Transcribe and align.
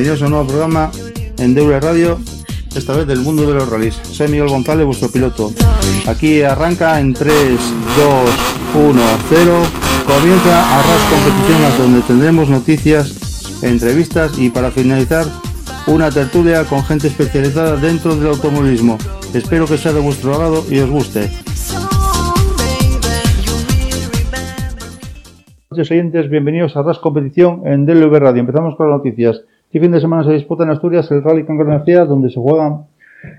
Bienvenidos 0.00 0.22
a 0.22 0.24
un 0.24 0.30
nuevo 0.32 0.48
programa 0.48 0.90
en 1.36 1.52
Deure 1.52 1.78
Radio, 1.78 2.18
esta 2.74 2.96
vez 2.96 3.06
del 3.06 3.18
mundo 3.20 3.46
de 3.46 3.52
los 3.52 3.68
rallies. 3.68 3.96
Soy 3.96 4.28
Miguel 4.28 4.48
González, 4.48 4.86
vuestro 4.86 5.10
piloto. 5.10 5.52
Aquí 6.06 6.40
arranca 6.40 6.98
en 6.98 7.12
3, 7.12 7.34
2, 7.34 8.82
1, 8.82 9.02
0. 9.28 9.52
Comienza 10.06 10.78
Arras 10.78 11.02
Competición, 11.10 11.78
donde 11.78 12.00
tendremos 12.06 12.48
noticias, 12.48 13.60
entrevistas 13.62 14.38
y 14.38 14.48
para 14.48 14.70
finalizar 14.70 15.26
una 15.86 16.10
tertulia 16.10 16.64
con 16.64 16.82
gente 16.82 17.08
especializada 17.08 17.76
dentro 17.76 18.16
del 18.16 18.28
automovilismo. 18.28 18.96
Espero 19.34 19.66
que 19.66 19.76
sea 19.76 19.92
de 19.92 20.00
vuestro 20.00 20.32
agrado 20.32 20.64
y 20.70 20.78
os 20.78 20.88
guste. 20.88 21.30
Oyentes, 25.68 26.30
bienvenidos 26.30 26.74
a 26.74 26.80
Arras 26.80 26.98
Competición 26.98 27.66
en 27.66 27.84
DLV 27.84 28.18
Radio. 28.18 28.40
Empezamos 28.40 28.76
con 28.76 28.88
las 28.88 28.96
noticias. 28.96 29.42
Este 29.70 29.78
fin 29.78 29.92
de 29.92 30.00
semana 30.00 30.24
se 30.24 30.32
disputa 30.32 30.64
en 30.64 30.70
Asturias 30.70 31.08
el 31.12 31.22
Rally 31.22 31.44
García, 31.46 32.04
donde 32.04 32.28
se 32.28 32.40
juega 32.40 32.86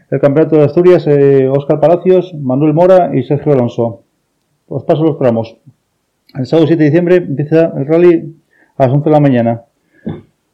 el 0.10 0.20
Campeonato 0.22 0.56
de 0.56 0.64
Asturias 0.64 1.06
eh, 1.06 1.52
Palacios, 1.82 2.34
Manuel 2.42 2.73
Mora 2.73 3.14
y 3.14 3.23
Sergio 3.23 3.52
Alonso. 3.52 4.04
Os 4.70 4.86
paso 4.86 5.04
los 5.04 5.20
tramos. 5.20 5.58
El 6.34 6.46
sábado 6.46 6.68
7 6.68 6.82
de 6.82 6.90
diciembre 6.90 7.16
empieza 7.18 7.73
el 7.76 7.86
rally 7.86 8.34
a 8.78 8.86
las 8.86 8.94
11 8.94 9.10
de 9.10 9.12
la 9.12 9.20
mañana. 9.20 9.64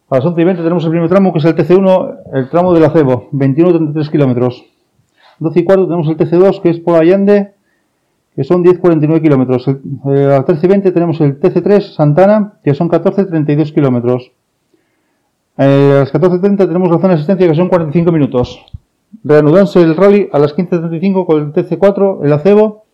A 0.09 0.15
las 0.15 0.25
11 0.25 0.41
y 0.41 0.45
20 0.45 0.63
tenemos 0.63 0.83
el 0.83 0.89
primer 0.89 1.09
tramo, 1.09 1.31
que 1.31 1.37
es 1.37 1.45
el 1.45 1.55
TC1, 1.55 2.17
el 2.33 2.49
tramo 2.49 2.73
del 2.73 2.83
acebo, 2.83 3.29
21-33 3.33 4.09
kilómetros. 4.09 4.65
12 5.37 5.59
y 5.59 5.63
cuarto 5.63 5.83
tenemos 5.83 6.07
el 6.07 6.17
TC2, 6.17 6.59
que 6.59 6.69
es 6.71 6.79
por 6.79 6.95
Allende, 6.95 7.53
que 8.35 8.43
son 8.43 8.63
10-49 8.63 9.21
kilómetros. 9.21 9.67
Eh, 9.67 9.75
a 10.25 10.37
las 10.37 10.45
13 10.45 10.65
y 10.65 10.69
20 10.69 10.91
tenemos 10.91 11.21
el 11.21 11.39
TC3 11.39 11.81
Santana, 11.93 12.53
que 12.63 12.73
son 12.73 12.89
14-32 12.89 13.71
kilómetros. 13.75 14.31
Eh, 15.57 15.93
a 15.95 15.99
las 15.99 16.13
14.30 16.13 16.57
tenemos 16.57 16.89
la 16.89 16.97
zona 16.97 17.09
de 17.09 17.13
asistencia 17.15 17.47
que 17.47 17.55
son 17.55 17.69
45 17.69 18.11
minutos. 18.11 18.65
Reanudanse 19.23 19.81
el 19.81 19.95
rally 19.95 20.29
a 20.31 20.39
las 20.39 20.55
15.35 20.55 21.25
con 21.25 21.41
el 21.41 21.53
TC4, 21.53 22.25
el 22.25 22.33
acebo. 22.33 22.85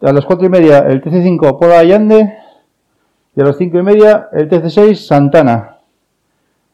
A 0.00 0.12
las 0.12 0.24
4 0.24 0.46
y 0.46 0.48
media 0.48 0.78
el 0.78 1.02
TC5 1.02 1.58
Pola 1.58 1.80
Allende. 1.80 2.34
Y 3.36 3.40
a 3.40 3.44
las 3.44 3.56
5 3.56 3.78
y 3.78 3.82
media 3.82 4.28
el 4.32 4.48
TC6 4.48 4.94
Santana. 4.94 5.78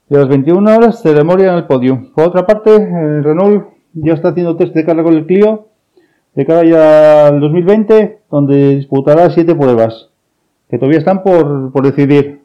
Y 0.09 0.15
a 0.15 0.19
las 0.21 0.29
21 0.29 0.77
horas 0.77 1.03
Ceremonia 1.03 1.53
en 1.53 1.59
el 1.59 1.67
podio. 1.67 2.11
Por 2.15 2.29
otra 2.29 2.47
parte, 2.47 2.75
el 2.75 3.25
Renault 3.25 3.69
ya 3.95 4.13
está 4.13 4.29
haciendo 4.29 4.57
test 4.57 4.75
de 4.75 4.85
carga 4.85 5.03
con 5.03 5.15
el 5.15 5.27
Clio 5.27 5.67
de 6.37 6.45
cara 6.45 6.65
ya 6.65 7.29
al 7.29 7.41
2020, 7.41 8.21
donde 8.31 8.77
disputará 8.77 9.31
7 9.31 9.55
pruebas, 9.55 10.11
que 10.69 10.79
todavía 10.79 10.99
están 10.99 11.23
por, 11.23 11.73
por 11.73 11.85
decidir. 11.85 12.43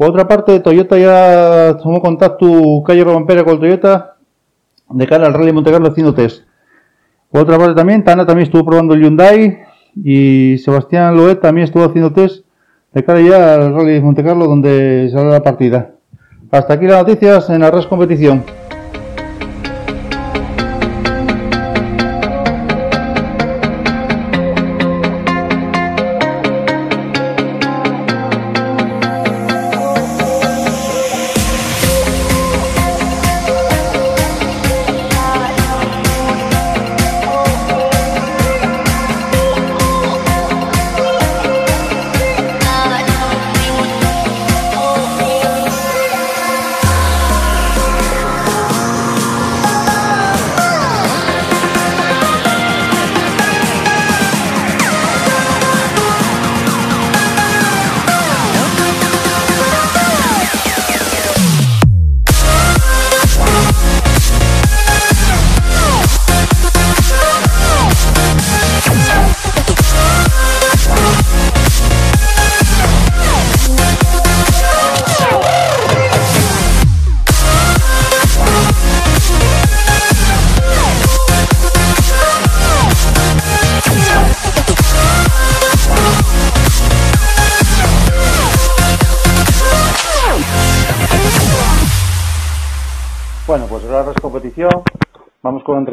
Por 0.00 0.08
otra 0.08 0.26
parte, 0.26 0.60
Toyota 0.60 0.96
ya 0.96 1.76
tomó 1.76 2.00
contacto 2.00 2.82
Calle 2.86 3.04
Robampera 3.04 3.44
con 3.44 3.60
Toyota 3.60 4.16
de 4.88 5.06
cara 5.06 5.26
al 5.26 5.34
Rally 5.34 5.52
Monte 5.52 5.70
Carlo 5.70 5.88
haciendo 5.88 6.14
test. 6.14 6.44
Por 7.30 7.42
otra 7.42 7.58
parte 7.58 7.74
también, 7.74 8.02
Tana 8.02 8.24
también 8.24 8.46
estuvo 8.46 8.64
probando 8.64 8.94
el 8.94 9.02
Hyundai 9.02 9.58
y 9.94 10.56
Sebastián 10.56 11.18
Loet 11.18 11.42
también 11.42 11.66
estuvo 11.66 11.84
haciendo 11.84 12.14
test 12.14 12.46
de 12.94 13.04
cara 13.04 13.20
ya 13.20 13.56
al 13.56 13.74
Rally 13.74 14.00
Monte 14.00 14.24
Carlo 14.24 14.46
donde 14.46 15.10
sale 15.12 15.28
la 15.28 15.42
partida. 15.42 15.90
Hasta 16.50 16.72
aquí 16.72 16.86
las 16.86 17.06
noticias 17.06 17.50
en 17.50 17.62
Arras 17.62 17.86
Competición. 17.86 18.42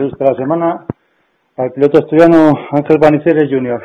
Entrevista 0.08 0.24
de 0.24 0.32
la 0.32 0.38
semana 0.38 0.86
al 1.58 1.72
piloto 1.72 2.00
estudiano 2.00 2.54
Ángel 2.72 2.98
Baniceres 3.00 3.50
Jr. 3.50 3.82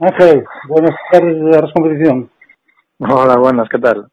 Ángel, 0.00 0.44
buenas 0.68 0.94
tardes 1.10 1.42
de 1.42 1.50
la 1.50 1.72
competición. 1.72 2.30
Hola, 2.98 3.36
buenas, 3.38 3.68
¿qué 3.68 3.78
tal? 3.78 4.06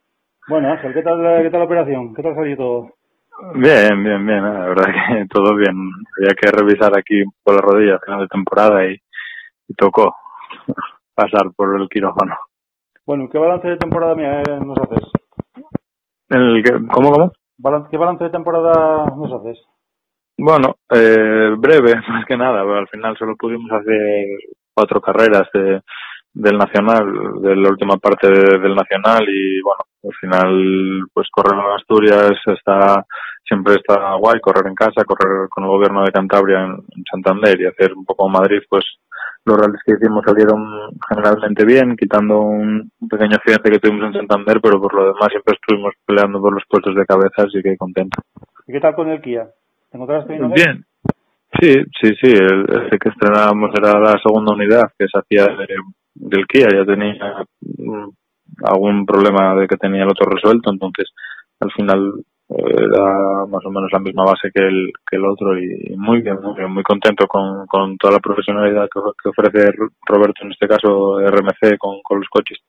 Bueno, 0.48 0.72
Ángel, 0.72 0.94
¿qué 0.94 1.02
tal, 1.02 1.20
qué 1.42 1.50
tal 1.50 1.60
la 1.60 1.66
operación? 1.66 2.14
¿Qué 2.16 2.24
tal 2.24 2.36
salió 2.36 2.58
todo? 2.58 2.90
Bien, 3.56 4.04
bien, 4.04 4.26
bien, 4.26 4.44
la 4.44 4.68
verdad 4.68 4.86
que 4.86 5.26
todo 5.28 5.56
bien. 5.56 5.76
Había 6.18 6.36
que 6.36 6.52
revisar 6.52 6.98
aquí 6.98 7.24
por 7.44 7.56
la 7.56 7.62
rodilla 7.62 8.00
final 8.00 8.22
de 8.22 8.28
temporada 8.28 8.86
y, 8.86 8.98
tocó 9.78 10.14
pasar 11.16 11.52
por 11.56 11.80
el 11.80 11.88
quirófano. 11.88 12.36
Bueno, 13.06 13.30
¿qué 13.32 13.38
balance 13.38 13.68
de 13.68 13.78
temporada 13.78 14.16
mía 14.16 14.42
eh, 14.42 14.60
nos 14.66 14.78
haces? 14.80 15.10
El, 16.30 16.64
¿Cómo, 16.92 17.12
cómo? 17.12 17.88
¿Qué 17.90 17.98
balance 17.98 18.26
de 18.26 18.30
temporada 18.30 19.06
nos 19.16 19.32
haces? 19.32 19.60
Bueno, 20.38 20.76
eh, 20.90 21.56
breve, 21.58 21.96
más 22.10 22.26
que 22.26 22.38
nada, 22.38 22.62
al 22.62 22.88
final 22.88 23.18
solo 23.18 23.36
pudimos 23.36 23.72
hacer 23.72 24.26
cuatro 24.74 25.02
carreras 25.02 25.48
de, 25.54 25.82
del 26.34 26.58
Nacional, 26.58 27.42
de 27.42 27.56
la 27.56 27.70
última 27.70 27.98
parte 27.98 28.28
del 28.30 28.76
Nacional 28.76 29.24
y 29.28 29.62
bueno, 29.62 29.84
al 30.04 30.14
final 30.20 31.04
pues 31.14 31.28
correr 31.32 31.60
en 31.60 31.76
Asturias 31.76 32.34
está 32.46 33.06
siempre 33.46 33.76
está 33.76 34.16
guay, 34.16 34.40
correr 34.40 34.68
en 34.68 34.76
casa, 34.76 35.04
correr 35.06 35.50
con 35.50 35.66
el 35.66 35.70
gobierno 35.70 36.04
de 36.04 36.12
Cantabria 36.12 36.64
en, 36.64 37.04
Santander 37.12 37.60
y 37.60 37.66
hacer 37.66 37.94
un 37.94 38.06
poco 38.06 38.30
Madrid, 38.30 38.62
pues 38.70 38.86
los 39.44 39.58
rallies 39.58 39.82
que 39.86 39.94
hicimos 39.94 40.24
salieron 40.26 40.64
generalmente 41.10 41.66
bien, 41.66 41.98
quitando 41.98 42.40
un 42.40 42.92
pequeño 43.10 43.36
accidente 43.36 43.72
que 43.72 43.80
tuvimos 43.80 44.06
en 44.06 44.14
Santander, 44.14 44.62
pero 44.62 44.80
por 44.80 44.94
lo 44.94 45.06
demás 45.08 45.28
siempre 45.32 45.56
estuvimos 45.60 45.94
peleando 46.06 46.40
por 46.40 46.54
los 46.54 46.64
puestos 46.70 46.96
de 46.96 47.06
cabeza, 47.06 47.44
así 47.44 47.62
que 47.62 47.76
contento. 47.76 48.22
¿Y 48.68 48.72
qué 48.72 48.80
tal 48.80 48.96
con 48.96 49.10
el 49.10 49.22
Kia? 49.22 49.50
Bien. 50.54 50.86
Sí, 51.60 51.74
sí, 52.02 52.10
sí. 52.22 52.32
El, 52.32 52.66
que 53.00 53.10
estrenábamos 53.10 53.72
era 53.78 54.00
la 54.00 54.18
segunda 54.24 54.54
unidad 54.54 54.92
que 54.98 55.06
se 55.08 55.20
hacía 55.20 55.48
del 56.16 56.48
Kia. 56.48 56.68
Ya 56.74 56.86
tenía 56.86 57.46
algún 58.64 59.06
problema 59.06 59.56
de 59.56 59.68
que 59.68 59.78
tenía 59.78 60.04
el 60.04 60.10
otro 60.10 60.30
resuelto, 60.30 60.72
entonces 60.72 61.10
al 61.60 61.72
final 61.72 62.24
era 62.50 63.46
más 63.48 63.66
o 63.66 63.70
menos 63.70 63.90
la 63.94 64.00
misma 64.00 64.26
base 64.26 64.52
que 64.54 64.62
el, 64.62 64.92
que 65.10 65.16
el 65.16 65.26
otro 65.26 65.58
y 65.58 65.96
muy 65.96 66.22
bien, 66.22 66.38
muy 66.42 66.68
muy 66.68 66.84
contento 66.84 67.26
con, 67.28 67.66
con 67.66 67.98
toda 67.98 68.14
la 68.14 68.20
profesionalidad 68.20 68.90
que, 68.90 69.30
ofrece 69.30 69.72
Roberto, 70.06 70.44
en 70.44 70.52
este 70.52 70.68
caso 70.68 71.20
RMC, 71.20 71.78
con, 71.78 72.02
con 72.02 72.20
los 72.20 72.28
coches. 72.30 72.60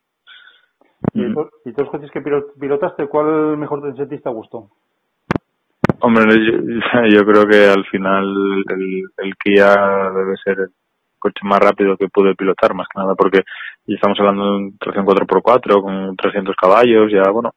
¿Y, 1.14 1.22
mm. 1.22 1.34
todos 1.34 1.50
los 1.78 1.90
coches 1.90 2.10
que 2.12 2.22
pilotaste, 2.60 3.08
cuál 3.08 3.56
mejor 3.56 3.82
te 3.82 3.96
sentiste 3.96 4.28
a 4.28 4.32
gusto? 4.32 4.70
Hombre, 6.00 6.24
yo, 7.10 7.24
creo 7.24 7.46
que 7.46 7.66
al 7.66 7.84
final 7.86 8.24
el, 8.68 9.02
el 9.18 9.36
Kia 9.36 10.10
debe 10.10 10.36
ser 10.42 10.58
el 10.58 10.70
coche 11.18 11.40
más 11.44 11.60
rápido 11.60 11.96
que 11.96 12.08
pude 12.08 12.34
pilotar, 12.34 12.74
más 12.74 12.88
que 12.92 13.00
nada, 13.00 13.14
porque 13.14 13.42
estamos 13.86 14.18
hablando 14.18 14.44
de 14.44 14.56
un 14.56 14.78
tracción 14.78 15.06
4x4 15.06 15.82
con 15.82 16.16
300 16.16 16.56
caballos, 16.56 17.12
ya 17.12 17.30
bueno, 17.30 17.52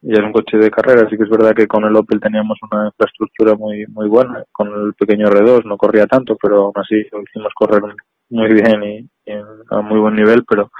y 0.00 0.12
era 0.14 0.26
un 0.26 0.32
coche 0.32 0.56
de 0.56 0.70
carrera, 0.70 1.02
así 1.06 1.16
que 1.16 1.24
es 1.24 1.30
verdad 1.30 1.54
que 1.54 1.66
con 1.66 1.84
el 1.84 1.94
Opel 1.94 2.20
teníamos 2.20 2.58
una 2.70 2.86
infraestructura 2.86 3.54
muy 3.54 3.86
muy 3.88 4.08
buena, 4.08 4.42
con 4.50 4.68
el 4.68 4.94
pequeño 4.94 5.28
R2 5.28 5.64
no 5.64 5.76
corría 5.76 6.06
tanto, 6.06 6.36
pero 6.40 6.64
aún 6.64 6.72
así 6.76 7.06
lo 7.12 7.22
hicimos 7.22 7.52
correr 7.54 7.82
muy 8.30 8.52
bien 8.52 8.82
y, 8.82 9.08
a 9.70 9.80
muy 9.82 10.00
buen 10.00 10.16
nivel, 10.16 10.44
pero 10.48 10.70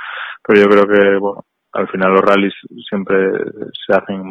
pero 0.42 0.60
yo 0.60 0.68
creo 0.68 0.86
que 0.88 1.18
bueno, 1.18 1.44
al 1.72 1.88
final 1.88 2.12
los 2.12 2.22
rallies 2.22 2.54
siempre 2.88 3.16
se 3.86 3.94
hacen 3.94 4.22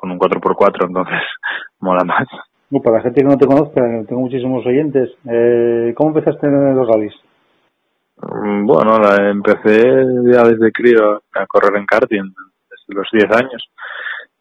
con 0.00 0.10
un 0.10 0.18
4x4, 0.18 0.86
entonces 0.86 1.20
mola 1.80 2.04
más. 2.04 2.26
para 2.82 2.96
la 2.96 3.02
gente 3.02 3.20
que 3.20 3.28
no 3.28 3.36
te 3.36 3.46
conozca, 3.46 3.82
tengo 4.08 4.22
muchísimos 4.22 4.64
oyentes, 4.64 5.10
eh, 5.30 5.92
¿cómo 5.94 6.10
empezaste 6.10 6.46
en 6.46 6.74
los 6.74 6.88
rallies? 6.88 7.14
Mm, 8.22 8.66
bueno, 8.66 8.98
la 8.98 9.30
empecé 9.30 9.82
ya 10.32 10.42
desde 10.44 10.72
crío 10.72 11.22
a 11.34 11.46
correr 11.46 11.76
en 11.76 11.86
karting, 11.86 12.32
desde 12.70 12.94
los 12.94 13.08
10 13.12 13.30
años 13.32 13.70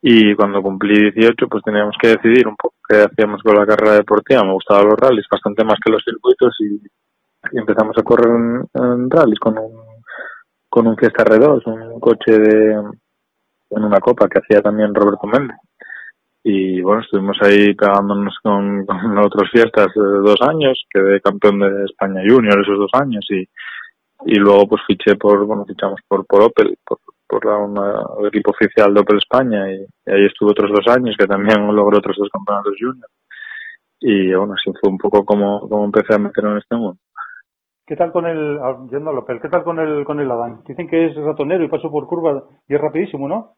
y 0.02 0.34
cuando 0.36 0.62
cumplí 0.62 1.12
18 1.12 1.48
pues 1.50 1.62
teníamos 1.64 1.96
que 2.02 2.10
decidir 2.10 2.48
un 2.48 2.56
poco 2.56 2.76
qué 2.88 3.02
hacíamos 3.04 3.44
con 3.44 3.56
la 3.56 3.66
carrera 3.66 3.96
deportiva. 3.96 4.44
Me 4.44 4.54
gustaban 4.54 4.86
los 4.86 4.98
rallies 4.98 5.26
bastante 5.30 5.64
más 5.66 5.78
que 5.84 5.92
los 5.92 6.02
circuitos 6.04 6.56
y, 6.62 6.82
empezamos 7.58 7.98
a 7.98 8.04
correr 8.04 8.36
en, 8.36 8.66
en, 8.74 9.10
rallies 9.10 9.40
con 9.40 9.58
un, 9.58 9.72
con 10.70 10.88
un 10.88 10.96
Fiesta 10.96 11.24
R2, 11.26 11.64
un 11.66 12.00
coche 12.00 12.38
de, 12.38 12.76
en 13.70 13.84
una 13.84 14.00
copa 14.00 14.28
que 14.28 14.40
hacía 14.40 14.62
también 14.62 14.94
Roberto 14.94 15.28
Méndez. 15.28 15.58
Y 16.44 16.82
bueno, 16.82 17.02
estuvimos 17.02 17.38
ahí 17.42 17.74
pegándonos 17.74 18.38
con, 18.42 18.86
con 18.86 19.18
otros 19.18 19.50
fiestas 19.52 19.88
dos 19.96 20.42
años, 20.42 20.84
quedé 20.90 21.22
campeón 21.22 21.60
de 21.60 21.86
España 21.86 22.22
Junior 22.28 22.60
esos 22.62 22.78
dos 22.78 22.92
años 22.94 23.26
y, 23.30 23.48
y 24.26 24.36
luego 24.36 24.68
pues 24.68 24.82
fiché 24.88 25.16
por, 25.16 25.46
bueno, 25.46 25.66
fichamos 25.66 26.00
por, 26.08 26.26
por 26.26 26.44
Opel, 26.44 26.78
por, 26.86 27.00
por 27.28 27.46
la, 27.46 27.58
una, 27.58 28.02
el 28.20 28.28
equipo 28.28 28.52
oficial 28.52 28.94
de 28.94 29.02
Opel 29.02 29.18
España 29.18 29.72
y, 29.72 29.86
ahí 30.10 30.26
estuve 30.26 30.52
otros 30.52 30.72
dos 30.72 30.96
años 30.96 31.16
que 31.18 31.28
también 31.28 31.68
logró 31.76 31.98
otros 31.98 32.18
dos 32.18 32.30
campeonatos 32.32 32.76
junior 32.80 33.10
y 34.02 34.34
bueno 34.34 34.54
así 34.54 34.72
fue 34.82 34.90
un 34.90 34.98
poco 34.98 35.26
como, 35.26 35.68
como 35.68 35.86
empecé 35.86 36.16
a 36.16 36.20
meter 36.20 36.46
en 36.46 36.58
este 36.58 36.76
mundo 36.76 37.00
¿Qué 37.90 37.96
tal 37.96 38.12
con 38.12 38.28
el, 38.28 38.60
ah, 38.62 38.86
yendo 38.92 39.10
a 39.10 39.18
Opel, 39.18 39.42
qué 39.42 39.50
tal 39.50 39.64
con 39.64 39.80
el, 39.80 40.06
con 40.06 40.20
el 40.20 40.30
Adán? 40.30 40.62
Dicen 40.68 40.88
que 40.88 41.08
es 41.08 41.16
ratonero 41.16 41.64
y 41.64 41.70
pasó 41.70 41.90
por 41.90 42.06
curva 42.06 42.44
y 42.68 42.76
es 42.76 42.80
rapidísimo, 42.80 43.28
¿no? 43.28 43.56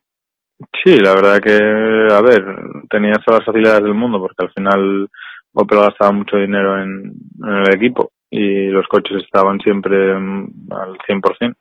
Sí, 0.84 0.98
la 0.98 1.13
verdad 1.13 1.40
que, 1.40 1.54
a 1.54 2.22
ver, 2.22 2.44
tenía 2.90 3.13
todas 3.25 3.40
las 3.40 3.46
facilidades 3.46 3.84
del 3.84 3.94
mundo 3.94 4.19
porque 4.19 4.46
al 4.46 4.52
final 4.52 5.10
Opel 5.54 5.80
gastaba 5.80 6.12
mucho 6.12 6.38
dinero 6.38 6.81
en, 6.81 7.13
el 7.44 7.75
equipo 7.75 8.12
y 8.30 8.68
los 8.68 8.88
coches 8.88 9.24
estaban 9.24 9.60
siempre 9.60 10.18
mm, 10.18 10.72
al 10.72 10.98
100%. 11.08 11.56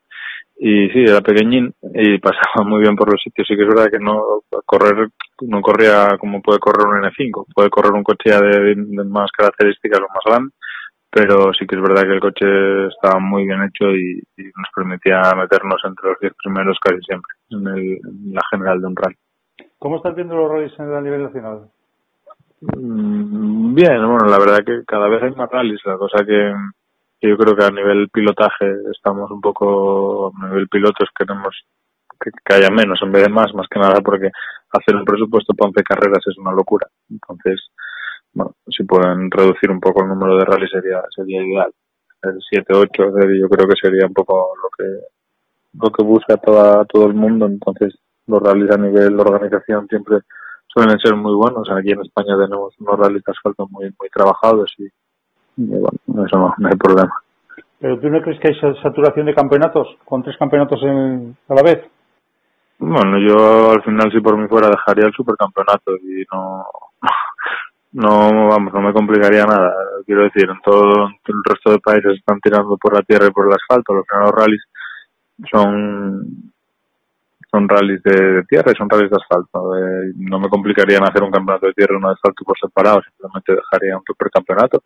Y 0.62 0.90
sí, 0.90 1.04
era 1.06 1.20
pequeñín 1.22 1.72
y 1.94 2.18
pasaba 2.20 2.64
muy 2.64 2.82
bien 2.82 2.96
por 2.96 3.10
los 3.10 3.20
sitios. 3.22 3.46
Sí 3.48 3.56
que 3.56 3.62
es 3.62 3.68
verdad 3.68 3.90
que 3.90 3.98
no 3.98 4.42
correr 4.66 5.08
no 5.42 5.62
corría 5.62 6.18
como 6.18 6.42
puede 6.42 6.58
correr 6.58 6.86
un 6.86 7.02
N5. 7.02 7.46
Puede 7.54 7.70
correr 7.70 7.92
un 7.92 8.04
coche 8.04 8.30
de, 8.30 8.74
de 8.76 9.04
más 9.04 9.30
características 9.32 10.00
o 10.00 10.08
más 10.08 10.24
grande, 10.24 10.52
pero 11.10 11.52
sí 11.52 11.66
que 11.66 11.76
es 11.76 11.82
verdad 11.82 12.02
que 12.02 12.14
el 12.14 12.20
coche 12.20 12.86
estaba 12.86 13.18
muy 13.18 13.44
bien 13.44 13.62
hecho 13.64 13.90
y, 13.90 14.22
nos 14.38 14.68
permitía 14.74 15.20
meternos 15.36 15.80
entre 15.84 16.10
los 16.10 16.20
10 16.20 16.32
primeros 16.42 16.78
casi 16.80 17.00
siempre 17.02 17.32
en, 17.50 17.66
el, 17.66 18.00
la 18.32 18.42
general 18.50 18.80
de 18.80 18.86
un 18.86 18.96
rally. 18.96 19.16
¿Cómo 19.78 19.96
están 19.96 20.14
viendo 20.14 20.36
los 20.36 20.50
rallies 20.50 20.78
a 20.78 21.00
nivel 21.00 21.24
nacional? 21.24 21.68
Mm, 22.60 23.74
bien, 23.74 24.06
bueno, 24.06 24.26
la 24.28 24.38
verdad 24.38 24.64
que 24.64 24.84
cada 24.86 25.08
vez 25.08 25.22
hay 25.22 25.34
más 25.34 25.50
rallies, 25.50 25.80
la 25.84 25.96
cosa 25.96 26.24
que 26.24 26.52
yo 27.22 27.36
creo 27.36 27.56
que 27.56 27.64
a 27.64 27.70
nivel 27.70 28.08
pilotaje 28.08 28.66
estamos 28.92 29.30
un 29.30 29.40
poco, 29.40 30.32
a 30.40 30.46
nivel 30.48 30.68
pilotos 30.68 31.08
queremos 31.16 31.54
que, 32.20 32.54
haya 32.54 32.70
menos 32.70 32.98
en 33.02 33.12
vez 33.12 33.24
de 33.24 33.30
más, 33.30 33.52
más 33.54 33.66
que 33.68 33.80
nada 33.80 34.00
porque 34.02 34.30
hacer 34.72 34.96
un 34.96 35.04
presupuesto 35.04 35.54
para 35.54 35.68
11 35.68 35.82
carreras 35.82 36.22
es 36.26 36.38
una 36.38 36.52
locura. 36.52 36.86
Entonces, 37.10 37.60
bueno, 38.32 38.52
si 38.68 38.84
pueden 38.84 39.30
reducir 39.30 39.70
un 39.70 39.80
poco 39.80 40.02
el 40.02 40.08
número 40.08 40.36
de 40.36 40.44
rallies 40.44 40.70
sería, 40.70 41.02
sería 41.14 41.42
ideal. 41.42 41.72
El 42.22 42.38
7, 42.48 42.74
8, 42.74 42.90
yo 43.40 43.48
creo 43.48 43.68
que 43.68 43.76
sería 43.80 44.06
un 44.06 44.12
poco 44.12 44.52
lo 44.62 44.68
que, 44.76 44.84
lo 45.80 45.90
que 45.90 46.02
busca 46.02 46.36
toda, 46.36 46.84
todo 46.84 47.06
el 47.06 47.14
mundo. 47.14 47.46
Entonces, 47.46 47.94
los 48.26 48.42
rallies 48.42 48.70
a 48.70 48.76
nivel 48.76 49.16
de 49.16 49.22
organización 49.22 49.86
siempre 49.88 50.18
suelen 50.66 50.98
ser 50.98 51.16
muy 51.16 51.34
buenos. 51.34 51.68
Aquí 51.70 51.90
en 51.90 52.02
España 52.02 52.36
tenemos 52.38 52.74
unos 52.78 52.98
rallies 52.98 53.24
de 53.24 53.32
asfalto 53.32 53.66
muy, 53.70 53.84
muy 53.98 54.08
trabajados 54.10 54.70
y, 54.78 54.88
bueno, 55.56 56.26
eso 56.26 56.54
no, 56.58 56.68
hay 56.68 56.76
problema. 56.76 57.12
¿Pero 57.78 57.98
tú 57.98 58.10
no 58.10 58.20
crees 58.20 58.38
que 58.40 58.48
hay 58.48 58.80
saturación 58.82 59.26
de 59.26 59.34
campeonatos 59.34 59.88
con 60.04 60.22
tres 60.22 60.36
campeonatos 60.38 60.80
en, 60.82 61.36
a 61.48 61.54
la 61.54 61.62
vez? 61.62 61.84
Bueno, 62.78 63.18
yo 63.18 63.70
al 63.70 63.82
final 63.82 64.10
si 64.12 64.20
por 64.20 64.36
mí 64.36 64.46
fuera 64.48 64.68
dejaría 64.68 65.06
el 65.06 65.12
supercampeonato 65.12 65.96
y 65.96 66.24
no, 66.32 66.64
no, 67.92 68.48
vamos, 68.48 68.72
no 68.72 68.80
me 68.80 68.92
complicaría 68.92 69.44
nada. 69.44 69.74
Quiero 70.06 70.22
decir, 70.24 70.48
en 70.48 70.60
todo 70.62 71.08
el 71.08 71.42
resto 71.44 71.72
de 71.72 71.78
países 71.78 72.18
están 72.18 72.40
tirando 72.40 72.76
por 72.76 72.94
la 72.94 73.02
tierra 73.02 73.26
y 73.26 73.30
por 73.32 73.46
el 73.46 73.52
asfalto. 73.52 73.94
Los 73.94 74.06
primeros 74.06 74.32
rallies 74.32 74.62
son 75.50 76.52
son 77.50 77.68
rallies 77.68 78.00
de, 78.04 78.44
tierra 78.48 78.70
y 78.72 78.76
son 78.76 78.88
rallies 78.88 79.10
de 79.10 79.16
asfalto. 79.16 79.76
Eh, 79.76 80.12
no 80.16 80.38
me 80.38 80.48
complicaría 80.48 80.98
hacer 80.98 81.22
un 81.22 81.32
campeonato 81.32 81.66
de 81.66 81.72
tierra 81.72 81.94
y 81.94 81.96
uno 81.96 82.08
de 82.08 82.14
asfalto 82.14 82.44
por 82.44 82.56
separado, 82.58 83.02
simplemente 83.02 83.54
dejaría 83.54 83.96
un 83.96 84.04
supercampeonato 84.06 84.84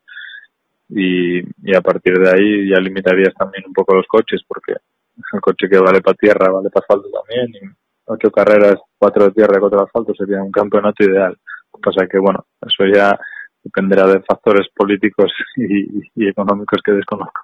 y, 0.88 1.40
y 1.40 1.76
a 1.76 1.80
partir 1.82 2.18
de 2.18 2.30
ahí 2.30 2.70
ya 2.70 2.80
limitarías 2.80 3.34
también 3.34 3.64
un 3.66 3.72
poco 3.72 3.94
los 3.94 4.06
coches 4.06 4.40
porque 4.46 4.72
el 4.72 5.40
coche 5.40 5.68
que 5.68 5.78
vale 5.78 6.00
para 6.00 6.16
tierra 6.16 6.50
vale 6.50 6.70
para 6.70 6.84
asfalto 6.84 7.08
también 7.10 7.48
y 7.54 7.74
ocho 8.06 8.30
carreras, 8.30 8.80
cuatro 8.98 9.26
de 9.26 9.32
tierra 9.32 9.54
y 9.56 9.60
cuatro 9.60 9.78
de 9.78 9.84
asfalto 9.84 10.14
sería 10.14 10.42
un 10.42 10.50
campeonato 10.50 11.04
ideal. 11.04 11.36
Pasa 11.84 12.06
que 12.10 12.18
bueno, 12.18 12.44
eso 12.62 12.84
ya 12.92 13.18
dependerá 13.62 14.06
de 14.06 14.20
factores 14.20 14.68
políticos 14.74 15.32
y, 15.56 16.28
económicos 16.28 16.80
que 16.84 16.92
desconozco. 16.92 17.42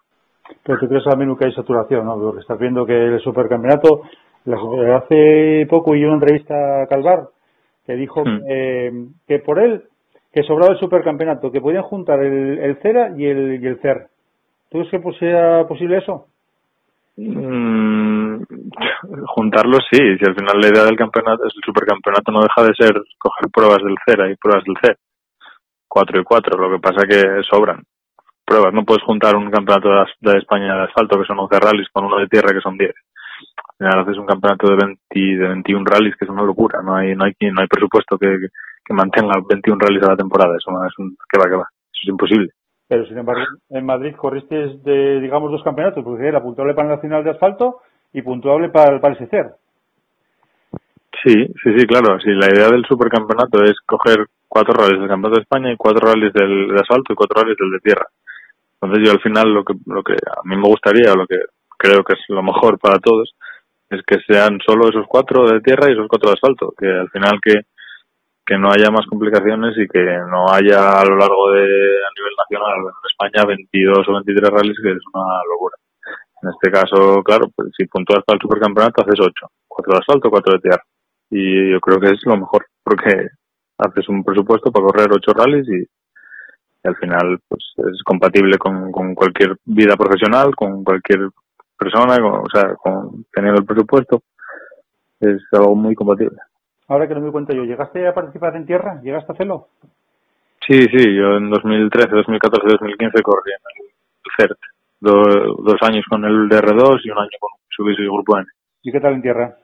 Pero 0.64 0.78
tú 0.81 0.88
crees 0.88 1.04
también 1.04 1.37
que 1.37 1.46
hay 1.46 1.52
saturación, 1.52 2.06
¿no? 2.06 2.19
Porque 2.19 2.40
estás 2.40 2.58
viendo 2.58 2.84
que 2.84 2.94
el 2.94 3.20
supercampeonato, 3.20 4.02
hace 4.97 5.66
poco 5.68 5.94
y 5.94 6.04
una 6.04 6.14
entrevista 6.14 6.82
a 6.82 6.87
Calvar 6.87 7.28
que 7.87 7.94
dijo 7.94 8.25
que, 8.25 9.06
que 9.26 9.38
por 9.38 9.59
él 9.59 9.85
que 10.32 10.42
sobraba 10.44 10.73
el 10.73 10.78
supercampeonato, 10.78 11.50
que 11.50 11.61
podían 11.61 11.82
juntar 11.82 12.20
el, 12.23 12.59
el 12.59 12.76
CERA 12.76 13.12
y 13.16 13.26
el, 13.26 13.62
y 13.62 13.66
el 13.66 13.80
CER. 13.80 14.06
¿Tú 14.70 14.78
crees 14.78 14.90
que 14.90 15.18
sea 15.18 15.66
posible 15.66 15.99
eso? 15.99 16.26
Mm, 17.17 18.43
juntarlo 19.35 19.79
sí, 19.90 19.99
si 20.19 20.25
al 20.25 20.35
final 20.35 20.61
la 20.61 20.69
idea 20.69 20.85
del 20.85 20.97
campeonato, 20.97 21.45
el 21.45 21.50
supercampeonato 21.64 22.33
no 22.33 22.40
deja 22.43 22.62
de 22.62 22.75
ser 22.75 23.02
coger 23.19 23.50
pruebas 23.52 23.79
del 23.85 23.97
CERA 24.07 24.31
y 24.31 24.37
pruebas 24.37 24.64
del 24.64 24.76
CER. 24.81 24.97
Cuatro 25.88 26.21
y 26.21 26.25
cuatro, 26.25 26.59
lo 26.59 26.71
que 26.71 26.81
pasa 26.81 27.07
que 27.07 27.43
sobran 27.50 27.83
pruebas. 28.50 28.75
No 28.75 28.85
puedes 28.85 29.05
juntar 29.05 29.37
un 29.37 29.50
campeonato 29.50 29.88
de, 30.21 30.38
España 30.38 30.75
de 30.75 30.83
asfalto, 30.85 31.19
que 31.19 31.26
son 31.26 31.38
11 31.38 31.61
rallies, 31.61 31.88
con 31.93 32.05
uno 32.05 32.19
de 32.19 32.26
tierra, 32.26 32.52
que 32.52 32.61
son 32.61 32.76
10. 32.76 32.90
Al 32.90 33.76
final 33.79 34.02
haces 34.02 34.19
un 34.19 34.26
campeonato 34.26 34.67
de, 34.69 34.76
20, 34.76 34.99
de 35.14 35.49
21 35.49 35.85
rallies, 35.87 36.17
que 36.17 36.25
es 36.25 36.31
una 36.31 36.43
locura. 36.43 36.83
No 36.83 36.97
hay, 36.97 37.14
no 37.14 37.25
hay, 37.25 37.33
no 37.40 37.61
hay 37.61 37.69
presupuesto 37.69 38.19
que, 38.19 38.26
que 38.85 38.95
mantenga 38.95 39.35
21 39.49 39.79
rallies 39.79 40.02
a 40.02 40.11
la 40.11 40.17
temporada. 40.17 40.57
Eso 40.57 40.71
es 40.85 40.99
un, 40.99 41.17
que 41.31 41.38
va, 41.38 41.49
que 41.49 41.57
va. 41.57 41.69
Eso 41.95 42.02
es 42.02 42.09
imposible. 42.09 42.50
Pero 42.90 43.06
sin 43.06 43.18
embargo, 43.18 43.44
en 43.68 43.87
Madrid 43.87 44.16
corriste 44.16 44.56
de, 44.82 45.20
digamos, 45.20 45.52
dos 45.52 45.62
campeonatos, 45.62 46.02
porque 46.02 46.26
era 46.26 46.42
puntuable 46.42 46.75
para 46.75 46.88
el 46.88 46.97
Nacional 46.97 47.23
de 47.23 47.30
Asfalto 47.30 47.82
y 48.12 48.20
puntuable 48.20 48.68
para, 48.70 48.97
el 48.97 49.00
el 49.00 49.16
SECER. 49.16 49.52
Sí, 51.23 51.35
sí, 51.62 51.78
sí, 51.78 51.87
claro. 51.87 52.18
Sí, 52.18 52.30
la 52.30 52.49
idea 52.49 52.68
del 52.68 52.85
supercampeonato 52.85 53.62
es 53.62 53.78
coger 53.87 54.26
cuatro 54.49 54.75
rallies 54.75 54.99
del 54.99 55.09
Campeonato 55.09 55.37
de 55.37 55.42
España 55.42 55.73
y 55.73 55.76
cuatro 55.76 56.04
rallies 56.04 56.32
del 56.32 56.66
de 56.66 56.80
asfalto 56.80 57.12
y 57.12 57.14
cuatro 57.14 57.40
rallies 57.40 57.59
del 57.61 57.70
de 57.70 57.78
tierra. 57.78 58.06
Entonces 58.80 59.06
yo 59.06 59.12
al 59.12 59.20
final 59.20 59.54
lo 59.54 59.62
que, 59.62 59.75
lo 59.87 60.02
que 60.02 60.14
a 60.14 60.42
mí 60.42 60.56
me 60.56 60.66
gustaría, 60.66 61.12
o 61.12 61.16
lo 61.16 61.28
que 61.28 61.38
creo 61.78 62.02
que 62.02 62.14
es 62.14 62.20
lo 62.26 62.42
mejor 62.42 62.80
para 62.80 62.99
todos, 62.99 63.37
es 63.88 64.02
que 64.04 64.16
sean 64.26 64.59
solo 64.66 64.88
esos 64.88 65.06
cuatro 65.06 65.49
de 65.49 65.61
tierra 65.61 65.88
y 65.88 65.92
esos 65.92 66.09
cuatro 66.09 66.30
de 66.30 66.35
asfalto. 66.35 66.75
Que 66.76 66.88
al 66.88 67.09
final 67.11 67.38
que 67.40 67.54
que 68.50 68.59
no 68.59 68.69
haya 68.73 68.90
más 68.90 69.07
complicaciones 69.07 69.78
y 69.78 69.87
que 69.87 70.02
no 70.28 70.50
haya 70.50 70.99
a 70.99 71.04
lo 71.04 71.14
largo 71.14 71.52
de 71.52 71.62
a 71.62 72.11
nivel 72.19 72.35
nacional 72.37 72.78
en 72.83 73.07
España 73.07 73.47
22 73.47 74.09
o 74.09 74.12
23 74.12 74.50
rallies 74.50 74.80
que 74.83 74.90
es 74.90 75.04
una 75.14 75.38
locura. 75.49 75.76
En 76.42 76.50
este 76.50 76.69
caso, 76.73 77.23
claro, 77.23 77.47
pues 77.54 77.71
si 77.76 77.87
puntúas 77.87 78.25
para 78.26 78.38
el 78.38 78.42
supercampeonato 78.42 79.02
haces 79.02 79.21
8, 79.21 79.47
4 79.69 79.92
de 79.92 79.99
asfalto, 80.00 80.30
4 80.30 80.52
de 80.54 80.59
tierra. 80.59 80.83
Y 81.30 81.71
yo 81.71 81.78
creo 81.78 82.00
que 82.00 82.09
es 82.09 82.26
lo 82.26 82.38
mejor, 82.38 82.66
porque 82.83 83.28
haces 83.78 84.09
un 84.09 84.25
presupuesto 84.25 84.73
para 84.73 84.87
correr 84.87 85.12
ocho 85.12 85.33
rallies 85.33 85.69
y, 85.69 85.87
al 86.83 86.97
final 86.97 87.38
pues 87.47 87.62
es 87.76 88.02
compatible 88.02 88.59
con, 88.59 88.90
con 88.90 89.14
cualquier 89.14 89.59
vida 89.64 89.97
profesional, 89.97 90.57
con 90.57 90.83
cualquier 90.83 91.28
persona, 91.78 92.16
o 92.16 92.50
sea, 92.52 92.75
con 92.75 93.26
teniendo 93.33 93.61
el 93.61 93.66
presupuesto, 93.66 94.25
es 95.21 95.38
algo 95.52 95.76
muy 95.76 95.95
compatible. 95.95 96.38
Ahora 96.90 97.06
que 97.06 97.14
no 97.14 97.20
me 97.20 97.30
cuento 97.30 97.54
yo, 97.54 97.62
¿llegaste 97.62 98.04
a 98.04 98.12
participar 98.12 98.56
en 98.56 98.66
tierra? 98.66 99.00
¿Llegaste 99.00 99.30
a 99.30 99.35
hacerlo? 99.35 99.68
Sí, 100.66 100.76
sí, 100.90 101.14
yo 101.16 101.37
en 101.37 101.49
2013, 101.49 102.11
2014, 102.11 102.66
2015 102.66 103.23
corrí 103.23 103.52
en 103.52 103.85
el 103.85 103.90
CERT. 104.37 104.59
dos 104.99 105.76
años 105.82 106.04
con 106.11 106.25
el 106.25 106.49
DR2 106.49 107.00
y 107.04 107.11
un 107.11 107.18
año 107.18 107.38
con 107.38 107.50
Mitsubishi 107.62 108.02
Grupo 108.02 108.38
N. 108.38 108.47
¿Y 108.82 108.90
qué 108.90 108.99
tal 108.99 109.14
en 109.14 109.23
tierra? 109.23 109.56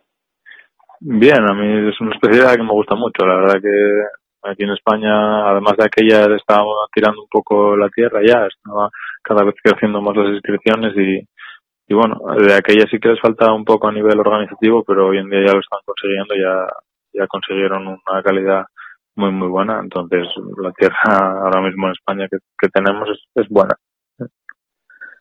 Bien, 1.01 1.43
a 1.51 1.53
mí 1.53 1.89
es 1.89 2.01
una 2.01 2.15
especialidad 2.15 2.55
que 2.55 2.63
me 2.63 2.71
gusta 2.71 2.95
mucho. 2.95 3.27
La 3.27 3.39
verdad 3.39 3.61
que 3.61 4.49
aquí 4.49 4.63
en 4.63 4.71
España, 4.71 5.51
además 5.51 5.75
de 5.79 5.85
aquella, 5.85 6.33
estaba 6.37 6.63
tirando 6.95 7.23
un 7.23 7.29
poco 7.29 7.77
la 7.77 7.89
tierra 7.89 8.21
ya, 8.25 8.47
estaba 8.47 8.89
cada 9.23 9.43
vez 9.43 9.57
creciendo 9.61 10.01
más 10.01 10.17
las 10.17 10.29
inscripciones 10.29 10.95
y, 10.97 11.27
y 11.89 11.95
bueno, 11.95 12.21
de 12.39 12.55
aquella 12.55 12.87
sí 12.89 13.01
que 13.01 13.09
les 13.09 13.21
falta 13.21 13.53
un 13.53 13.65
poco 13.65 13.89
a 13.89 13.93
nivel 13.93 14.17
organizativo, 14.21 14.85
pero 14.85 15.09
hoy 15.09 15.19
en 15.19 15.29
día 15.29 15.41
ya 15.47 15.55
lo 15.55 15.61
están 15.61 15.81
consiguiendo, 15.85 16.37
ya, 16.37 16.67
ya 17.19 17.27
consiguieron 17.27 17.87
una 17.87 18.23
calidad 18.23 18.65
muy 19.17 19.33
muy 19.33 19.49
buena, 19.49 19.81
entonces 19.81 20.27
la 20.63 20.73
tierra 20.73 20.97
ahora 21.45 21.63
mismo 21.63 21.87
en 21.87 21.93
España 21.93 22.29
que, 22.31 22.39
que 22.59 22.69
tenemos 22.69 23.09
es, 23.09 23.19
es 23.35 23.49
buena. 23.49 23.75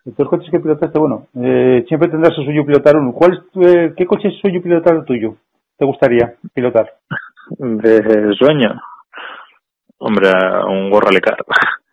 Los 0.05 0.29
coches 0.29 0.51
que 0.51 0.59
pilotaste, 0.59 0.99
bueno, 0.99 1.27
eh, 1.35 1.83
siempre 1.87 2.09
tendrás 2.09 2.37
el 2.37 2.45
suyo 2.45 2.63
pilotar 2.63 2.95
uno. 2.95 3.11
¿Cuál 3.11 3.33
es 3.33 3.67
eh, 3.67 3.93
¿Qué 3.97 4.05
coche 4.05 4.27
es 4.27 4.39
suyo 4.39 4.61
pilotar 4.61 4.95
el 4.97 5.05
tuyo? 5.05 5.35
¿Te 5.77 5.85
gustaría 5.85 6.35
pilotar? 6.53 6.93
De 7.59 8.33
sueño. 8.37 8.79
Hombre, 9.97 10.29
un 10.67 10.91
Car. 11.21 11.37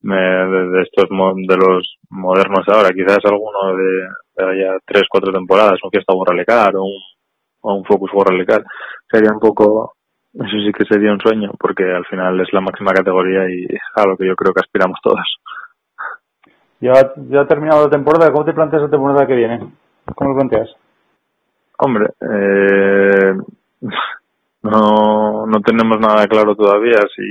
de, 0.00 0.14
de, 0.14 0.82
estos 0.82 1.08
de 1.08 1.56
los 1.56 1.96
modernos 2.10 2.64
ahora, 2.68 2.90
quizás 2.90 3.18
alguno 3.24 3.76
de, 3.76 4.44
de 4.44 4.62
ya 4.62 4.78
tres, 4.84 5.02
cuatro 5.10 5.32
temporadas, 5.32 5.80
un 5.82 5.90
Fiesta 5.90 6.12
Car 6.46 6.76
o 6.76 6.84
un, 6.84 7.00
o 7.66 7.74
un 7.74 7.84
Focus 7.84 8.10
Car. 8.46 8.64
Sería 9.10 9.32
un 9.32 9.40
poco, 9.40 9.94
eso 10.32 10.56
sí 10.64 10.72
que 10.72 10.84
sería 10.84 11.12
un 11.12 11.20
sueño, 11.20 11.50
porque 11.58 11.82
al 11.84 12.04
final 12.06 12.40
es 12.40 12.52
la 12.52 12.60
máxima 12.60 12.92
categoría 12.92 13.48
y 13.50 13.64
es 13.64 13.82
a 13.96 14.06
lo 14.06 14.16
que 14.16 14.26
yo 14.26 14.36
creo 14.36 14.52
que 14.52 14.60
aspiramos 14.60 14.98
todos. 15.02 15.26
Ya, 16.80 16.92
ya 17.28 17.40
ha 17.40 17.46
terminado 17.46 17.84
la 17.84 17.90
temporada, 17.90 18.30
¿cómo 18.32 18.44
te 18.44 18.52
planteas 18.52 18.82
la 18.82 18.90
temporada 18.90 19.26
que 19.26 19.34
viene? 19.34 19.58
¿Cómo 20.14 20.30
lo 20.30 20.36
planteas? 20.36 20.70
Hombre, 21.78 22.06
eh, 22.20 23.34
no, 24.62 25.46
no 25.46 25.60
tenemos 25.60 25.98
nada 25.98 26.26
claro 26.28 26.54
todavía. 26.54 27.00
Si 27.14 27.24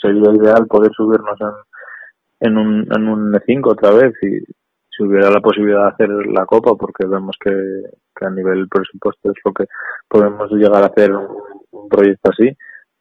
sería 0.00 0.32
ideal 0.32 0.66
poder 0.66 0.92
subirnos 0.92 1.38
en, 1.40 2.48
en 2.48 2.58
un, 2.58 2.88
en 2.94 3.08
un 3.08 3.32
E5 3.32 3.72
otra 3.72 3.90
vez 3.92 4.12
y 4.22 4.44
si 4.90 5.02
hubiera 5.02 5.30
la 5.30 5.40
posibilidad 5.40 5.82
de 5.82 5.88
hacer 5.88 6.08
la 6.26 6.44
copa, 6.44 6.72
porque 6.78 7.06
vemos 7.06 7.36
que, 7.40 7.50
que 8.18 8.26
a 8.26 8.30
nivel 8.30 8.68
presupuesto 8.68 9.30
es 9.30 9.36
lo 9.44 9.52
que 9.52 9.64
podemos 10.08 10.50
llegar 10.52 10.82
a 10.82 10.86
hacer 10.86 11.12
un, 11.12 11.88
proyecto 11.88 12.30
así, 12.30 12.50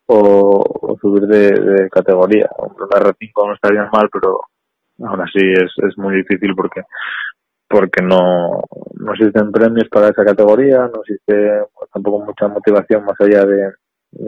o, 0.08 0.98
subir 1.02 1.24
de, 1.24 1.52
de 1.52 1.90
categoría. 1.90 2.50
Un 2.58 2.76
R5 2.76 3.48
no 3.48 3.54
estaría 3.54 3.90
mal, 3.92 4.10
pero 4.12 4.42
Ahora 5.04 5.26
sí 5.32 5.42
es, 5.42 5.72
es 5.90 5.98
muy 5.98 6.16
difícil 6.16 6.56
porque 6.56 6.84
porque 7.68 8.02
no, 8.02 8.62
no 8.94 9.14
existen 9.14 9.52
premios 9.52 9.90
para 9.90 10.10
esa 10.10 10.24
categoría, 10.24 10.88
no 10.88 11.02
existe 11.02 11.64
tampoco 11.92 12.24
mucha 12.24 12.48
motivación 12.48 13.04
más 13.04 13.20
allá 13.20 13.44
de, 13.44 13.72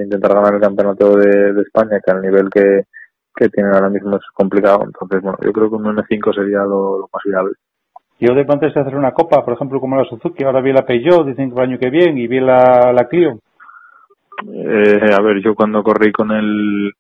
intentar 0.03 0.33
ganar 0.33 0.55
el 0.55 0.61
campeonato 0.61 1.15
de, 1.15 1.61
España, 1.61 2.01
que 2.03 2.11
al 2.11 2.21
nivel 2.21 2.49
que, 2.49 2.85
que 3.35 3.49
tienen 3.49 3.73
ahora 3.73 3.89
mismo 3.89 4.17
es 4.17 4.23
complicado. 4.33 4.81
Entonces, 4.83 5.21
bueno, 5.21 5.37
yo 5.41 5.53
creo 5.53 5.69
que 5.69 5.75
un 5.75 5.85
N5 5.85 6.35
sería 6.35 6.63
lo, 6.63 7.07
más 7.13 7.23
viable. 7.23 7.53
Yo 8.19 8.33
de 8.33 8.45
planteas 8.45 8.75
hacer 8.75 8.95
una 8.95 9.11
copa, 9.11 9.45
por 9.45 9.53
ejemplo, 9.53 9.79
como 9.79 9.95
la 9.95 10.05
Suzuki, 10.05 10.43
ahora 10.43 10.61
vi 10.61 10.73
la 10.73 10.85
Peugeot, 10.85 11.27
dicen 11.27 11.49
que 11.51 11.55
el 11.55 11.69
año 11.69 11.79
que 11.79 11.91
viene, 11.91 12.21
y 12.21 12.27
vi 12.27 12.39
la, 12.39 12.91
la 12.91 13.07
Clio. 13.07 13.39
Eh, 14.45 15.13
a 15.13 15.21
ver, 15.21 15.41
yo 15.41 15.55
cuando 15.55 15.83
corrí 15.83 16.11
con 16.11 16.31
el 16.31 16.93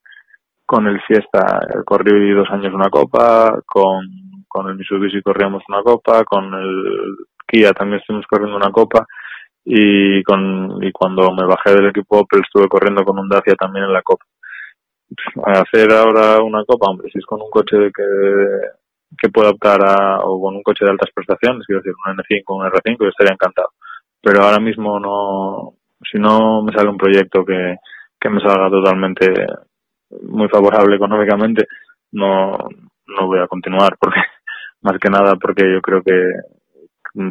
con 0.65 0.85
el 0.85 0.99
Fiesta 1.01 1.61
corrí 1.85 2.33
dos 2.33 2.49
años 2.51 2.73
una 2.73 2.89
copa, 2.89 3.61
con, 3.65 4.05
con 4.47 4.67
el 4.67 4.75
Mitsubishi 4.75 5.21
corríamos 5.21 5.63
una 5.69 5.81
copa, 5.81 6.23
con 6.25 6.53
el 6.53 7.15
Kia 7.47 7.71
también 7.71 8.01
estuvimos 8.01 8.25
corriendo 8.27 8.57
una 8.57 8.71
copa 8.71 9.05
y 9.63 10.21
con 10.23 10.83
y 10.83 10.91
cuando 10.91 11.31
me 11.31 11.45
bajé 11.45 11.73
del 11.73 11.89
equipo 11.89 12.19
Opel 12.19 12.41
estuve 12.43 12.67
corriendo 12.67 13.03
con 13.05 13.17
un 13.19 13.29
Dacia 13.29 13.55
también 13.55 13.85
en 13.85 13.93
la 13.93 14.01
copa. 14.01 14.25
Hacer 15.45 15.91
ahora 15.93 16.43
una 16.43 16.65
copa, 16.65 16.89
hombre, 16.89 17.09
si 17.11 17.19
es 17.19 17.25
con 17.25 17.41
un 17.41 17.49
coche 17.49 17.91
que, 17.95 18.03
que 19.19 19.29
pueda 19.29 19.51
optar 19.51 19.79
a, 19.85 20.19
o 20.23 20.41
con 20.41 20.55
un 20.55 20.63
coche 20.63 20.85
de 20.85 20.91
altas 20.91 21.09
prestaciones, 21.13 21.65
quiero 21.65 21.81
decir, 21.81 21.93
un 21.93 22.17
N5 22.17 22.43
o 22.47 22.55
un 22.55 22.65
R5, 22.65 22.97
yo 22.99 23.09
estaría 23.09 23.33
encantado. 23.33 23.69
Pero 24.21 24.43
ahora 24.43 24.59
mismo 24.59 24.99
no, 24.99 25.75
si 26.11 26.17
no 26.19 26.61
me 26.63 26.73
sale 26.73 26.89
un 26.89 26.97
proyecto 26.97 27.45
que, 27.45 27.77
que 28.19 28.29
me 28.29 28.41
salga 28.41 28.69
totalmente 28.69 29.33
muy 30.23 30.47
favorable 30.49 30.95
económicamente, 30.95 31.67
no, 32.11 32.57
no 33.07 33.27
voy 33.27 33.39
a 33.39 33.47
continuar 33.47 33.97
porque 33.99 34.19
más 34.81 34.97
que 34.99 35.09
nada 35.09 35.35
porque 35.35 35.63
yo 35.71 35.81
creo 35.81 36.01
que 36.03 36.13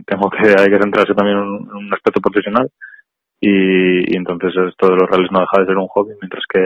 tengo 0.04 0.30
que 0.30 0.48
hay 0.48 0.68
que 0.68 0.80
centrarse 0.80 1.14
también 1.14 1.38
en 1.38 1.44
un, 1.44 1.94
aspecto 1.94 2.20
profesional 2.20 2.70
y, 3.48 4.16
entonces 4.16 4.52
esto 4.68 4.88
de 4.88 4.96
los 4.96 5.08
rallies 5.08 5.30
no 5.30 5.40
deja 5.40 5.60
de 5.60 5.66
ser 5.66 5.76
un 5.76 5.88
hobby 5.88 6.14
mientras 6.20 6.42
que 6.52 6.60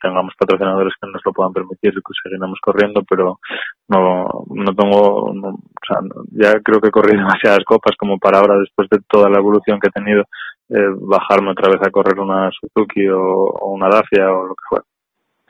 tengamos 0.00 0.34
patrocinadores 0.38 0.94
que 1.00 1.10
nos 1.10 1.22
lo 1.24 1.32
puedan 1.32 1.52
permitir 1.52 1.92
que 1.92 2.20
seguiremos 2.22 2.58
corriendo 2.60 3.02
pero 3.08 3.38
no 3.88 4.44
no 4.48 4.74
tengo 4.74 5.24
o 5.24 5.54
sea, 5.86 5.98
ya 6.30 6.60
creo 6.60 6.80
que 6.80 6.88
he 6.88 6.92
corrido 6.92 7.18
demasiadas 7.26 7.64
copas 7.64 7.96
como 7.98 8.18
para 8.18 8.38
ahora 8.38 8.58
después 8.58 8.88
de 8.90 8.98
toda 9.08 9.28
la 9.28 9.38
evolución 9.38 9.78
que 9.80 9.88
he 9.88 10.00
tenido 10.00 10.24
eh, 10.68 10.94
bajarme 11.00 11.50
otra 11.50 11.70
vez 11.70 11.80
a 11.86 11.90
correr 11.90 12.18
una 12.18 12.50
Suzuki 12.50 13.06
o, 13.08 13.20
o 13.20 13.72
una 13.72 13.88
Dacia 13.88 14.30
o 14.30 14.46
lo 14.46 14.54
que 14.54 14.64
fuera 14.68 14.84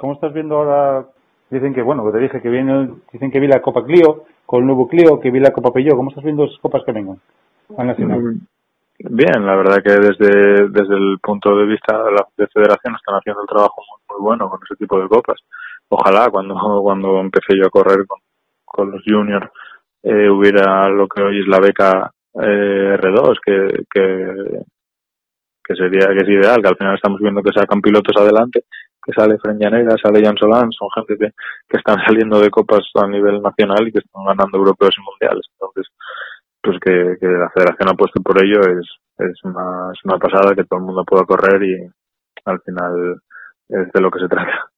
¿Cómo 0.02 0.14
estás 0.14 0.32
viendo 0.32 0.56
ahora? 0.56 1.06
Dicen 1.48 1.72
que, 1.72 1.80
bueno, 1.80 2.04
que 2.04 2.10
te 2.10 2.18
dije 2.18 2.40
que 2.40 2.48
viene, 2.48 2.90
dicen 3.12 3.30
que 3.30 3.38
vi 3.38 3.46
la 3.46 3.62
Copa 3.62 3.84
Clio, 3.84 4.24
con 4.44 4.62
el 4.62 4.66
nuevo 4.66 4.88
Clio, 4.88 5.20
que 5.20 5.30
vi 5.30 5.38
la 5.38 5.52
Copa 5.52 5.72
Peugeot. 5.72 5.94
¿Cómo 5.94 6.08
estás 6.08 6.24
viendo 6.24 6.42
esas 6.42 6.58
copas 6.58 6.82
que 6.84 6.90
vengan 6.90 7.18
al 7.78 7.86
Nacional? 7.86 8.40
Bien, 8.98 9.44
la 9.44 9.56
verdad 9.56 9.82
que 9.82 9.92
desde, 9.92 10.68
desde 10.68 10.94
el 10.94 11.18
punto 11.20 11.56
de 11.56 11.66
vista 11.66 12.02
de 12.02 12.12
la 12.12 12.26
federación 12.36 12.94
están 12.94 13.16
haciendo 13.16 13.42
el 13.42 13.48
trabajo 13.48 13.82
muy, 14.08 14.20
bueno 14.20 14.48
con 14.48 14.60
ese 14.64 14.76
tipo 14.76 15.00
de 15.00 15.08
copas. 15.08 15.38
Ojalá 15.88 16.28
cuando, 16.30 16.54
cuando 16.82 17.20
empecé 17.20 17.56
yo 17.58 17.66
a 17.66 17.70
correr 17.70 18.06
con, 18.06 18.20
con 18.64 18.90
los 18.90 19.02
juniors 19.04 19.50
eh, 20.02 20.28
hubiera 20.28 20.88
lo 20.88 21.06
que 21.08 21.22
hoy 21.22 21.40
es 21.40 21.46
la 21.46 21.60
beca 21.60 22.10
eh, 22.34 22.96
R2, 23.00 23.38
que, 23.44 23.84
que, 23.90 24.62
que 25.64 25.74
sería 25.74 26.08
que 26.08 26.22
es 26.24 26.28
ideal, 26.28 26.60
que 26.60 26.68
al 26.68 26.76
final 26.76 26.94
estamos 26.96 27.20
viendo 27.20 27.42
que 27.42 27.52
sacan 27.52 27.80
pilotos 27.80 28.16
adelante 28.20 28.64
que 29.04 29.12
sale 29.12 29.38
Frenjanera, 29.38 29.96
sale 30.00 30.24
Jan 30.24 30.36
Solán, 30.36 30.70
son 30.70 30.88
gente 30.94 31.16
que, 31.18 31.32
que 31.68 31.78
están 31.78 31.96
saliendo 32.06 32.40
de 32.40 32.50
copas 32.50 32.84
a 32.94 33.06
nivel 33.06 33.42
nacional 33.42 33.86
y 33.88 33.92
que 33.92 33.98
están 33.98 34.24
ganando 34.24 34.58
europeos 34.58 34.94
y 34.96 35.02
mundiales. 35.02 35.46
Entonces, 35.58 35.92
pues 36.62 36.78
que, 36.80 37.16
que 37.20 37.26
la 37.26 37.50
federación 37.50 37.88
apueste 37.90 38.20
por 38.20 38.42
ello 38.42 38.60
es, 38.60 38.86
es, 39.18 39.44
una, 39.44 39.90
es 39.92 40.04
una 40.04 40.18
pasada 40.18 40.54
que 40.54 40.64
todo 40.64 40.80
el 40.80 40.86
mundo 40.86 41.04
pueda 41.04 41.24
correr 41.24 41.62
y 41.62 41.76
al 42.44 42.60
final 42.60 43.20
es 43.68 43.92
de 43.92 44.00
lo 44.00 44.10
que 44.10 44.20
se 44.20 44.28
trata. 44.28 44.70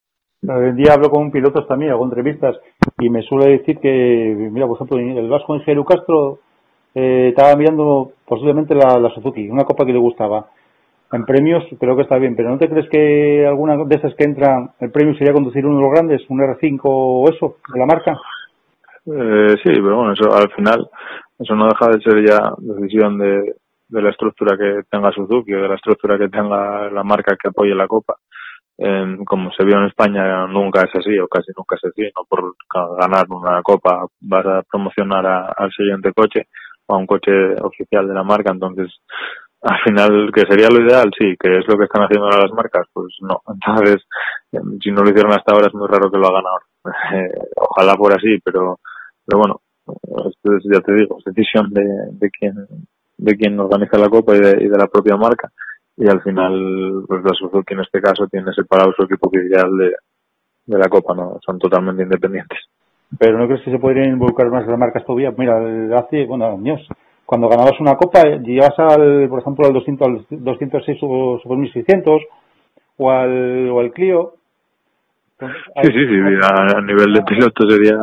Hoy 0.46 0.68
en 0.68 0.76
día 0.76 0.92
hablo 0.94 1.08
con 1.08 1.30
pilotos 1.30 1.66
también, 1.66 1.92
hago 1.92 2.04
entrevistas 2.04 2.56
y 2.98 3.08
me 3.08 3.22
suele 3.22 3.58
decir 3.58 3.78
que, 3.78 4.36
mira, 4.50 4.66
por 4.66 4.76
ejemplo, 4.76 4.98
el 4.98 5.28
vasco 5.28 5.56
Ingeniero 5.56 5.84
Castro 5.84 6.38
eh, 6.94 7.28
estaba 7.28 7.56
mirando 7.56 8.12
posiblemente 8.26 8.74
la, 8.74 8.98
la 8.98 9.10
Suzuki, 9.10 9.48
una 9.48 9.64
copa 9.64 9.86
que 9.86 9.92
le 9.92 9.98
gustaba 9.98 10.46
en 11.14 11.24
premios 11.24 11.64
creo 11.78 11.96
que 11.96 12.02
está 12.02 12.18
bien, 12.18 12.34
pero 12.34 12.50
¿no 12.50 12.58
te 12.58 12.68
crees 12.68 12.88
que 12.90 13.46
alguna 13.46 13.76
de 13.76 13.96
esas 13.96 14.14
que 14.14 14.24
entran, 14.24 14.70
el 14.80 14.90
premio 14.90 15.14
sería 15.14 15.32
conducir 15.32 15.64
uno 15.64 15.76
de 15.76 15.82
los 15.82 15.92
grandes, 15.92 16.22
un 16.28 16.40
R5 16.40 16.80
o 16.84 17.30
eso, 17.30 17.56
de 17.72 17.78
la 17.78 17.86
marca? 17.86 18.18
Eh, 19.06 19.54
sí, 19.62 19.70
pero 19.70 19.96
bueno, 19.96 20.12
eso 20.12 20.34
al 20.34 20.50
final, 20.52 20.88
eso 21.38 21.54
no 21.54 21.68
deja 21.68 21.88
de 21.88 22.00
ser 22.00 22.26
ya 22.26 22.52
decisión 22.58 23.18
de, 23.18 23.56
de 23.88 24.02
la 24.02 24.10
estructura 24.10 24.56
que 24.56 24.82
tenga 24.90 25.12
Suzuki 25.12 25.54
o 25.54 25.62
de 25.62 25.68
la 25.68 25.74
estructura 25.76 26.18
que 26.18 26.28
tenga 26.28 26.90
la 26.90 27.04
marca 27.04 27.36
que 27.40 27.48
apoye 27.48 27.74
la 27.74 27.88
Copa. 27.88 28.16
como 29.26 29.50
se 29.52 29.64
vio 29.64 29.78
en 29.78 29.86
España, 29.86 30.46
nunca 30.46 30.82
es 30.82 30.94
así, 30.94 31.18
o 31.18 31.28
casi 31.28 31.52
nunca 31.56 31.76
es 31.76 31.84
así, 31.84 32.02
no 32.16 32.24
por 32.28 32.54
ganar 32.98 33.26
una 33.30 33.62
Copa 33.62 34.06
vas 34.20 34.46
a 34.46 34.62
promocionar 34.62 35.26
al 35.56 35.70
siguiente 35.72 36.12
coche 36.12 36.48
o 36.86 36.94
a 36.94 36.98
un 36.98 37.06
coche 37.06 37.32
oficial 37.62 38.06
de 38.08 38.14
la 38.14 38.24
marca, 38.24 38.52
entonces 38.52 38.90
al 39.64 39.80
final, 39.82 40.30
que 40.34 40.42
sería 40.42 40.68
lo 40.68 40.84
ideal, 40.84 41.10
sí, 41.18 41.34
que 41.40 41.56
es 41.56 41.64
lo 41.66 41.78
que 41.78 41.84
están 41.84 42.04
haciendo 42.04 42.26
ahora 42.26 42.42
las 42.42 42.52
marcas, 42.52 42.86
pues 42.92 43.16
no. 43.20 43.40
Entonces, 43.48 44.04
em, 44.52 44.78
si 44.78 44.90
no 44.90 45.02
lo 45.02 45.08
hicieron 45.08 45.32
hasta 45.32 45.52
ahora, 45.52 45.68
es 45.68 45.74
muy 45.74 45.88
raro 45.88 46.10
que 46.10 46.18
lo 46.18 46.26
hagan 46.28 46.44
ahora. 46.46 46.66
Eh, 47.14 47.48
ojalá 47.56 47.94
fuera 47.96 48.16
así, 48.16 48.38
pero, 48.44 48.78
pero 49.24 49.38
bueno, 49.38 49.62
esto 49.86 50.56
es, 50.56 50.64
ya 50.72 50.80
te 50.80 50.94
digo, 50.94 51.18
es 51.18 51.24
decisión 51.24 51.70
de, 51.70 51.84
de 52.12 52.30
quien 52.30 52.54
de 53.16 53.36
quien 53.36 53.58
organiza 53.60 53.96
la 53.96 54.08
copa 54.08 54.34
y 54.36 54.40
de, 54.40 54.64
y 54.64 54.68
de 54.68 54.78
la 54.78 54.86
propia 54.86 55.16
marca 55.16 55.52
y 55.96 56.08
al 56.08 56.20
final 56.22 57.04
pues 57.06 57.22
la 57.24 57.34
Suzuki 57.34 57.74
en 57.74 57.80
este 57.80 58.00
caso 58.00 58.26
tiene 58.26 58.52
separado 58.52 58.92
su 58.96 59.04
equipo 59.04 59.28
oficial 59.28 59.70
de, 59.76 59.92
de 60.66 60.78
la 60.78 60.88
Copa, 60.88 61.14
no 61.14 61.38
son 61.44 61.58
totalmente 61.58 62.02
independientes. 62.02 62.58
Pero 63.18 63.38
¿no 63.38 63.46
crees 63.46 63.62
que 63.62 63.70
se 63.70 63.78
podrían 63.78 64.10
involucrar 64.10 64.50
más 64.50 64.66
las 64.66 64.78
marcas 64.78 65.04
todavía? 65.04 65.32
Mira, 65.36 65.58
hace, 65.98 66.26
bueno, 66.26 66.46
años, 66.46 66.80
cuando 67.24 67.48
ganabas 67.48 67.78
una 67.80 67.96
Copa, 67.96 68.22
llevas 68.42 68.76
al, 68.78 69.28
por 69.28 69.40
ejemplo, 69.40 69.66
al 69.66 69.72
200, 69.72 70.08
al 70.08 70.26
206 70.30 70.98
o 71.02 71.56
1600 71.56 72.22
o 72.96 73.10
al, 73.10 73.68
o 73.70 73.80
al 73.80 73.92
Clio. 73.92 74.34
sí, 75.38 75.46
sí, 75.82 76.06
sí, 76.06 76.16
a, 76.42 76.80
nivel 76.80 77.12
de 77.12 77.22
piloto 77.22 77.68
sería, 77.68 77.98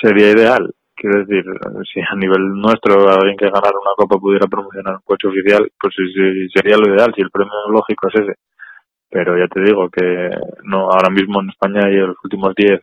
sería 0.00 0.30
ideal. 0.30 0.72
Quiero 0.96 1.20
decir, 1.20 1.44
si 1.92 2.00
a 2.00 2.16
nivel 2.16 2.54
nuestro 2.54 3.08
alguien 3.10 3.36
que 3.36 3.50
ganara 3.50 3.78
una 3.78 3.94
copa 3.96 4.18
pudiera 4.18 4.46
promocionar 4.46 4.94
un 4.94 5.02
coche 5.04 5.28
oficial, 5.28 5.70
pues 5.78 5.94
sí, 5.94 6.48
sería 6.54 6.78
lo 6.78 6.88
ideal, 6.88 7.12
si 7.14 7.20
el 7.20 7.30
premio 7.30 7.52
lógico 7.70 8.08
es 8.08 8.22
ese. 8.22 8.34
Pero 9.10 9.36
ya 9.36 9.46
te 9.46 9.60
digo 9.60 9.90
que 9.90 10.30
no 10.64 10.90
ahora 10.90 11.10
mismo 11.10 11.42
en 11.42 11.50
España 11.50 11.82
y 11.90 11.96
en 11.96 12.08
los 12.08 12.16
últimos 12.24 12.54
10 12.56 12.80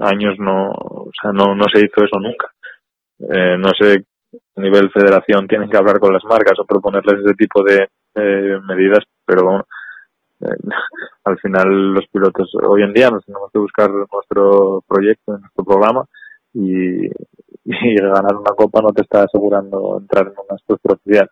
años 0.00 0.38
no, 0.38 0.70
o 0.70 1.10
sea, 1.20 1.32
no, 1.32 1.56
no 1.56 1.64
se 1.72 1.80
hizo 1.80 2.04
eso 2.04 2.20
nunca. 2.20 2.48
Eh, 3.18 3.58
no 3.58 3.70
sé, 3.78 4.04
a 4.56 4.60
nivel 4.60 4.90
federación 4.90 5.48
tienen 5.48 5.68
que 5.68 5.76
hablar 5.76 5.98
con 5.98 6.12
las 6.12 6.24
marcas 6.24 6.58
o 6.60 6.64
proponerles 6.64 7.24
ese 7.24 7.34
tipo 7.34 7.64
de 7.64 7.88
medidas, 8.68 9.04
pero 9.26 9.44
bueno, 9.44 9.64
eh, 10.40 10.46
al 11.24 11.38
final 11.40 11.92
los 11.92 12.06
pilotos 12.06 12.50
hoy 12.62 12.82
en 12.82 12.92
día 12.92 13.10
nos 13.10 13.24
tenemos 13.24 13.50
que 13.52 13.58
buscar 13.58 13.90
nuestro 13.90 14.82
proyecto, 14.86 15.38
nuestro 15.38 15.64
programa 15.64 16.04
y, 16.54 17.06
y 17.64 17.94
ganar 17.96 18.36
una 18.36 18.54
copa 18.56 18.80
no 18.80 18.92
te 18.92 19.02
está 19.02 19.24
asegurando 19.24 19.98
entrar 20.00 20.26
en 20.26 20.32
una 20.32 20.56
estructura 20.56 20.94
oficial. 20.94 21.30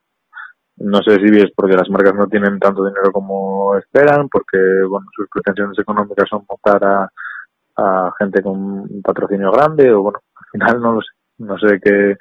No 0.78 0.98
sé 1.02 1.16
si 1.16 1.38
es 1.38 1.50
porque 1.56 1.76
las 1.76 1.88
marcas 1.88 2.14
no 2.14 2.26
tienen 2.26 2.58
tanto 2.58 2.84
dinero 2.84 3.10
como 3.10 3.76
esperan, 3.78 4.28
porque 4.28 4.58
bueno 4.88 5.06
sus 5.14 5.26
pretensiones 5.30 5.78
económicas 5.78 6.28
son 6.28 6.44
montar 6.48 6.84
a, 6.84 7.10
a 7.76 8.12
gente 8.18 8.42
con 8.42 8.56
un 8.56 9.02
patrocinio 9.02 9.50
grande 9.52 9.90
o 9.92 10.02
bueno, 10.02 10.18
al 10.34 10.46
final 10.52 10.80
no 10.80 10.92
lo 10.92 11.00
sé. 11.00 11.08
No 11.38 11.58
sé 11.58 11.80
qué, 11.82 12.16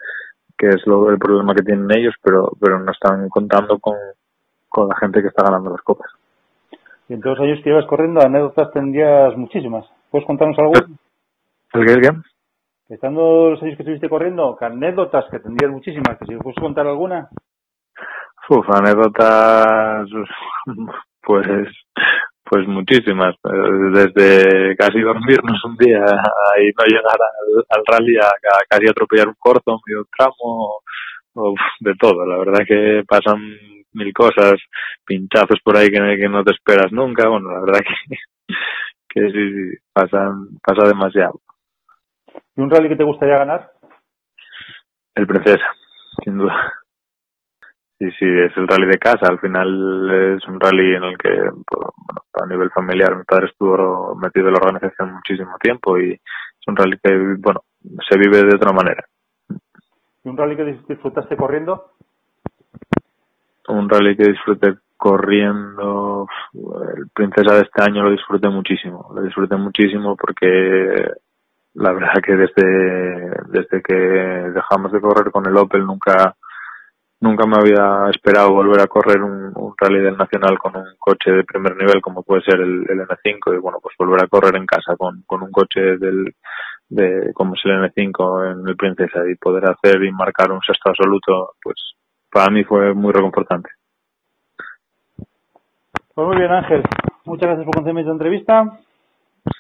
qué 0.57 0.69
es 0.69 0.85
lo, 0.85 1.09
el 1.09 1.17
problema 1.17 1.53
que 1.53 1.63
tienen 1.63 1.89
ellos, 1.91 2.13
pero, 2.21 2.51
pero 2.59 2.79
no 2.79 2.91
están 2.91 3.29
contando 3.29 3.79
con, 3.79 3.95
con 4.67 4.89
la 4.89 4.95
gente 4.97 5.21
que 5.21 5.29
está 5.29 5.43
ganando 5.43 5.71
las 5.71 5.81
copas. 5.81 6.11
Y 7.07 7.13
en 7.13 7.21
todos 7.21 7.37
los 7.37 7.47
años 7.47 7.59
que 7.63 7.69
llevas 7.69 7.85
corriendo, 7.85 8.21
anécdotas 8.21 8.71
tendrías 8.71 9.35
muchísimas. 9.37 9.85
¿Puedes 10.09 10.25
contarnos 10.25 10.57
algo? 10.59 10.73
¿El 11.73 11.85
qué? 11.85 11.93
¿El 11.93 12.01
qué? 12.01 12.09
Estando 12.87 13.49
los 13.49 13.63
años 13.63 13.77
que 13.77 13.83
estuviste 13.83 14.09
corriendo, 14.09 14.55
anécdotas 14.61 15.25
que 15.31 15.39
tendrías 15.39 15.71
muchísimas, 15.71 16.19
que 16.19 16.25
si 16.25 16.35
puedes 16.35 16.59
contar 16.59 16.85
alguna. 16.85 17.29
Uf, 18.47 18.65
anécdotas, 18.69 20.07
pues, 21.23 21.47
pues 22.43 22.67
muchísimas. 22.67 23.35
Desde 23.91 24.75
casi 24.75 25.01
dormirnos 25.01 25.63
un 25.65 25.75
día 25.77 26.05
y 26.61 26.71
no 26.77 26.85
llegar 26.85 27.17
al, 27.69 27.83
rally 27.87 28.17
a, 28.17 28.29
casi 28.69 28.87
atropellar 28.87 29.29
un 29.29 29.35
corto, 29.39 29.79
medio 29.87 30.05
tramo, 30.15 30.77
de 31.79 31.93
todo. 31.99 32.23
La 32.23 32.37
verdad 32.37 32.65
que 32.67 33.03
pasan 33.07 33.39
mil 33.93 34.13
cosas, 34.13 34.55
pinchazos 35.03 35.59
por 35.63 35.75
ahí 35.75 35.89
que, 35.89 35.99
que 36.19 36.29
no 36.29 36.43
te 36.43 36.51
esperas 36.53 36.91
nunca. 36.91 37.27
Bueno, 37.27 37.49
la 37.51 37.61
verdad 37.61 37.79
que, 37.79 38.15
que 39.09 39.31
sí, 39.31 39.53
sí, 39.53 39.77
pasan, 39.91 40.59
pasa 40.63 40.87
demasiado. 40.87 41.39
¿Y 42.55 42.62
un 42.62 42.69
rally 42.69 42.89
que 42.89 42.95
te 42.95 43.03
gustaría 43.03 43.38
ganar? 43.38 43.71
El 45.15 45.27
Princesa, 45.27 45.65
sin 46.24 46.38
duda. 46.38 46.74
Sí, 47.97 48.12
sí, 48.19 48.25
es 48.25 48.55
el 48.57 48.67
rally 48.67 48.88
de 48.88 48.97
casa. 48.97 49.27
Al 49.29 49.39
final 49.39 50.35
es 50.35 50.47
un 50.47 50.59
rally 50.59 50.95
en 50.95 51.03
el 51.03 51.17
que, 51.17 51.29
bueno, 51.29 51.93
a 52.33 52.45
nivel 52.45 52.69
familiar, 52.71 53.15
mi 53.15 53.24
padre 53.24 53.47
estuvo 53.47 54.15
metido 54.15 54.47
en 54.47 54.53
la 54.53 54.59
organización 54.59 55.13
muchísimo 55.13 55.57
tiempo 55.62 55.97
y 55.97 56.12
es 56.12 56.67
un 56.67 56.75
rally 56.75 56.97
que, 57.01 57.35
bueno, 57.39 57.62
se 58.09 58.17
vive 58.17 58.43
de 58.43 58.55
otra 58.55 58.74
manera. 58.74 59.03
¿Y 60.24 60.29
un 60.29 60.38
rally 60.38 60.57
que 60.57 60.79
disfrutaste 60.89 61.38
corriendo? 61.38 61.91
Un 63.67 63.89
rally 63.89 64.17
que 64.17 64.29
disfruté 64.29 64.75
corriendo, 64.97 66.27
el 66.53 67.09
Princesa 67.13 67.55
de 67.55 67.61
este 67.61 67.83
año 67.83 68.03
lo 68.03 68.11
disfruté 68.11 68.50
muchísimo. 68.50 69.09
Lo 69.13 69.22
disfruté 69.22 69.55
muchísimo 69.55 70.15
porque 70.18 71.11
la 71.75 71.92
verdad 71.92 72.22
que 72.24 72.35
desde, 72.35 73.29
desde 73.48 73.81
que 73.81 73.94
dejamos 73.94 74.92
de 74.92 75.01
correr 75.01 75.31
con 75.31 75.46
el 75.46 75.57
Opel 75.57 75.85
nunca, 75.85 76.35
nunca 77.20 77.46
me 77.46 77.57
había 77.57 78.09
esperado 78.09 78.53
volver 78.53 78.81
a 78.81 78.88
correr 78.88 79.22
un, 79.22 79.53
rally 79.77 80.01
del 80.01 80.18
Nacional 80.18 80.57
con 80.57 80.77
un 80.77 80.85
coche 80.98 81.31
de 81.31 81.44
primer 81.44 81.75
nivel 81.75 82.01
como 82.01 82.24
puede 82.24 82.44
ser 82.44 82.61
el, 82.61 82.85
el 82.90 83.00
N5 83.01 83.55
y 83.55 83.59
bueno, 83.59 83.79
pues 83.81 83.94
volver 84.00 84.24
a 84.24 84.27
correr 84.27 84.55
en 84.55 84.66
casa 84.66 84.96
con, 84.98 85.24
con 85.25 85.44
un 85.44 85.51
coche 85.51 85.98
del, 85.98 86.33
de, 86.88 87.33
como 87.33 87.55
es 87.55 87.61
el 87.66 87.72
N5 87.72 88.51
en 88.51 88.68
el 88.68 88.77
Princesa 88.77 89.20
y 89.29 89.35
poder 89.35 89.66
hacer 89.70 90.01
y 90.03 90.11
marcar 90.14 90.51
un 90.51 90.61
sexto 90.61 90.90
absoluto, 90.90 91.55
pues 91.61 91.75
para 92.31 92.50
mí 92.51 92.64
fue 92.64 92.94
muy 92.94 93.11
reconfortante. 93.11 93.70
Pues 96.14 96.27
muy 96.27 96.38
bien 96.38 96.51
Ángel, 96.51 96.83
muchas 97.25 97.48
gracias 97.48 97.66
por 97.66 97.75
concederme 97.75 98.01
esta 98.01 98.14
entrevista. 98.14 98.79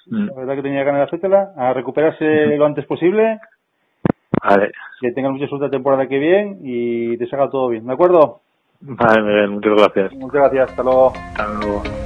La 0.07 0.33
verdad 0.35 0.55
que 0.55 0.61
tenía 0.61 0.83
ganas 0.83 1.01
de 1.01 1.05
hacértela. 1.05 1.53
A 1.57 1.73
recuperarse 1.73 2.57
lo 2.57 2.65
antes 2.65 2.85
posible. 2.85 3.39
Vale. 4.43 4.71
Que 4.99 5.11
tengan 5.11 5.33
mucha 5.33 5.47
suerte 5.47 5.65
la 5.65 5.71
temporada 5.71 6.07
que 6.07 6.19
viene 6.19 6.57
y 6.61 7.17
te 7.17 7.27
salga 7.27 7.49
todo 7.49 7.69
bien. 7.69 7.85
¿De 7.85 7.93
acuerdo? 7.93 8.41
Vale, 8.81 9.47
muchas 9.47 9.73
gracias. 9.75 10.13
Muchas 10.13 10.41
gracias. 10.41 10.69
Hasta 10.69 10.83
luego. 10.83 11.13
Hasta 11.13 11.47
luego. 11.47 12.04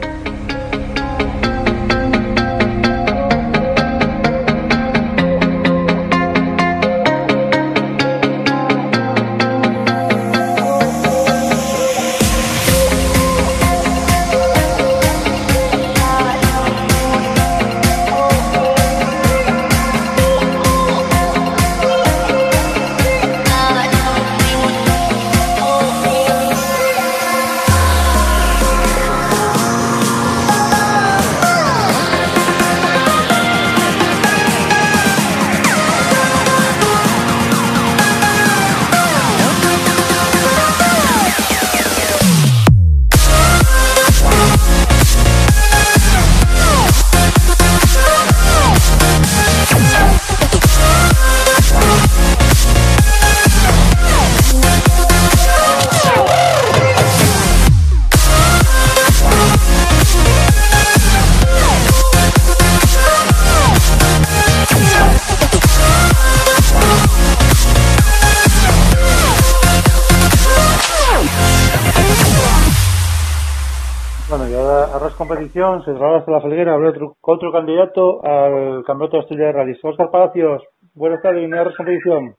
Se 74.99 75.91
traslada 75.93 76.17
hasta 76.17 76.31
la 76.31 76.41
Felguera, 76.41 76.73
habrá 76.73 76.89
otro, 76.89 77.15
otro 77.21 77.51
candidato 77.53 78.21
al 78.21 78.83
campeonato 78.83 79.15
de 79.15 79.23
Asturias 79.23 79.47
de 79.47 79.51
Rally. 79.53 79.79
Oscar 79.81 80.11
Palacios, 80.11 80.63
buenas 80.93 81.21
tardes, 81.21 81.39
bienvenido 81.39 81.69
a 81.69 81.73
competición. 81.73 82.35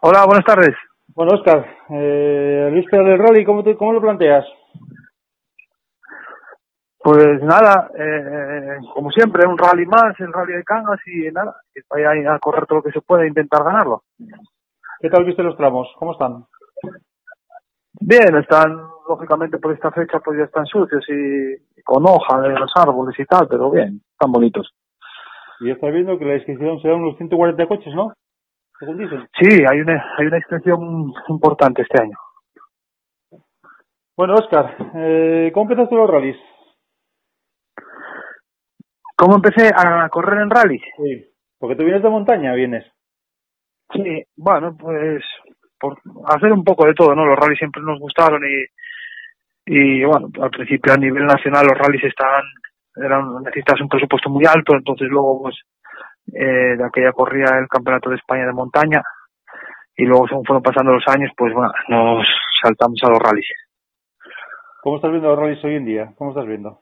Hola, 0.00 0.24
buenas 0.24 0.46
tardes. 0.46 0.74
Bueno, 1.14 1.32
Oscar, 1.34 1.66
eh, 1.90 2.68
el 2.68 2.74
víspera 2.74 3.02
del 3.02 3.18
rally, 3.18 3.44
¿cómo, 3.44 3.62
¿cómo 3.76 3.92
lo 3.92 4.00
planteas? 4.00 4.46
Pues 6.98 7.42
nada, 7.42 7.90
eh, 7.98 8.78
como 8.94 9.10
siempre, 9.10 9.46
un 9.46 9.58
rally 9.58 9.84
más, 9.84 10.18
el 10.20 10.32
rally 10.32 10.54
de 10.54 10.64
Cangas 10.64 11.00
y 11.06 11.30
nada, 11.32 11.54
que 11.74 11.82
vaya 11.90 12.34
a 12.34 12.38
correr 12.38 12.64
todo 12.64 12.78
lo 12.78 12.82
que 12.82 12.92
se 12.92 13.02
pueda 13.02 13.24
e 13.24 13.28
intentar 13.28 13.62
ganarlo. 13.62 14.04
¿Qué 15.00 15.10
tal 15.10 15.24
viste 15.24 15.42
los 15.42 15.58
tramos? 15.58 15.92
¿Cómo 15.98 16.12
están? 16.12 16.46
Bien, 18.04 18.36
están, 18.36 18.76
lógicamente 19.08 19.58
por 19.58 19.72
esta 19.72 19.92
fecha 19.92 20.18
pues 20.18 20.38
ya 20.38 20.44
están 20.44 20.66
sucios 20.66 21.04
y, 21.08 21.82
con 21.84 22.04
hoja 22.04 22.40
de 22.40 22.50
los 22.50 22.72
árboles 22.74 23.18
y 23.18 23.24
tal, 23.24 23.46
pero 23.48 23.70
bien, 23.70 24.00
están 24.12 24.32
bonitos. 24.32 24.74
Y 25.60 25.70
está 25.70 25.88
viendo 25.88 26.18
que 26.18 26.24
la 26.24 26.34
inscripción 26.34 26.80
será 26.80 26.96
unos 26.96 27.16
140 27.16 27.66
coches, 27.66 27.94
¿no? 27.94 28.12
Según 28.78 28.98
dicen. 28.98 29.28
Sí, 29.40 29.64
hay 29.68 29.80
una, 29.80 30.04
hay 30.18 30.26
una 30.26 30.38
inscripción 30.38 31.12
importante 31.28 31.82
este 31.82 32.02
año. 32.02 32.16
Bueno, 34.16 34.34
Oscar, 34.34 34.76
eh, 34.96 35.52
¿cómo 35.54 35.70
empezaste 35.70 35.94
los 35.94 36.10
rallies? 36.10 36.36
¿Cómo 39.16 39.36
empecé 39.36 39.70
a 39.72 40.08
correr 40.08 40.42
en 40.42 40.50
rally? 40.50 40.80
Sí, 40.96 41.32
porque 41.58 41.76
tú 41.76 41.84
vienes 41.84 42.02
de 42.02 42.08
montaña, 42.08 42.54
vienes. 42.54 42.84
Sí, 43.92 44.24
bueno, 44.36 44.76
pues 44.76 45.22
por 45.82 45.98
hacer 46.28 46.52
un 46.52 46.62
poco 46.62 46.86
de 46.86 46.94
todo, 46.94 47.12
¿no? 47.12 47.26
Los 47.26 47.36
rallies 47.36 47.58
siempre 47.58 47.82
nos 47.82 47.98
gustaron 47.98 48.40
y, 48.46 48.64
y 49.66 50.04
bueno, 50.04 50.28
al 50.40 50.50
principio 50.50 50.92
a 50.92 50.96
nivel 50.96 51.26
nacional 51.26 51.66
los 51.66 51.76
rallies 51.76 52.04
estaban, 52.04 52.44
eran, 52.94 53.42
necesitas 53.42 53.80
un 53.80 53.88
presupuesto 53.88 54.30
muy 54.30 54.44
alto, 54.46 54.76
entonces 54.76 55.08
luego 55.08 55.42
pues 55.42 55.56
eh, 56.32 56.76
de 56.78 56.84
aquella 56.84 57.10
corría 57.10 57.58
el 57.58 57.66
Campeonato 57.66 58.10
de 58.10 58.16
España 58.16 58.46
de 58.46 58.52
montaña 58.52 59.02
y 59.96 60.04
luego 60.04 60.28
según 60.28 60.44
fueron 60.44 60.62
pasando 60.62 60.92
los 60.92 61.04
años, 61.08 61.32
pues 61.36 61.52
bueno, 61.52 61.72
nos 61.88 62.24
saltamos 62.62 63.00
a 63.02 63.10
los 63.10 63.18
rallies. 63.18 63.48
¿Cómo 64.82 64.96
estás 64.96 65.10
viendo 65.10 65.30
los 65.30 65.38
rallies 65.38 65.64
hoy 65.64 65.74
en 65.74 65.84
día? 65.84 66.12
¿Cómo 66.16 66.30
estás 66.30 66.46
viendo? 66.46 66.78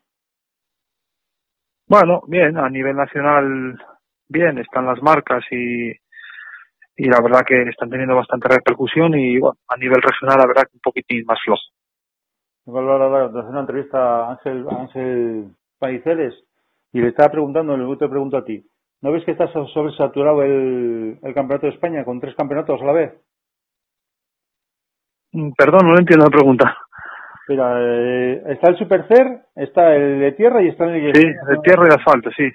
Bueno, 1.89 2.21
bien, 2.29 2.59
a 2.59 2.69
nivel 2.69 2.97
nacional, 2.97 3.83
bien, 4.29 4.59
están 4.59 4.85
las 4.85 5.01
marcas 5.03 5.43
y, 5.51 5.91
y 6.97 7.09
la 7.09 7.21
verdad 7.23 7.43
que 7.47 7.63
están 7.63 7.91
teniendo 7.91 8.15
bastante 8.15 8.49
repercusión 8.49 9.15
y 9.19 9.39
bueno, 9.39 9.57
a 9.69 9.77
nivel 9.77 10.03
regional 10.03 10.39
la 10.39 10.47
verdad 10.47 10.63
que 10.65 10.77
un 10.77 10.81
poquitín 10.81 11.25
más 11.27 11.39
flojo. 11.45 11.63
De 12.67 13.39
hacer 13.41 13.51
una 13.51 13.61
entrevista 13.61 13.99
a 14.27 14.31
Ángel, 14.33 14.67
a 14.69 14.81
Ángel 14.83 15.51
Paiceles 15.79 16.35
y 16.93 17.01
le 17.01 17.09
estaba 17.09 17.31
preguntando, 17.31 17.77
luego 17.77 17.97
te 17.99 18.09
pregunto 18.09 18.37
a 18.37 18.45
ti, 18.45 18.65
¿no 19.03 19.13
ves 19.13 19.25
que 19.25 19.33
está 19.33 19.49
sobresaturado 19.49 20.43
el, 20.43 21.19
el 21.23 21.35
campeonato 21.35 21.67
de 21.67 21.73
España 21.73 22.05
con 22.05 22.21
tres 22.21 22.35
campeonatos 22.37 22.81
a 22.81 22.85
la 22.85 22.93
vez? 22.93 23.13
Mm, 25.33 25.53
Perdón, 25.57 25.89
no 25.91 25.99
entiendo 25.99 26.25
la 26.27 26.31
pregunta. 26.31 26.77
Mira, 27.49 27.75
eh, 27.81 28.43
está 28.49 28.71
el 28.71 28.79
Supercer, 28.79 29.41
está 29.57 29.97
el 29.97 30.21
de 30.21 30.33
tierra 30.33 30.63
y 30.63 30.69
está 30.69 30.85
el 30.85 31.13
Sí, 31.15 31.27
de 31.27 31.57
tierra 31.65 31.87
y 31.87 31.89
de 31.89 31.95
asfalto, 31.97 32.31
sí. 32.37 32.49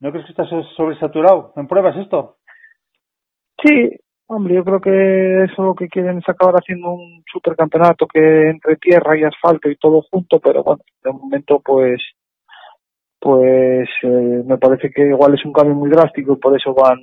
¿No 0.00 0.10
crees 0.10 0.24
que 0.26 0.32
está 0.32 0.44
so- 0.46 0.62
sobresaturado? 0.76 1.52
¿En 1.56 1.66
pruebas 1.68 1.96
esto? 1.96 2.37
Sí, 3.62 3.90
hombre, 4.28 4.54
yo 4.54 4.64
creo 4.64 4.80
que 4.80 5.44
eso 5.44 5.62
lo 5.62 5.74
que 5.74 5.88
quieren 5.88 6.18
es 6.18 6.28
acabar 6.28 6.54
haciendo 6.56 6.92
un 6.92 7.24
supercampeonato 7.32 8.06
que 8.06 8.50
entre 8.50 8.76
tierra 8.76 9.18
y 9.18 9.24
asfalto 9.24 9.68
y 9.68 9.76
todo 9.76 10.02
junto, 10.10 10.38
pero 10.38 10.62
bueno, 10.62 10.82
de 11.02 11.12
momento 11.12 11.60
pues 11.64 12.00
pues 13.20 13.88
eh, 14.02 14.42
me 14.46 14.58
parece 14.58 14.90
que 14.90 15.08
igual 15.08 15.34
es 15.34 15.44
un 15.44 15.52
cambio 15.52 15.74
muy 15.74 15.90
drástico 15.90 16.34
y 16.34 16.36
por 16.36 16.56
eso 16.56 16.72
van 16.72 17.00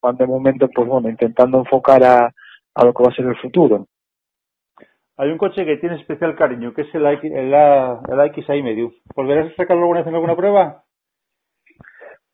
van 0.00 0.16
de 0.16 0.26
momento 0.26 0.68
pues 0.74 0.88
bueno 0.88 1.10
intentando 1.10 1.58
enfocar 1.58 2.02
a, 2.04 2.32
a 2.74 2.84
lo 2.84 2.94
que 2.94 3.02
va 3.02 3.10
a 3.10 3.14
ser 3.14 3.26
el 3.26 3.36
futuro. 3.36 3.86
Hay 5.18 5.30
un 5.30 5.38
coche 5.38 5.64
que 5.64 5.78
tiene 5.78 5.96
especial 5.96 6.36
cariño, 6.36 6.72
que 6.72 6.82
es 6.82 6.94
el, 6.94 7.04
el, 7.04 7.52
el 7.52 8.20
AX 8.20 8.48
ahí 8.48 8.62
medio. 8.62 8.92
¿Volverás 9.16 9.52
a 9.52 9.56
sacarlo 9.56 9.82
alguna 9.82 10.02
vez 10.04 10.14
alguna 10.14 10.36
prueba? 10.36 10.84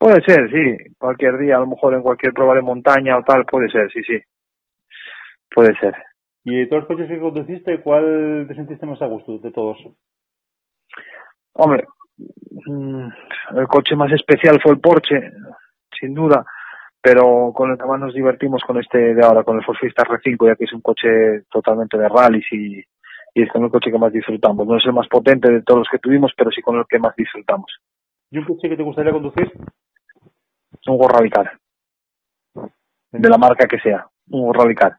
Puede 0.05 0.21
ser, 0.21 0.51
sí, 0.51 0.95
cualquier 0.99 1.39
día, 1.39 1.57
a 1.57 1.61
lo 1.61 1.67
mejor 1.67 1.95
en 1.95 2.03
cualquier 2.03 2.35
prueba 2.35 2.55
de 2.55 2.61
montaña 2.61 3.17
o 3.17 3.23
tal, 3.23 3.47
puede 3.47 3.71
ser, 3.71 3.91
sí, 3.91 4.03
sí. 4.03 4.21
Puede 5.51 5.75
ser. 5.81 5.95
Y 6.45 6.57
de 6.57 6.67
todos 6.67 6.83
los 6.83 6.89
coches 6.89 7.09
que 7.09 7.19
conduciste, 7.19 7.81
¿cuál 7.81 8.45
te 8.47 8.55
sentiste 8.55 8.85
más 8.85 9.01
a 9.01 9.07
gusto 9.07 9.39
de 9.39 9.51
todos? 9.51 9.79
Hombre, 11.55 11.87
mm, 12.19 13.09
el 13.57 13.67
coche 13.67 13.97
más 13.97 14.13
especial 14.13 14.61
fue 14.63 14.73
el 14.73 14.81
Porsche, 14.81 15.33
sin 15.99 16.13
duda, 16.13 16.45
pero 17.01 17.55
con 17.55 17.71
el 17.71 17.79
que 17.79 17.87
más 17.87 17.99
nos 17.99 18.13
divertimos 18.13 18.63
con 18.63 18.79
este 18.79 19.15
de 19.15 19.25
ahora, 19.25 19.43
con 19.43 19.57
el 19.57 19.65
Ford 19.65 19.79
Fiesta 19.79 20.03
R5, 20.03 20.49
ya 20.49 20.57
que 20.57 20.65
es 20.65 20.73
un 20.75 20.83
coche 20.83 21.45
totalmente 21.51 21.97
de 21.97 22.11
rallies 22.11 22.45
y, 22.53 22.77
y 23.33 23.43
es 23.43 23.51
con 23.51 23.65
el 23.65 23.71
coche 23.71 23.91
que 23.91 23.97
más 23.97 24.13
disfrutamos. 24.13 24.67
No 24.67 24.77
es 24.77 24.85
el 24.85 24.93
más 24.93 25.09
potente 25.09 25.51
de 25.51 25.63
todos 25.63 25.79
los 25.79 25.89
que 25.91 25.99
tuvimos, 25.99 26.31
pero 26.37 26.51
sí 26.51 26.61
con 26.61 26.77
el 26.77 26.85
que 26.87 26.99
más 26.99 27.17
disfrutamos. 27.17 27.73
¿Y 28.31 28.37
un 28.37 28.45
coche 28.45 28.69
que 28.69 28.77
te 28.77 28.83
gustaría 28.83 29.11
conducir? 29.11 29.51
Un 30.87 30.99
Go 30.99 31.09
Radical, 31.09 31.51
de 33.13 33.29
la 33.29 33.39
marca 33.39 33.67
que 33.67 33.79
sea, 33.79 34.07
un 34.31 34.43
Go 34.47 34.53
Radical. 34.53 34.97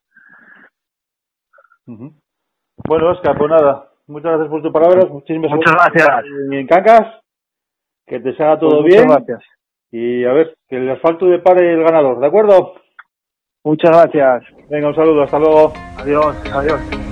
Bueno, 1.86 3.12
Oscar, 3.12 3.38
pues 3.38 3.50
nada. 3.50 3.90
Muchas 4.08 4.32
gracias 4.32 4.50
por 4.50 4.62
tus 4.62 4.72
palabras. 4.74 5.10
Muchísimas 5.10 5.52
Muchas 5.52 5.74
gracias. 5.74 6.26
En 6.52 6.68
Cancas. 6.68 7.22
Que 8.08 8.20
te 8.20 8.36
salga 8.36 8.60
todo 8.60 8.82
Pues 8.82 8.84
Muchas 8.84 9.06
bien. 9.06 9.10
gracias. 9.10 9.44
Y 9.92 10.26
a 10.26 10.34
ver, 10.34 10.56
que 10.68 10.78
el 10.78 10.90
asfalto 10.92 11.26
depare 11.28 11.74
el 11.74 11.84
ganador, 11.84 12.20
¿de 12.20 12.28
acuerdo? 12.28 12.74
Muchas 13.64 13.92
gracias. 13.92 14.44
Venga, 14.70 14.90
un 14.90 14.96
saludo, 14.96 15.24
hasta 15.24 15.40
luego. 15.40 15.74
Adiós, 15.98 16.36
adiós. 16.54 17.05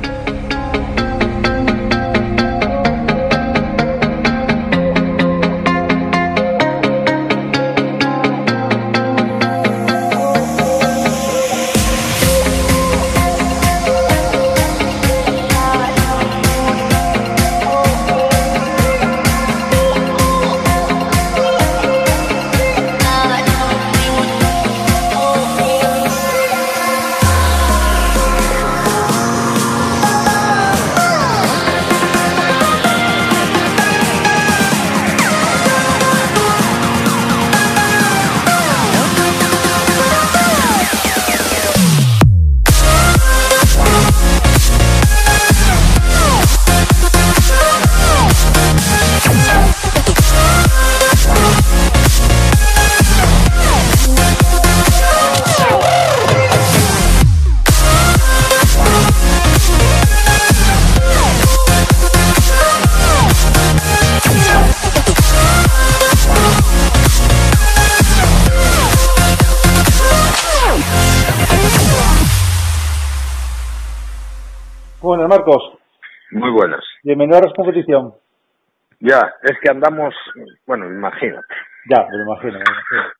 Marcos, 75.45 75.77
Muy 76.31 76.49
buenas. 76.51 76.79
bienvenido 77.03 77.37
a 77.37 77.41
la 77.41 77.53
competición. 77.53 78.13
Ya, 79.01 79.19
es 79.43 79.57
que 79.61 79.69
andamos, 79.69 80.13
bueno, 80.65 80.85
imagínate. 80.85 81.53
Ya, 81.89 82.07
me 82.09 82.17
lo 82.17 82.23
imagino, 82.23 82.53
me 82.53 82.59
imagino. 82.59 83.13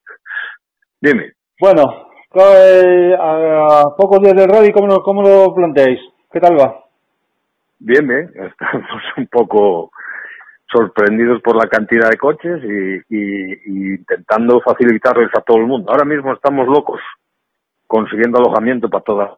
Dime, 1.02 1.32
Bueno, 1.60 2.08
eh, 2.34 3.14
a, 3.20 3.84
pocos 3.96 4.20
días 4.22 4.34
del 4.34 4.48
rally, 4.48 4.72
¿cómo 4.72 4.86
lo, 4.86 5.02
¿cómo 5.02 5.22
lo 5.22 5.54
planteáis? 5.54 6.00
¿Qué 6.32 6.40
tal 6.40 6.58
va? 6.58 6.80
bien, 7.78 8.06
bien, 8.08 8.30
estamos 8.34 9.02
un 9.18 9.26
poco 9.26 9.90
sorprendidos 10.72 11.42
por 11.42 11.56
la 11.56 11.68
cantidad 11.68 12.08
de 12.08 12.16
coches 12.16 12.62
y, 12.64 13.14
y- 13.14 13.52
y 13.66 13.94
intentando 13.96 14.62
facilitarles 14.62 15.28
a 15.36 15.42
todo 15.42 15.58
el 15.58 15.66
mundo. 15.66 15.92
Ahora 15.92 16.06
mismo 16.06 16.32
estamos 16.32 16.66
locos 16.66 17.00
consiguiendo 17.86 18.38
alojamiento 18.38 18.88
para 18.88 19.04
toda 19.04 19.36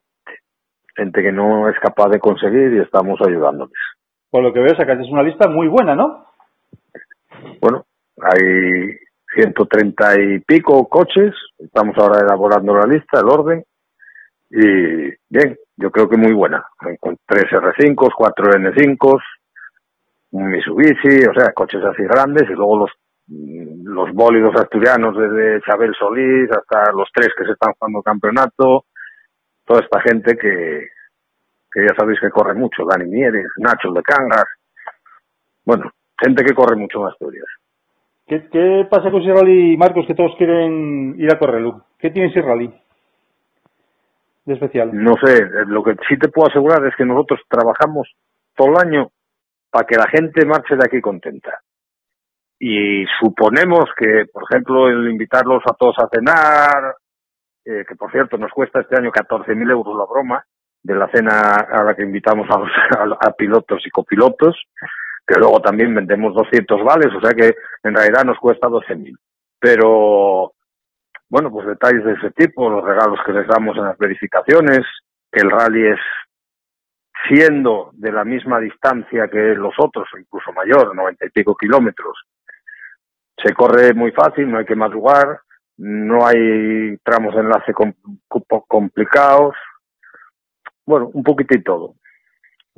gente. 0.96 1.22
que 1.22 1.32
no 1.32 1.68
es 1.68 1.78
capaz 1.80 2.08
de 2.08 2.18
conseguir 2.18 2.72
y 2.72 2.80
estamos 2.80 3.20
ayudándoles. 3.20 3.76
Por 4.30 4.42
lo 4.42 4.52
que 4.52 4.60
veo, 4.60 4.74
sacaste 4.76 5.04
una 5.10 5.22
lista 5.22 5.48
muy 5.48 5.68
buena, 5.68 5.94
¿no? 5.94 6.26
Bueno, 7.60 7.84
hay 8.22 8.96
130 9.34 10.20
y 10.20 10.38
pico 10.40 10.88
coches, 10.88 11.34
estamos 11.58 11.96
ahora 11.98 12.20
elaborando 12.20 12.74
la 12.74 12.86
lista, 12.86 13.20
el 13.20 13.28
orden, 13.28 13.64
y 14.50 15.08
bien, 15.28 15.56
yo 15.76 15.90
creo 15.90 16.08
que 16.08 16.16
muy 16.16 16.32
buena, 16.32 16.64
con 17.00 17.16
tres 17.26 17.44
R5, 17.44 18.12
cuatro 18.16 18.50
N5, 18.52 19.20
un 20.32 20.50
Mitsubishi, 20.50 21.26
o 21.28 21.34
sea, 21.34 21.52
coches 21.52 21.82
así 21.84 22.02
grandes, 22.04 22.48
y 22.48 22.54
luego 22.54 22.78
los 22.78 22.90
los 23.28 24.12
bólidos 24.12 24.54
asturianos 24.54 25.16
desde 25.16 25.60
Chabel 25.62 25.92
Solís 25.98 26.48
hasta 26.50 26.92
los 26.92 27.08
tres 27.12 27.30
que 27.36 27.44
se 27.44 27.52
están 27.52 27.72
jugando 27.78 27.98
el 27.98 28.04
campeonato, 28.04 28.84
toda 29.66 29.80
esta 29.80 30.00
gente 30.00 30.36
que, 30.36 30.88
que 31.70 31.82
ya 31.82 31.94
sabéis 31.98 32.18
que 32.20 32.30
corre 32.30 32.54
mucho, 32.54 32.84
Dani 32.88 33.10
Mieres, 33.10 33.46
Nacho 33.58 33.92
de 33.92 34.02
Cangas, 34.02 34.46
bueno, 35.64 35.90
gente 36.18 36.44
que 36.44 36.54
corre 36.54 36.76
mucho 36.76 37.00
en 37.00 37.08
Asturias. 37.08 37.46
¿Qué, 38.26 38.48
qué 38.50 38.86
pasa 38.90 39.10
con 39.10 39.22
ese 39.22 39.32
rally, 39.32 39.76
Marcos, 39.76 40.06
que 40.06 40.14
todos 40.14 40.32
quieren 40.38 41.14
ir 41.18 41.32
a 41.32 41.38
correrlo? 41.38 41.84
¿Qué 41.98 42.10
tiene 42.10 42.32
rally 42.40 42.72
de 44.44 44.54
especial? 44.54 44.90
No 44.92 45.14
sé, 45.22 45.38
eh, 45.38 45.64
lo 45.66 45.82
que 45.82 45.94
sí 46.08 46.16
te 46.18 46.28
puedo 46.28 46.48
asegurar 46.48 46.84
es 46.86 46.94
que 46.96 47.04
nosotros 47.04 47.40
trabajamos 47.48 48.08
todo 48.54 48.68
el 48.70 48.88
año 48.88 49.10
para 49.70 49.86
que 49.86 49.96
la 49.96 50.08
gente 50.08 50.46
marche 50.46 50.76
de 50.76 50.84
aquí 50.84 51.00
contenta. 51.00 51.60
Y 52.58 53.04
suponemos 53.20 53.84
que, 53.96 54.24
por 54.32 54.44
ejemplo, 54.50 54.88
el 54.88 55.10
invitarlos 55.10 55.62
a 55.66 55.74
todos 55.74 55.96
a 55.98 56.08
cenar, 56.08 56.94
eh, 57.66 57.84
que 57.86 57.96
por 57.96 58.12
cierto 58.12 58.38
nos 58.38 58.52
cuesta 58.52 58.80
este 58.80 58.96
año 58.96 59.10
14.000 59.10 59.70
euros 59.70 59.98
la 59.98 60.04
broma, 60.04 60.46
de 60.82 60.94
la 60.94 61.08
cena 61.08 61.40
a 61.40 61.82
la 61.82 61.96
que 61.96 62.04
invitamos 62.04 62.46
a, 62.48 62.58
los, 62.58 62.70
a, 63.20 63.32
pilotos 63.32 63.84
y 63.84 63.90
copilotos, 63.90 64.56
que 65.26 65.34
luego 65.38 65.60
también 65.60 65.92
vendemos 65.92 66.32
200 66.32 66.84
vales, 66.84 67.12
o 67.12 67.20
sea 67.20 67.30
que 67.30 67.56
en 67.82 67.94
realidad 67.94 68.24
nos 68.24 68.38
cuesta 68.38 68.68
12.000. 68.68 69.18
Pero, 69.58 70.52
bueno, 71.28 71.50
pues 71.50 71.66
detalles 71.66 72.04
de 72.04 72.12
ese 72.12 72.30
tipo, 72.30 72.70
los 72.70 72.84
regalos 72.84 73.18
que 73.26 73.32
les 73.32 73.48
damos 73.48 73.76
en 73.76 73.84
las 73.84 73.98
verificaciones, 73.98 74.86
que 75.32 75.40
el 75.40 75.50
rally 75.50 75.88
es 75.88 76.00
siendo 77.28 77.90
de 77.94 78.12
la 78.12 78.24
misma 78.24 78.60
distancia 78.60 79.26
que 79.26 79.56
los 79.56 79.74
otros, 79.78 80.06
incluso 80.16 80.52
mayor, 80.52 80.94
90 80.94 81.26
y 81.26 81.30
pico 81.30 81.56
kilómetros, 81.56 82.16
se 83.36 83.52
corre 83.54 83.92
muy 83.92 84.12
fácil, 84.12 84.48
no 84.48 84.58
hay 84.58 84.64
que 84.64 84.76
madrugar, 84.76 85.40
no 85.78 86.26
hay 86.26 86.96
tramos 87.04 87.34
de 87.34 87.40
enlace 87.40 87.72
complicados, 88.68 89.54
bueno, 90.86 91.10
un 91.12 91.22
poquito 91.22 91.54
y 91.56 91.62
todo. 91.62 91.94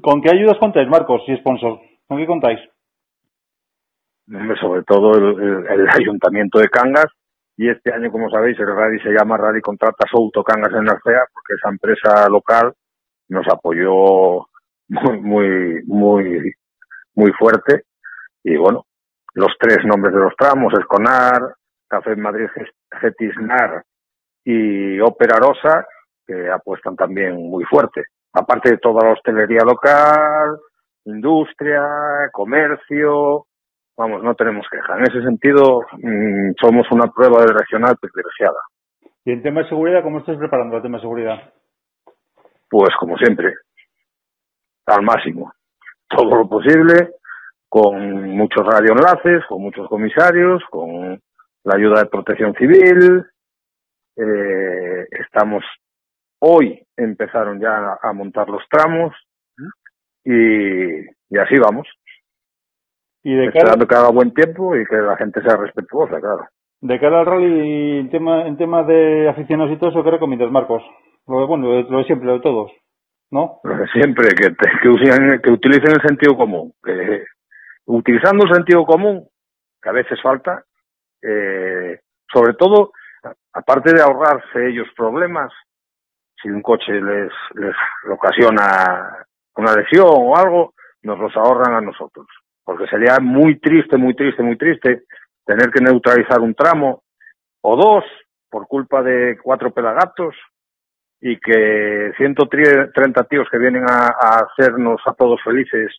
¿Con 0.01 0.23
qué 0.23 0.31
ayudas 0.31 0.59
contáis, 0.59 0.89
Marcos, 0.89 1.23
y 1.27 1.37
sponsor? 1.37 1.81
¿Con 2.07 2.19
qué 2.19 2.27
contáis? 2.27 2.61
Sobre 4.61 4.83
todo 4.83 5.13
el, 5.15 5.89
Ayuntamiento 5.89 6.59
de 6.59 6.69
Cangas 6.69 7.07
y 7.57 7.69
este 7.69 7.93
año, 7.93 8.11
como 8.11 8.31
sabéis, 8.31 8.59
el 8.61 8.67
rally 8.67 9.01
se 9.01 9.11
llama 9.11 9.37
Rally 9.37 9.61
Contrata 9.61 10.07
Souto 10.11 10.45
Cangas 10.45 10.73
en 10.73 10.89
Arcea 10.89 11.23
porque 11.33 11.55
esa 11.57 11.71
empresa 11.71 12.29
local 12.29 12.75
nos 13.29 13.47
apoyó 13.49 14.47
muy, 14.89 15.21
muy, 15.21 15.83
muy, 15.87 16.53
muy 17.15 17.33
fuerte 17.33 17.85
y 18.45 18.57
bueno, 18.57 18.87
los 19.35 19.53
tres 19.59 19.79
nombres 19.85 20.15
de 20.15 20.21
los 20.21 20.37
tramos, 20.37 20.73
Esconar, 20.75 21.57
Café 21.89 22.17
Madrid 22.17 22.47
Getisnar 23.01 23.85
y 24.45 25.01
Ópera 25.01 25.39
Rosa, 25.39 25.87
que 26.27 26.49
apuestan 26.51 26.97
también 26.97 27.37
muy 27.37 27.65
fuerte. 27.65 28.05
Aparte 28.33 28.71
de 28.71 28.79
toda 28.79 29.05
la 29.07 29.13
hostelería 29.13 29.63
local, 29.65 30.59
industria, 31.05 31.83
comercio, 32.33 33.47
vamos, 33.97 34.23
no 34.23 34.35
tenemos 34.35 34.67
queja. 34.71 34.97
En 34.97 35.03
ese 35.03 35.23
sentido, 35.23 35.81
mm, 35.93 36.53
somos 36.61 36.87
una 36.93 37.11
prueba 37.11 37.45
de 37.45 37.53
regional 37.53 37.97
privilegiada. 38.01 38.61
¿Y 39.25 39.33
en 39.33 39.43
tema 39.43 39.63
de 39.63 39.69
seguridad, 39.69 40.03
cómo 40.03 40.21
estás 40.21 40.37
preparando 40.37 40.77
el 40.77 40.83
tema 40.83 40.99
de 40.99 41.03
seguridad? 41.03 41.53
Pues 42.71 42.91
como 42.99 43.17
siempre, 43.17 43.55
al 44.87 45.03
máximo. 45.03 45.53
Todo 46.09 46.37
lo 46.37 46.49
posible, 46.49 47.11
con 47.69 48.31
muchos 48.31 48.65
radioenlaces, 48.65 49.45
con 49.49 49.63
muchos 49.63 49.89
comisarios, 49.89 50.63
con 50.71 51.21
la 51.69 51.77
ayuda 51.77 52.01
de 52.01 52.11
protección 52.11 52.55
civil. 52.55 53.25
Eh, 54.17 55.07
estamos 55.11 55.63
Hoy 56.41 56.81
empezaron 56.97 57.61
ya 57.61 57.99
a, 58.01 58.13
montar 58.13 58.49
los 58.49 58.63
tramos 58.71 59.13
y, 60.25 61.01
y 61.01 61.39
así 61.39 61.59
vamos. 61.59 61.89
Y 63.25 63.35
de 63.35 63.47
Esperando 63.47 63.87
que 63.87 63.95
haga 63.97 64.11
buen 64.11 64.33
tiempo 64.33 64.77
y 64.77 64.85
que 64.85 64.97
la 64.97 65.17
gente 65.17 65.43
sea 65.43 65.57
respetuosa, 65.57 66.21
claro. 66.21 66.47
De 66.81 67.01
cara 67.01 67.21
al 67.21 67.27
rally, 67.27 67.99
en 67.99 68.11
tema, 68.11 68.47
en 68.47 68.57
tema 68.57 68.85
de 68.85 69.29
aficionados 69.29 69.73
y 69.73 69.79
todo 69.79 69.91
eso, 69.91 70.05
¿qué 70.05 70.13
recomiendas, 70.13 70.51
Marcos? 70.51 70.83
Lo 71.27 71.41
de, 71.41 71.47
bueno, 71.47 71.83
lo 71.83 71.99
de 71.99 72.05
siempre, 72.05 72.29
lo 72.29 72.35
de 72.35 72.41
todos, 72.41 72.71
¿no? 73.33 73.59
Lo 73.65 73.77
de 73.77 73.89
siempre, 73.89 74.29
que, 74.29 74.55
que, 74.81 74.89
usen, 74.89 75.41
que 75.43 75.51
utilicen 75.51 75.91
el 75.91 76.03
sentido 76.03 76.37
común. 76.37 76.73
Que, 76.85 77.25
utilizando 77.87 78.45
el 78.45 78.55
sentido 78.55 78.85
común, 78.85 79.27
que 79.83 79.89
a 79.89 79.93
veces 79.93 80.23
falta, 80.23 80.63
eh, 81.23 82.01
sobre 82.33 82.55
todo, 82.55 82.93
aparte 83.53 83.93
de 83.93 84.03
ahorrarse 84.03 84.69
ellos 84.69 84.89
problemas, 84.97 85.53
si 86.41 86.49
un 86.49 86.63
coche 86.63 86.93
les, 86.93 87.33
les 87.55 87.75
ocasiona 88.11 89.27
una 89.57 89.75
lesión 89.75 90.07
o 90.09 90.37
algo, 90.37 90.75
nos 91.03 91.19
los 91.19 91.37
ahorran 91.37 91.75
a 91.75 91.81
nosotros. 91.81 92.27
Porque 92.65 92.87
sería 92.87 93.19
muy 93.21 93.59
triste, 93.59 93.97
muy 93.97 94.15
triste, 94.15 94.43
muy 94.43 94.57
triste 94.57 95.05
tener 95.45 95.71
que 95.71 95.81
neutralizar 95.81 96.41
un 96.41 96.55
tramo 96.55 97.03
o 97.63 97.77
dos 97.77 98.05
por 98.51 98.67
culpa 98.67 99.03
de 99.03 99.39
cuatro 99.43 99.73
pelagatos 99.73 100.35
y 101.21 101.39
que 101.41 102.13
130 102.17 103.25
tíos 103.25 103.49
que 103.51 103.59
vienen 103.59 103.85
a, 103.89 104.09
hacernos 104.45 105.01
a 105.07 105.15
todos 105.15 105.43
felices 105.43 105.91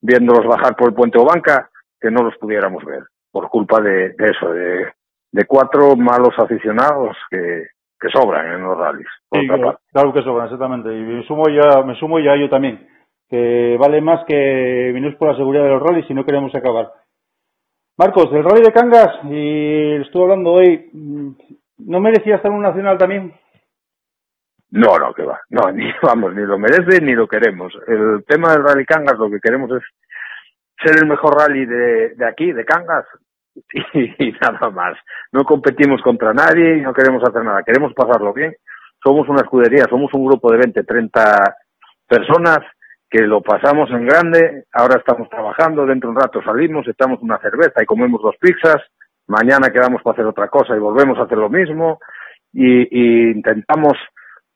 viéndolos 0.00 0.46
bajar 0.46 0.76
por 0.76 0.88
el 0.88 0.94
puente 0.94 1.18
o 1.18 1.24
banca, 1.24 1.70
que 2.00 2.10
no 2.10 2.22
los 2.22 2.36
pudiéramos 2.38 2.84
ver 2.84 3.04
por 3.30 3.48
culpa 3.48 3.80
de, 3.80 4.10
de 4.10 4.24
eso, 4.24 4.50
de, 4.52 4.86
de 5.32 5.44
cuatro 5.46 5.96
malos 5.96 6.34
aficionados 6.38 7.16
que, 7.30 7.66
que 8.00 8.08
sobran 8.10 8.54
en 8.54 8.62
los 8.62 8.76
rallies. 8.76 9.08
claro, 9.92 10.12
que 10.12 10.22
sobran, 10.22 10.46
exactamente. 10.46 10.88
Y 10.92 11.02
me 11.02 11.22
sumo 11.24 11.44
ya, 11.48 11.82
me 11.82 11.94
sumo 11.96 12.18
ya 12.18 12.36
yo 12.36 12.48
también, 12.48 12.88
que 13.28 13.76
vale 13.78 14.00
más 14.00 14.24
que 14.26 14.90
venir 14.92 15.16
por 15.18 15.28
la 15.28 15.36
seguridad 15.36 15.64
de 15.64 15.70
los 15.70 15.82
rallies 15.82 16.06
si 16.06 16.14
no 16.14 16.24
queremos 16.24 16.54
acabar. 16.54 16.90
Marcos, 17.98 18.32
el 18.32 18.42
rally 18.42 18.62
de 18.62 18.72
Cangas, 18.72 19.24
y 19.24 19.96
estuve 20.00 20.22
hablando 20.22 20.52
hoy, 20.52 20.88
¿no 21.78 22.00
merecía 22.00 22.36
estar 22.36 22.50
en 22.50 22.56
un 22.56 22.62
nacional 22.62 22.96
también? 22.96 23.34
No, 24.70 24.96
no, 24.98 25.12
que 25.12 25.22
va. 25.22 25.38
No, 25.50 25.70
ni 25.74 25.84
vamos, 26.02 26.34
ni 26.34 26.42
lo 26.42 26.58
merece 26.58 27.04
ni 27.04 27.12
lo 27.12 27.28
queremos. 27.28 27.72
El 27.86 28.24
tema 28.26 28.52
del 28.52 28.64
rally 28.64 28.86
Cangas, 28.86 29.18
lo 29.18 29.28
que 29.28 29.40
queremos 29.40 29.70
es 29.72 29.82
ser 30.82 30.98
el 30.98 31.08
mejor 31.08 31.36
rally 31.36 31.66
de, 31.66 32.26
aquí, 32.26 32.52
de 32.52 32.64
Cangas, 32.64 33.06
y 33.94 34.32
nada 34.40 34.70
más. 34.70 34.96
No 35.32 35.44
competimos 35.44 36.00
contra 36.02 36.32
nadie 36.32 36.76
no 36.76 36.92
queremos 36.92 37.22
hacer 37.22 37.44
nada. 37.44 37.62
Queremos 37.62 37.92
pasarlo 37.94 38.32
bien. 38.32 38.54
Somos 39.02 39.28
una 39.28 39.42
escudería, 39.42 39.84
somos 39.88 40.12
un 40.14 40.26
grupo 40.26 40.52
de 40.52 40.58
20, 40.58 40.84
30 40.84 41.56
personas 42.06 42.58
que 43.08 43.22
lo 43.22 43.40
pasamos 43.42 43.90
en 43.90 44.06
grande. 44.06 44.64
Ahora 44.72 44.98
estamos 44.98 45.28
trabajando, 45.28 45.86
dentro 45.86 46.10
de 46.10 46.16
un 46.16 46.20
rato 46.20 46.42
salimos, 46.42 46.86
echamos 46.86 47.20
una 47.22 47.38
cerveza 47.38 47.82
y 47.82 47.86
comemos 47.86 48.20
dos 48.22 48.36
pizzas. 48.40 48.82
Mañana 49.26 49.70
quedamos 49.70 50.02
para 50.02 50.14
hacer 50.14 50.26
otra 50.26 50.48
cosa 50.48 50.76
y 50.76 50.78
volvemos 50.78 51.18
a 51.18 51.22
hacer 51.22 51.38
lo 51.38 51.48
mismo. 51.48 51.98
Y, 52.52 52.88
y 52.90 53.30
intentamos 53.30 53.94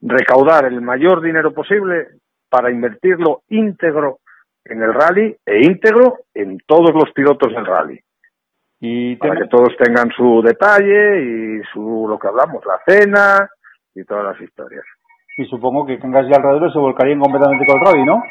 recaudar 0.01 0.65
el 0.65 0.81
mayor 0.81 1.21
dinero 1.21 1.53
posible 1.53 2.07
para 2.49 2.71
invertirlo 2.71 3.41
íntegro 3.49 4.19
en 4.65 4.81
el 4.81 4.93
rally 4.93 5.35
e 5.45 5.65
íntegro 5.65 6.19
en 6.33 6.57
todos 6.65 6.91
los 6.93 7.11
pilotos 7.13 7.53
del 7.53 7.65
rally. 7.65 7.99
Y 8.79 9.15
para 9.15 9.39
que 9.39 9.47
todos 9.47 9.69
tengan 9.77 10.09
su 10.11 10.41
detalle 10.41 11.21
y 11.21 11.61
su 11.71 12.07
lo 12.09 12.19
que 12.19 12.27
hablamos, 12.27 12.63
la 12.65 12.81
cena 12.85 13.49
y 13.93 14.03
todas 14.03 14.25
las 14.25 14.41
historias. 14.41 14.83
Y 15.37 15.45
supongo 15.45 15.85
que 15.85 15.99
Cangas 15.99 16.27
y 16.29 16.33
alrededor 16.33 16.71
se 16.71 16.79
volcarían 16.79 17.19
completamente 17.19 17.65
con 17.65 17.75
el 17.75 17.85
rally, 17.85 18.05
¿no? 18.05 18.23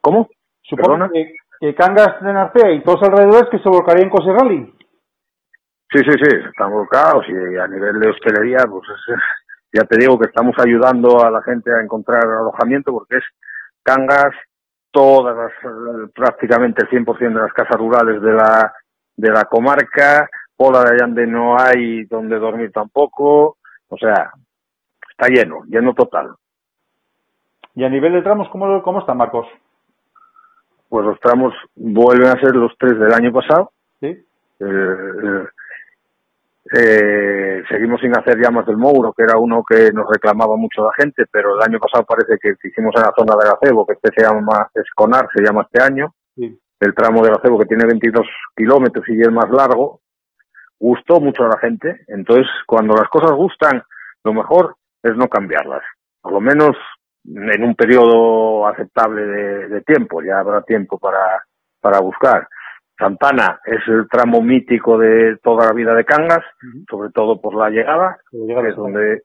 ¿Cómo? 0.00 0.28
Supongo 0.62 1.08
que, 1.10 1.34
que, 1.60 1.74
Cangas 1.74 2.20
de 2.20 2.32
Narcea 2.32 2.72
y 2.72 2.82
todos 2.82 3.02
alrededores 3.02 3.48
que 3.50 3.58
se 3.58 3.68
volcarían 3.68 4.10
con 4.10 4.22
ese 4.22 4.32
rally. 4.32 4.74
Sí, 5.90 6.00
sí, 6.00 6.10
sí, 6.10 6.36
están 6.48 6.72
volcados 6.72 7.24
y 7.28 7.56
a 7.56 7.68
nivel 7.68 8.00
de 8.00 8.10
hostelería, 8.10 8.64
pues 8.68 8.82
ya 9.72 9.84
te 9.84 9.98
digo 9.98 10.18
que 10.18 10.26
estamos 10.26 10.54
ayudando 10.58 11.24
a 11.24 11.30
la 11.30 11.42
gente 11.42 11.70
a 11.72 11.82
encontrar 11.82 12.24
alojamiento 12.24 12.92
porque 12.92 13.16
es 13.16 13.24
Cangas, 13.82 14.34
todas 14.94 15.36
las, 15.36 16.12
prácticamente 16.14 16.84
el 16.84 17.04
100% 17.04 17.18
de 17.18 17.34
las 17.34 17.52
casas 17.52 17.76
rurales 17.76 18.22
de 18.22 18.32
la 18.32 18.72
de 19.16 19.30
la 19.30 19.44
comarca, 19.44 20.28
Pola 20.56 20.82
de 20.82 20.92
Allande 20.92 21.26
no 21.26 21.58
hay 21.58 22.04
donde 22.04 22.38
dormir 22.38 22.72
tampoco, 22.72 23.58
o 23.88 23.96
sea, 23.98 24.32
está 25.10 25.28
lleno, 25.28 25.62
lleno 25.66 25.94
total. 25.94 26.34
¿Y 27.74 27.84
a 27.84 27.88
nivel 27.88 28.12
de 28.12 28.22
tramos 28.22 28.48
cómo, 28.50 28.82
cómo 28.82 29.00
están, 29.00 29.18
Marcos? 29.18 29.46
Pues 30.88 31.04
los 31.04 31.18
tramos 31.20 31.52
vuelven 31.74 32.28
a 32.28 32.40
ser 32.40 32.54
los 32.54 32.72
tres 32.78 32.98
del 32.98 33.12
año 33.12 33.32
pasado. 33.32 33.72
Sí. 34.00 34.06
Eh, 34.06 34.24
eh, 34.60 35.46
eh, 36.76 37.62
seguimos 37.68 38.00
sin 38.00 38.16
hacer 38.16 38.38
llamas 38.38 38.66
del 38.66 38.76
Mouro, 38.76 39.12
que 39.12 39.22
era 39.22 39.38
uno 39.38 39.62
que 39.68 39.92
nos 39.92 40.06
reclamaba 40.10 40.56
mucho 40.56 40.84
la 40.84 40.92
gente, 40.96 41.24
pero 41.30 41.56
el 41.56 41.62
año 41.62 41.78
pasado 41.78 42.04
parece 42.04 42.38
que 42.40 42.54
hicimos 42.68 42.92
en 42.96 43.02
la 43.02 43.12
zona 43.16 43.34
de 43.36 43.48
Gacebo, 43.48 43.86
que 43.86 43.94
este 43.94 44.10
se 44.14 44.26
llama 44.26 44.68
Esconar, 44.74 45.28
se 45.34 45.42
llama 45.42 45.62
este 45.62 45.82
año. 45.82 46.14
Sí 46.34 46.58
el 46.84 46.94
tramo 46.94 47.24
de 47.24 47.32
Acebo 47.32 47.58
que 47.58 47.66
tiene 47.66 47.86
22 47.86 48.26
kilómetros 48.56 49.08
y 49.08 49.20
es 49.20 49.30
más 49.30 49.50
largo, 49.50 50.00
gustó 50.78 51.20
mucho 51.20 51.44
a 51.44 51.48
la 51.48 51.58
gente. 51.58 52.04
Entonces, 52.08 52.46
cuando 52.66 52.94
las 52.94 53.08
cosas 53.08 53.32
gustan, 53.32 53.82
lo 54.22 54.32
mejor 54.32 54.76
es 55.02 55.16
no 55.16 55.28
cambiarlas. 55.28 55.82
Por 56.20 56.32
lo 56.32 56.40
menos 56.40 56.76
en 57.26 57.64
un 57.64 57.74
periodo 57.74 58.66
aceptable 58.66 59.22
de, 59.22 59.80
tiempo. 59.82 60.22
Ya 60.22 60.38
habrá 60.38 60.62
tiempo 60.62 60.98
para, 60.98 61.44
para 61.80 62.00
buscar. 62.00 62.48
Santana 62.98 63.60
es 63.64 63.80
el 63.88 64.08
tramo 64.08 64.40
mítico 64.40 64.98
de 64.98 65.36
toda 65.42 65.66
la 65.66 65.72
vida 65.72 65.94
de 65.94 66.04
Cangas, 66.04 66.44
sobre 66.88 67.10
todo 67.10 67.40
por 67.40 67.54
la 67.56 67.70
llegada, 67.70 68.18
que 68.30 68.68
es 68.68 68.76
donde 68.76 69.22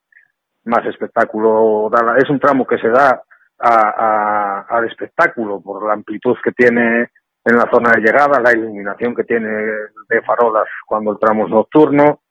más 0.66 0.86
espectáculo 0.86 1.90
da. 1.92 2.18
Es 2.18 2.30
un 2.30 2.40
tramo 2.40 2.66
que 2.66 2.78
se 2.78 2.90
da 2.90 3.22
a, 3.60 4.66
al 4.70 4.86
espectáculo 4.86 5.62
por 5.62 5.86
la 5.86 5.94
amplitud 5.94 6.36
que 6.44 6.52
tiene 6.52 7.10
en 7.46 7.56
la 7.56 7.70
zona 7.72 7.92
de 7.92 8.02
llegada, 8.02 8.42
la 8.42 8.52
iluminación 8.52 9.16
que 9.16 9.24
tiene 9.24 9.50
de 9.50 10.22
farolas 10.26 10.68
cuando 10.86 11.12
el 11.12 11.20
tramo 11.20 11.46
es 11.46 11.52
nocturno 11.52 12.22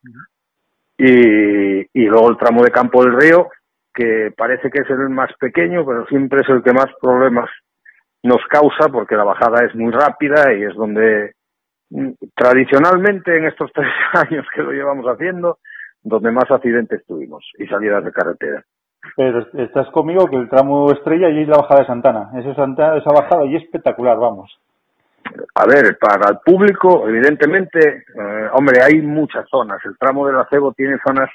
y, 0.97 1.81
y 1.93 2.07
luego 2.07 2.31
el 2.31 2.37
tramo 2.37 2.63
de 2.63 2.71
Campo 2.71 3.03
del 3.05 3.19
Río, 3.19 3.49
que 3.95 4.33
parece 4.37 4.71
que 4.71 4.83
es 4.83 4.91
el 4.91 5.09
más 5.09 5.31
pequeño, 5.39 5.85
pero 5.87 6.07
siempre 6.07 6.43
es 6.43 6.49
el 6.49 6.63
que 6.63 6.73
más 6.73 6.89
problemas 7.01 7.49
nos 8.23 8.45
causa 8.49 8.89
porque 8.93 9.17
la 9.17 9.25
bajada 9.25 9.65
es 9.67 9.75
muy 9.75 9.93
rápida 9.93 10.53
y 10.55 10.65
es 10.65 10.75
donde 10.75 11.35
mm, 11.91 12.11
tradicionalmente 12.35 13.37
en 13.37 13.47
estos 13.47 13.71
tres 13.75 13.93
años 14.15 14.47
que 14.55 14.63
lo 14.63 14.73
llevamos 14.73 15.07
haciendo, 15.07 15.59
donde 16.03 16.31
más 16.31 16.51
accidentes 16.51 17.05
tuvimos 17.07 17.45
y 17.59 17.67
salidas 17.67 18.05
de 18.05 18.13
carretera. 18.13 18.65
Pero 19.17 19.47
estás 19.55 19.89
conmigo 19.91 20.27
que 20.27 20.37
el 20.37 20.49
tramo 20.49 20.91
estrella 20.91 21.31
y 21.31 21.43
es 21.43 21.49
la 21.49 21.59
bajada 21.59 21.81
de 21.81 21.87
Santana. 21.87 22.31
Esa, 22.39 22.55
Santana, 22.55 22.99
esa 22.99 23.11
bajada 23.11 23.47
y 23.47 23.57
espectacular, 23.57 24.19
vamos. 24.19 24.59
A 25.55 25.67
ver, 25.67 25.97
para 25.99 26.31
el 26.31 26.39
público, 26.45 27.09
evidentemente, 27.09 27.79
eh, 27.79 28.49
hombre, 28.53 28.81
hay 28.83 29.01
muchas 29.03 29.47
zonas. 29.49 29.79
El 29.85 29.97
tramo 29.99 30.27
del 30.27 30.39
acebo 30.39 30.73
tiene 30.73 30.99
zonas 31.07 31.31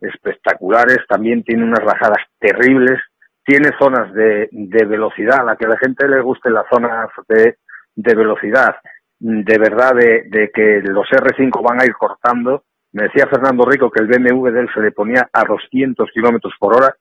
espectaculares, 0.00 0.98
también 1.08 1.42
tiene 1.42 1.64
unas 1.64 1.84
bajadas 1.84 2.24
terribles, 2.38 3.00
tiene 3.48 3.70
zonas 3.80 4.12
de, 4.12 4.50
de 4.52 4.84
velocidad, 4.84 5.40
a 5.40 5.44
la 5.44 5.56
que 5.56 5.64
a 5.64 5.70
la 5.70 5.78
gente 5.78 6.06
le 6.06 6.20
guste 6.20 6.50
las 6.50 6.66
zonas 6.70 7.08
de, 7.26 7.56
de 7.96 8.14
velocidad, 8.14 8.76
de 9.18 9.58
verdad, 9.58 9.94
de, 9.94 10.24
de 10.28 10.50
que 10.52 10.82
los 10.84 11.06
R5 11.06 11.62
van 11.62 11.80
a 11.80 11.86
ir 11.86 11.94
cortando. 11.94 12.64
Me 12.92 13.04
decía 13.04 13.26
Fernando 13.26 13.64
Rico 13.64 13.90
que 13.90 14.02
el 14.02 14.06
BMW 14.06 14.50
de 14.50 14.60
él 14.60 14.68
se 14.74 14.80
le 14.80 14.92
ponía 14.92 15.30
a 15.32 15.44
200 15.44 16.10
kilómetros 16.12 16.52
por 16.58 16.76
hora. 16.76 16.94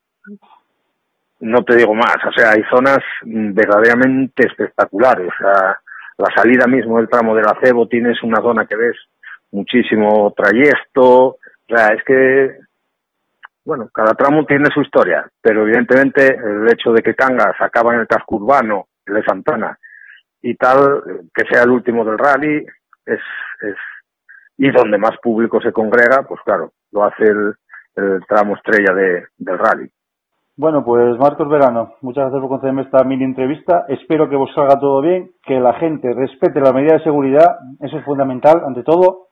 No 1.41 1.65
te 1.65 1.75
digo 1.75 1.93
más, 1.93 2.15
o 2.25 2.31
sea, 2.31 2.51
hay 2.51 2.63
zonas 2.69 2.99
verdaderamente 3.23 4.47
espectaculares. 4.47 5.29
Sea, 5.37 5.77
la 6.17 6.33
salida 6.33 6.65
mismo 6.65 6.97
del 6.97 7.09
tramo 7.09 7.35
del 7.35 7.45
acebo 7.45 7.89
tienes 7.89 8.23
una 8.23 8.41
zona 8.41 8.65
que 8.65 8.77
ves 8.77 8.95
muchísimo 9.51 10.33
trayecto. 10.35 11.25
O 11.25 11.37
sea, 11.67 11.87
es 11.87 12.01
que 12.05 12.66
bueno, 13.67 13.89
cada 13.93 14.13
tramo 14.13 14.45
tiene 14.45 14.69
su 14.73 14.79
historia, 14.79 15.29
pero 15.41 15.63
evidentemente 15.63 16.25
el 16.25 16.71
hecho 16.71 16.93
de 16.93 17.01
que 17.01 17.15
Cangas 17.15 17.59
acaba 17.59 17.93
en 17.93 17.99
el 17.99 18.07
casco 18.07 18.37
urbano, 18.37 18.85
el 19.05 19.15
de 19.15 19.23
Santana, 19.23 19.77
y 20.41 20.55
tal, 20.55 21.03
que 21.35 21.43
sea 21.51 21.63
el 21.63 21.71
último 21.71 22.05
del 22.05 22.17
rally, 22.17 22.65
es, 23.05 23.19
es, 23.61 23.75
y 24.57 24.71
donde 24.71 24.97
más 24.97 25.17
público 25.21 25.59
se 25.59 25.73
congrega, 25.73 26.23
pues 26.25 26.39
claro, 26.45 26.71
lo 26.93 27.03
hace 27.03 27.25
el, 27.25 27.55
el 27.97 28.25
tramo 28.25 28.55
estrella 28.55 28.93
de, 28.93 29.25
del 29.37 29.59
rally. 29.59 29.91
Bueno, 30.55 30.85
pues 30.85 31.17
Marcos 31.19 31.49
Verano, 31.49 31.95
muchas 32.01 32.23
gracias 32.23 32.39
por 32.39 32.49
concederme 32.49 32.83
esta 32.83 33.03
mini 33.03 33.25
entrevista. 33.25 33.83
Espero 33.89 34.29
que 34.29 34.37
vos 34.37 34.49
salga 34.55 34.79
todo 34.79 35.01
bien, 35.01 35.31
que 35.43 35.59
la 35.59 35.73
gente 35.73 36.13
respete 36.13 36.61
las 36.61 36.73
medidas 36.73 36.99
de 36.99 37.03
seguridad, 37.03 37.57
eso 37.81 37.97
es 37.97 38.05
fundamental 38.05 38.63
ante 38.65 38.83
todo, 38.83 39.26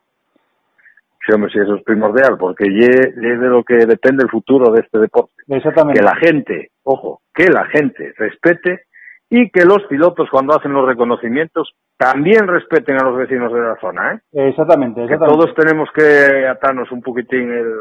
Sí, 1.26 1.34
hombre, 1.34 1.50
sí, 1.52 1.60
eso 1.60 1.76
es 1.76 1.84
primordial, 1.84 2.38
porque 2.38 2.66
es 2.66 3.16
de 3.16 3.48
lo 3.48 3.64
que 3.64 3.86
depende 3.88 4.24
el 4.24 4.30
futuro 4.30 4.72
de 4.72 4.82
este 4.82 5.00
deporte. 5.00 5.34
Exactamente. 5.48 6.00
Que 6.00 6.06
la 6.06 6.16
gente, 6.16 6.70
ojo, 6.84 7.22
que 7.34 7.48
la 7.48 7.66
gente 7.66 8.14
respete 8.18 8.84
y 9.30 9.50
que 9.50 9.66
los 9.66 9.84
pilotos 9.90 10.30
cuando 10.30 10.56
hacen 10.56 10.72
los 10.72 10.86
reconocimientos 10.86 11.74
también 11.98 12.48
respeten 12.48 12.98
a 12.98 13.06
los 13.06 13.18
vecinos 13.18 13.52
de 13.52 13.60
la 13.60 13.76
zona, 13.82 14.14
¿eh? 14.14 14.20
Exactamente, 14.50 15.04
exactamente. 15.04 15.08
Que 15.08 15.18
todos 15.18 15.56
tenemos 15.56 15.90
que 15.96 16.48
atarnos 16.48 16.92
un 16.92 17.02
poquitín 17.02 17.50
el, 17.52 17.74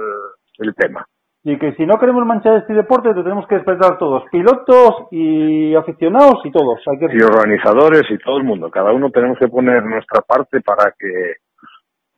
el 0.58 0.74
tema. 0.74 1.06
Y 1.42 1.58
que 1.58 1.74
si 1.74 1.84
no 1.84 1.98
queremos 1.98 2.24
manchar 2.24 2.56
este 2.56 2.72
deporte, 2.72 3.12
te 3.12 3.22
tenemos 3.22 3.46
que 3.46 3.56
respetar 3.56 3.98
todos, 3.98 4.24
pilotos 4.32 5.08
y 5.10 5.74
aficionados 5.74 6.40
y 6.44 6.50
todos. 6.50 6.80
Hay 6.86 6.98
que... 6.98 7.14
Y 7.14 7.22
organizadores 7.22 8.04
y 8.08 8.16
todo 8.16 8.38
el 8.38 8.44
mundo. 8.44 8.70
Cada 8.70 8.92
uno 8.92 9.10
tenemos 9.10 9.38
que 9.38 9.48
poner 9.48 9.84
nuestra 9.84 10.22
parte 10.22 10.62
para 10.62 10.94
que 10.98 11.34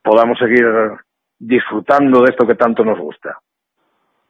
podamos 0.01 0.39
seguir 0.39 0.65
disfrutando 1.39 2.21
de 2.21 2.31
esto 2.31 2.45
que 2.47 2.55
tanto 2.55 2.83
nos 2.83 2.99
gusta. 2.99 3.37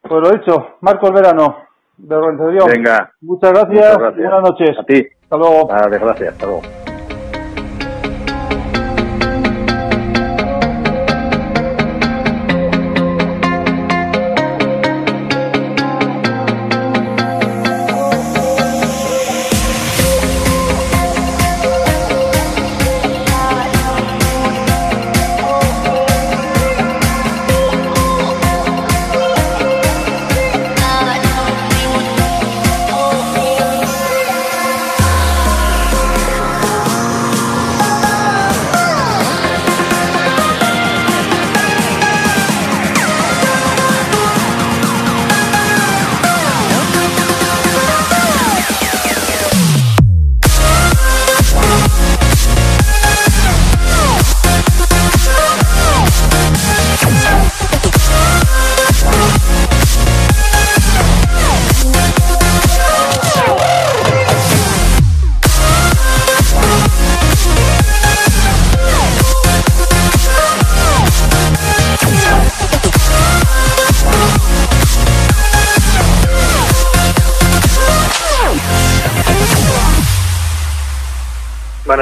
Pues 0.01 0.21
lo 0.21 0.31
dicho, 0.31 0.77
Marcos 0.81 1.11
Verano, 1.11 1.57
de 1.97 2.15
organización. 2.15 2.71
Venga. 2.71 3.11
Muchas 3.21 3.51
gracias. 3.51 3.69
Muchas 3.69 3.97
gracias. 3.97 4.29
Buenas 4.29 4.49
noches. 4.49 4.79
A 4.79 4.83
ti. 4.83 5.07
Hasta 5.23 5.37
luego. 5.37 5.67
Vale, 5.67 5.97
gracias. 5.97 6.33
Hasta 6.33 6.45
luego. 6.45 6.96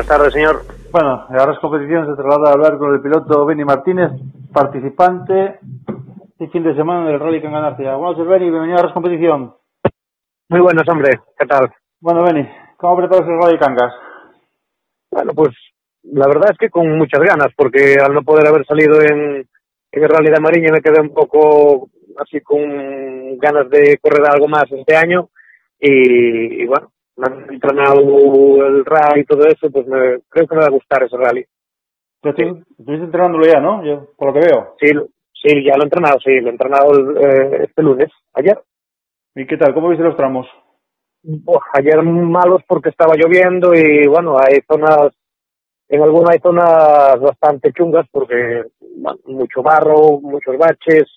Buenas 0.06 0.20
tardes, 0.20 0.34
señor. 0.34 0.62
Bueno, 0.91 1.26
ahora 1.30 1.54
es 1.54 1.58
competición 1.58 2.06
se 2.06 2.13
traslada 2.13 2.52
a 2.52 2.54
hablar 2.54 2.78
con 2.78 2.94
el 2.94 3.02
piloto 3.02 3.44
Benny 3.44 3.65
Martínez, 3.65 4.12
participante 4.54 5.58
este 6.30 6.48
fin 6.50 6.62
de 6.62 6.76
semana 6.76 7.08
del 7.08 7.20
Rally 7.20 7.41
Canganarcia. 7.41 7.96
Buenas 7.96 8.15
noches, 8.15 8.30
Benny, 8.30 8.52
bienvenido 8.52 8.78
a 8.78 8.86
la 8.86 8.94
competición. 8.94 9.56
Muy 10.50 10.60
buenas, 10.60 10.88
hombre. 10.89 11.10
¿Qué 11.39 11.48
tal? 11.48 11.74
Bueno, 12.00 12.22
Benny, 12.22 12.48
¿cómo 12.78 12.98
preparas 12.98 13.28
el 13.28 13.41
Rally 13.41 13.58
Cangas? 13.58 13.94
Bueno, 15.10 15.32
pues 15.34 15.56
la 16.04 16.28
verdad 16.28 16.52
es 16.52 16.58
que 16.60 16.70
con 16.70 16.88
muchas 17.00 17.22
ganas, 17.22 17.50
porque 17.58 17.96
al 18.00 18.13
no 18.13 18.22
poder 18.22 18.46
haber 18.46 18.63
salido 18.68 19.02
en, 19.02 19.48
en 19.91 20.04
el 20.04 20.10
Rally 20.10 20.30
de 20.30 20.39
Mariña 20.39 20.72
me 20.72 20.82
quedé 20.82 21.02
un 21.02 21.15
poco 21.15 21.89
así 22.22 22.41
con 22.41 23.39
ganas 23.39 23.68
de 23.72 23.98
correr 24.00 24.22
algo 24.30 24.48
más 24.48 24.65
este 24.72 24.96
año 24.96 25.30
y, 25.80 26.62
y 26.62 26.65
bueno, 26.68 26.91
me 27.17 27.28
han 27.28 27.54
entrenado 27.54 27.99
el 28.65 28.86
rally 28.86 29.21
y 29.21 29.25
todo 29.25 29.45
eso, 29.47 29.69
pues 29.71 29.88
me, 29.88 30.19
creo 30.30 30.47
que 30.47 30.56
me 30.56 30.62
va 30.62 30.67
a 30.67 30.71
gustar 30.71 31.04
ese 31.04 31.17
rally. 31.17 31.45
Estuviste 32.23 33.06
entrenándolo 33.06 33.45
ya, 33.45 33.60
¿no? 33.60 33.84
Yo, 33.86 34.08
por 34.17 34.30
lo 34.30 34.34
que 34.34 34.47
veo. 34.47 34.75
Sí, 34.80 34.88
sí, 35.34 35.63
ya 35.63 35.75
lo 35.75 35.84
he 35.84 35.86
entrenado, 35.86 36.19
sí, 36.19 36.39
lo 36.39 36.47
he 36.47 36.51
entrenado 36.51 37.19
eh, 37.19 37.65
este 37.65 37.84
lunes, 37.84 38.12
ayer. 38.34 38.60
¿Y 39.36 39.45
qué 39.45 39.58
tal? 39.58 39.73
¿Cómo 39.73 39.89
viste 39.89 40.04
los 40.04 40.17
tramos? 40.17 40.47
Ayer 41.73 42.01
malos 42.04 42.62
porque 42.67 42.89
estaba 42.89 43.15
lloviendo 43.15 43.73
y 43.73 44.08
bueno, 44.08 44.38
hay 44.39 44.62
zonas, 44.67 45.10
en 45.89 46.01
algunas 46.01 46.32
hay 46.32 46.39
zonas 46.39 47.19
bastante 47.19 47.71
chungas 47.73 48.08
porque 48.12 48.63
bueno, 48.97 49.19
mucho 49.25 49.62
barro, 49.63 50.19
muchos 50.21 50.58
baches, 50.58 51.10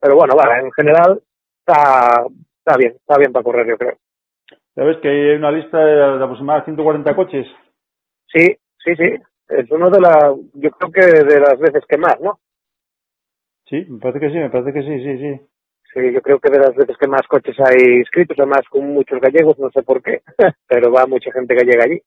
pero 0.00 0.16
bueno, 0.16 0.34
vale, 0.36 0.60
en 0.60 0.72
general 0.72 1.20
está, 1.58 2.24
está 2.58 2.76
bien, 2.78 2.92
está 2.92 3.18
bien 3.18 3.32
para 3.32 3.42
correr 3.42 3.66
yo 3.66 3.76
creo. 3.76 3.96
¿Sabes 4.76 4.98
que 4.98 5.08
hay 5.08 5.36
una 5.36 5.50
lista 5.50 5.78
de, 5.78 5.96
de 5.96 6.22
aproximadamente 6.22 6.66
140 6.66 7.16
coches? 7.16 7.46
Sí, 8.26 8.46
sí, 8.84 8.94
sí, 8.94 9.14
es 9.48 9.70
uno 9.70 9.88
de 9.88 10.00
las, 10.00 10.34
yo 10.52 10.70
creo 10.72 10.92
que 10.92 11.24
de 11.24 11.40
las 11.40 11.58
veces 11.58 11.82
que 11.88 11.96
más, 11.96 12.20
¿no? 12.20 12.38
Sí, 13.64 13.86
me 13.88 13.98
parece 13.98 14.20
que 14.20 14.28
sí, 14.28 14.36
me 14.36 14.50
parece 14.50 14.72
que 14.74 14.82
sí, 14.82 15.02
sí, 15.02 15.18
sí. 15.18 15.40
Sí, 15.94 16.12
yo 16.12 16.20
creo 16.20 16.38
que 16.38 16.50
de 16.50 16.58
las 16.58 16.74
veces 16.74 16.94
que 16.98 17.08
más 17.08 17.22
coches 17.26 17.56
hay 17.58 18.00
inscritos, 18.00 18.36
además 18.38 18.68
con 18.68 18.86
muchos 18.92 19.18
gallegos, 19.18 19.58
no 19.58 19.70
sé 19.70 19.82
por 19.82 20.02
qué, 20.02 20.20
pero 20.68 20.92
va 20.92 21.06
mucha 21.06 21.32
gente 21.32 21.54
gallega 21.54 21.84
allí. 21.84 22.02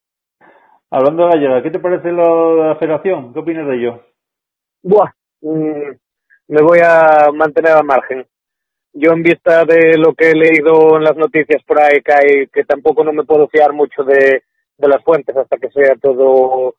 Hablando 0.92 1.26
de 1.26 1.30
gallega, 1.32 1.64
¿qué 1.64 1.72
te 1.72 1.80
parece 1.80 2.12
lo 2.12 2.56
de 2.56 2.68
la 2.68 2.76
federación? 2.76 3.34
¿Qué 3.34 3.40
opinas 3.40 3.68
de 3.68 3.76
ello? 3.78 4.04
Buah, 4.84 5.12
mm, 5.42 5.92
me 6.50 6.62
voy 6.62 6.80
a 6.86 7.32
mantener 7.34 7.72
al 7.72 7.84
margen. 7.84 8.28
Yo 8.94 9.12
en 9.12 9.24
vista 9.24 9.66
de 9.66 9.98
lo 9.98 10.14
que 10.14 10.32
he 10.32 10.36
leído 10.36 10.98
en 10.98 11.04
las 11.04 11.16
noticias 11.16 11.64
por 11.64 11.80
ahí, 11.80 12.02
que, 12.02 12.14
hay, 12.14 12.48
que 12.48 12.64
tampoco 12.64 13.04
no 13.04 13.14
me 13.14 13.24
puedo 13.24 13.48
fiar 13.48 13.74
mucho 13.74 14.04
de, 14.04 14.44
de 14.78 14.88
las 14.88 15.04
fuentes 15.04 15.36
hasta 15.36 15.58
que 15.58 15.70
sea 15.70 15.96
todo 16.02 16.76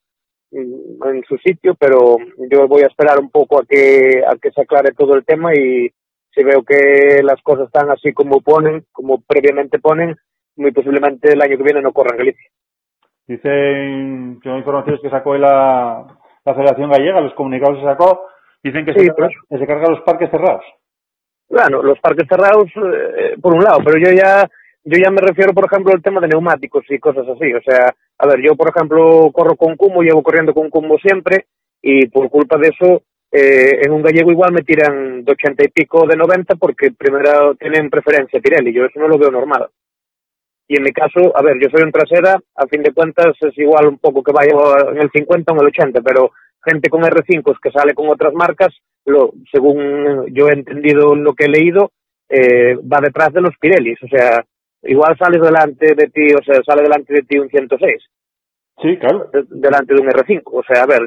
mm, 0.50 1.06
en 1.08 1.24
su 1.24 1.36
sitio, 1.38 1.74
pero 1.78 2.16
yo 2.50 2.66
voy 2.66 2.82
a 2.82 2.86
esperar 2.88 3.18
un 3.18 3.30
poco 3.30 3.60
a 3.60 3.64
que, 3.66 4.22
a 4.26 4.36
que 4.36 4.50
se 4.50 4.62
aclare 4.62 4.92
todo 4.92 5.14
el 5.14 5.24
tema 5.24 5.54
y 5.54 5.90
si 6.32 6.44
veo 6.44 6.62
que 6.62 7.22
las 7.22 7.40
cosas 7.42 7.66
están 7.66 7.90
así 7.90 8.12
como 8.12 8.40
ponen, 8.40 8.84
como 8.92 9.20
previamente 9.20 9.78
ponen, 9.78 10.16
muy 10.56 10.72
posiblemente 10.72 11.32
el 11.32 11.42
año 11.42 11.56
que 11.56 11.64
viene 11.64 11.82
no 11.82 11.92
corra 11.92 12.10
en 12.12 12.18
Galicia. 12.18 12.50
Dicen, 13.26 14.40
son 14.42 14.58
informaciones 14.58 15.00
que 15.00 15.10
sacó 15.10 15.36
la, 15.36 16.06
la 16.44 16.54
Federación 16.54 16.90
Gallega, 16.90 17.20
los 17.20 17.34
comunicados 17.34 17.78
que 17.78 17.84
sacó, 17.84 18.26
dicen 18.62 18.84
que, 18.84 18.92
Sí, 18.92 19.06
se, 19.06 19.14
que 19.48 19.58
se 19.58 19.66
cargan 19.66 19.92
los 19.92 20.02
parques 20.02 20.30
cerrados. 20.30 20.64
Bueno, 21.50 21.82
los 21.82 21.98
parques 21.98 22.28
cerrados, 22.28 22.70
eh, 22.76 23.34
por 23.42 23.52
un 23.52 23.64
lado, 23.64 23.80
pero 23.84 23.98
yo 23.98 24.12
ya, 24.12 24.48
yo 24.84 24.98
ya 25.02 25.10
me 25.10 25.20
refiero, 25.20 25.52
por 25.52 25.64
ejemplo, 25.64 25.92
al 25.92 26.00
tema 26.00 26.20
de 26.20 26.28
neumáticos 26.28 26.84
y 26.88 27.00
cosas 27.00 27.26
así. 27.26 27.52
O 27.52 27.60
sea, 27.60 27.92
a 28.18 28.26
ver, 28.28 28.40
yo, 28.40 28.54
por 28.54 28.70
ejemplo, 28.70 29.30
corro 29.32 29.56
con 29.56 29.76
Cumo, 29.76 30.02
llevo 30.02 30.22
corriendo 30.22 30.54
con 30.54 30.70
Cumo 30.70 30.96
siempre, 30.98 31.46
y 31.82 32.06
por 32.06 32.30
culpa 32.30 32.56
de 32.56 32.68
eso, 32.68 33.02
eh, 33.32 33.80
en 33.84 33.92
un 33.92 34.02
gallego 34.02 34.30
igual 34.30 34.52
me 34.52 34.62
tiran 34.62 35.24
de 35.24 35.32
ochenta 35.32 35.64
y 35.64 35.68
pico 35.68 36.06
de 36.06 36.16
90 36.16 36.54
porque 36.54 36.92
primero 36.92 37.54
tienen 37.56 37.90
preferencia 37.90 38.40
Pirelli, 38.40 38.72
yo 38.72 38.84
eso 38.84 39.00
no 39.00 39.08
lo 39.08 39.18
veo 39.18 39.30
normal. 39.32 39.68
Y 40.68 40.76
en 40.76 40.84
mi 40.84 40.92
caso, 40.92 41.36
a 41.36 41.42
ver, 41.42 41.56
yo 41.60 41.68
soy 41.68 41.82
un 41.82 41.90
trasera, 41.90 42.38
a 42.54 42.66
fin 42.68 42.82
de 42.84 42.92
cuentas 42.92 43.34
es 43.40 43.58
igual 43.58 43.88
un 43.88 43.98
poco 43.98 44.22
que 44.22 44.30
vaya 44.32 44.52
en 44.92 44.98
el 44.98 45.10
50 45.10 45.52
o 45.52 45.56
en 45.56 45.60
el 45.62 45.66
80, 45.66 46.00
pero 46.00 46.30
gente 46.64 46.88
con 46.90 47.02
R5 47.02 47.58
que 47.62 47.70
sale 47.70 47.94
con 47.94 48.08
otras 48.08 48.32
marcas, 48.34 48.68
lo, 49.06 49.32
según 49.50 50.26
yo 50.34 50.48
he 50.48 50.52
entendido 50.52 51.14
lo 51.14 51.32
que 51.34 51.46
he 51.46 51.48
leído, 51.48 51.90
eh, 52.28 52.76
va 52.76 52.98
detrás 53.00 53.32
de 53.32 53.40
los 53.40 53.56
Pirellis. 53.60 53.98
O 54.02 54.08
sea, 54.08 54.44
igual 54.82 55.16
sales 55.18 55.40
delante 55.42 55.94
de 55.94 56.06
ti, 56.08 56.26
o 56.34 56.42
sea, 56.44 56.60
sale 56.64 56.82
delante 56.82 57.12
de 57.14 57.22
ti 57.22 57.38
un 57.38 57.48
106, 57.48 58.02
Sí, 58.82 58.96
claro. 58.98 59.28
de- 59.32 59.44
delante 59.50 59.94
de 59.94 60.00
un 60.00 60.08
R5. 60.08 60.42
O 60.52 60.62
sea, 60.62 60.84
a 60.84 60.86
ver, 60.86 61.00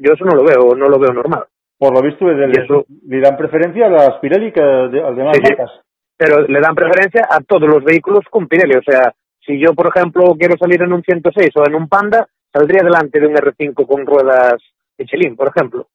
yo 0.00 0.12
eso 0.12 0.24
no 0.24 0.34
lo 0.36 0.44
veo, 0.44 0.74
no 0.74 0.88
lo 0.88 0.98
veo 0.98 1.12
normal. 1.12 1.44
Por 1.78 1.92
lo 1.94 2.02
visto, 2.02 2.26
le, 2.26 2.50
eso- 2.64 2.86
le 3.08 3.20
dan 3.20 3.36
preferencia 3.36 3.86
a 3.86 3.90
las 3.90 4.18
Pirelli 4.20 4.52
que 4.52 4.60
a 4.60 4.86
las 4.88 5.16
demás 5.16 5.36
Sí, 5.36 5.42
sí. 5.44 5.52
marcas. 5.56 5.70
Pero 6.16 6.42
le 6.46 6.60
dan 6.60 6.74
preferencia 6.74 7.22
a 7.28 7.40
todos 7.40 7.68
los 7.68 7.82
vehículos 7.84 8.20
con 8.30 8.46
Pirelli. 8.46 8.76
O 8.76 8.82
sea, 8.82 9.12
si 9.44 9.58
yo, 9.58 9.74
por 9.74 9.88
ejemplo, 9.94 10.34
quiero 10.38 10.56
salir 10.56 10.80
en 10.82 10.92
un 10.92 11.02
106 11.02 11.50
o 11.56 11.66
en 11.66 11.74
un 11.74 11.88
Panda, 11.88 12.26
saldría 12.52 12.82
delante 12.84 13.18
de 13.20 13.26
un 13.26 13.34
R5 13.34 13.86
con 13.86 14.06
ruedas 14.06 14.54
Michelin, 14.98 15.36
por 15.36 15.48
ejemplo. 15.48 15.86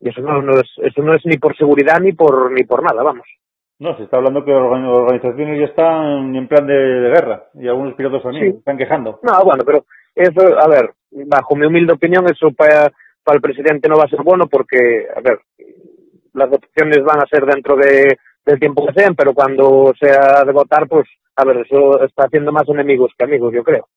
Y 0.00 0.10
eso 0.10 0.20
no, 0.20 0.42
no 0.42 0.52
es, 0.60 0.70
eso 0.78 1.02
no 1.02 1.14
es 1.14 1.22
ni 1.24 1.38
por 1.38 1.56
seguridad 1.56 1.98
ni 2.00 2.12
por, 2.12 2.52
ni 2.52 2.64
por 2.64 2.82
nada, 2.82 3.02
vamos. 3.02 3.26
No, 3.78 3.96
se 3.96 4.04
está 4.04 4.16
hablando 4.18 4.44
que 4.44 4.52
organi- 4.52 4.88
organizaciones 4.88 5.58
ya 5.58 5.66
están 5.66 6.34
en 6.34 6.48
plan 6.48 6.66
de, 6.66 6.74
de 6.74 7.08
guerra 7.10 7.44
y 7.54 7.66
algunos 7.68 7.94
pilotos 7.94 8.22
también 8.22 8.52
Sí. 8.52 8.58
están 8.58 8.76
quejando. 8.78 9.20
No, 9.22 9.44
bueno, 9.44 9.64
pero 9.64 9.84
eso, 10.14 10.58
a 10.58 10.66
ver, 10.68 10.92
bajo 11.10 11.56
mi 11.56 11.66
humilde 11.66 11.92
opinión, 11.92 12.24
eso 12.26 12.50
para, 12.56 12.90
para 13.24 13.36
el 13.36 13.42
presidente 13.42 13.88
no 13.88 13.96
va 13.98 14.04
a 14.04 14.08
ser 14.08 14.22
bueno 14.22 14.46
porque, 14.46 15.06
a 15.14 15.20
ver, 15.20 15.40
las 16.34 16.48
votaciones 16.50 17.02
van 17.04 17.20
a 17.20 17.26
ser 17.26 17.44
dentro 17.46 17.76
de, 17.76 18.18
del 18.44 18.60
tiempo 18.60 18.86
que 18.86 18.94
sean, 18.98 19.14
pero 19.14 19.32
cuando 19.34 19.92
sea 19.98 20.44
de 20.44 20.52
votar, 20.52 20.86
pues, 20.88 21.06
a 21.36 21.44
ver, 21.44 21.58
eso 21.58 22.02
está 22.02 22.24
haciendo 22.24 22.52
más 22.52 22.68
enemigos 22.68 23.12
que 23.16 23.24
amigos, 23.24 23.52
yo 23.54 23.62
creo. 23.62 23.88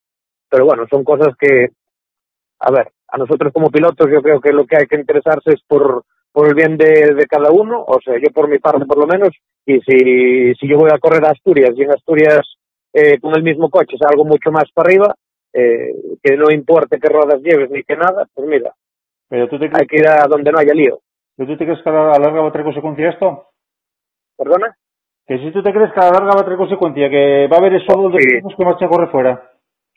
Pero 0.49 0.65
bueno, 0.65 0.85
son 0.89 1.03
cosas 1.05 1.35
que, 1.39 1.67
a 2.59 2.71
ver, 2.71 2.91
a 3.07 3.17
nosotros 3.17 3.51
como 3.53 3.69
pilotos 3.69 4.07
yo 4.11 4.21
creo 4.21 4.39
que 4.41 4.51
lo 4.51 4.65
que 4.65 4.77
hay 4.77 4.85
que 4.87 4.95
interesarse 4.97 5.51
es 5.53 5.61
por, 5.67 6.03
por 6.31 6.47
el 6.47 6.53
bien 6.55 6.77
de, 6.77 7.13
de 7.15 7.25
cada 7.27 7.51
uno, 7.51 7.83
o 7.87 7.99
sea, 8.03 8.15
yo 8.15 8.31
por 8.33 8.47
mi 8.49 8.59
parte 8.59 8.85
por 8.85 8.97
lo 8.99 9.07
menos, 9.07 9.29
y 9.65 9.79
si, 9.81 10.53
si 10.55 10.67
yo 10.67 10.77
voy 10.77 10.89
a 10.93 10.99
correr 10.99 11.25
a 11.25 11.31
Asturias 11.31 11.71
y 11.75 11.83
en 11.83 11.91
Asturias 11.91 12.41
eh, 12.93 13.19
con 13.19 13.35
el 13.35 13.43
mismo 13.43 13.69
coche 13.69 13.97
salgo 13.99 14.25
mucho 14.25 14.51
más 14.51 14.65
para 14.73 14.89
arriba, 14.89 15.15
eh, 15.53 15.93
que 16.23 16.35
no 16.37 16.51
importe 16.51 16.99
qué 16.99 17.07
ruedas 17.09 17.41
lleves 17.41 17.69
ni 17.71 17.83
que 17.83 17.95
nada, 17.95 18.27
pues 18.33 18.47
mira, 18.47 18.73
Pero 19.29 19.47
tú 19.47 19.57
te 19.59 19.65
hay 19.65 19.85
que 19.87 19.97
ir 19.97 20.07
a 20.07 20.25
donde 20.27 20.51
no 20.51 20.59
haya 20.59 20.73
lío. 20.73 20.99
pero 21.37 21.49
tú 21.51 21.57
te 21.57 21.65
crees 21.65 21.81
que 21.83 21.89
a 21.89 21.93
la 21.93 22.19
larga 22.19 22.41
va 22.41 22.47
a 22.49 22.51
tener 22.51 22.65
consecuencia 22.65 23.09
esto? 23.09 23.47
¿Perdona? 24.37 24.75
Que 25.27 25.37
si 25.39 25.51
tú 25.51 25.61
te 25.61 25.71
crees 25.71 25.91
que 25.93 25.99
a 25.99 26.05
la 26.05 26.11
larga 26.11 26.33
va 26.35 26.41
a 26.41 26.43
tener 26.43 26.57
consecuencia, 26.57 27.09
que 27.09 27.47
va 27.47 27.57
a 27.57 27.59
haber 27.59 27.73
dos 27.73 28.13
Sí. 28.17 28.27
equipos 28.35 28.53
que 28.57 28.65
marchan 28.65 28.87
a 28.87 28.91
correr 28.91 29.09
fuera. 29.11 29.48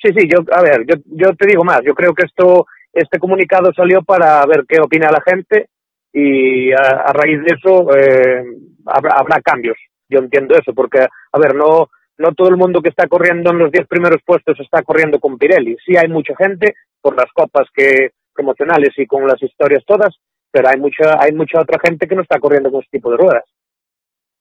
Sí, 0.02 0.10
sí, 0.16 0.28
yo, 0.28 0.38
a 0.52 0.62
ver, 0.62 0.84
yo, 0.84 0.96
yo 1.06 1.36
te 1.36 1.46
digo 1.46 1.62
más, 1.62 1.80
yo 1.84 1.94
creo 1.94 2.12
que 2.12 2.26
esto, 2.26 2.66
este 2.92 3.20
comunicado 3.20 3.72
salió 3.72 4.02
para 4.02 4.44
ver 4.46 4.64
qué 4.68 4.80
opina 4.80 5.12
la 5.12 5.22
gente 5.24 5.68
y 6.12 6.72
a, 6.72 7.04
a 7.06 7.12
raíz 7.12 7.38
de 7.40 7.54
eso 7.56 7.88
eh, 7.96 8.42
habrá, 8.86 9.14
habrá 9.14 9.40
cambios. 9.40 9.76
Yo 10.08 10.18
entiendo 10.18 10.56
eso, 10.56 10.74
porque, 10.74 10.98
a 10.98 11.38
ver, 11.38 11.54
no, 11.54 11.88
no 12.18 12.34
todo 12.34 12.48
el 12.48 12.56
mundo 12.56 12.82
que 12.82 12.88
está 12.88 13.06
corriendo 13.06 13.52
en 13.52 13.58
los 13.58 13.70
10 13.70 13.86
primeros 13.86 14.20
puestos 14.26 14.58
está 14.58 14.82
corriendo 14.82 15.20
con 15.20 15.38
Pirelli. 15.38 15.76
Sí 15.86 15.96
hay 15.96 16.08
mucha 16.08 16.34
gente 16.36 16.74
por 17.00 17.16
las 17.16 17.30
copas 17.32 17.68
que 17.72 18.10
promocionales 18.34 18.90
y 18.96 19.06
con 19.06 19.26
las 19.26 19.40
historias 19.40 19.84
todas, 19.86 20.16
pero 20.50 20.68
hay 20.68 20.80
mucha, 20.80 21.16
hay 21.20 21.32
mucha 21.32 21.60
otra 21.60 21.78
gente 21.78 22.08
que 22.08 22.16
no 22.16 22.22
está 22.22 22.40
corriendo 22.40 22.72
con 22.72 22.80
este 22.80 22.98
tipo 22.98 23.10
de 23.10 23.18
ruedas. 23.18 23.44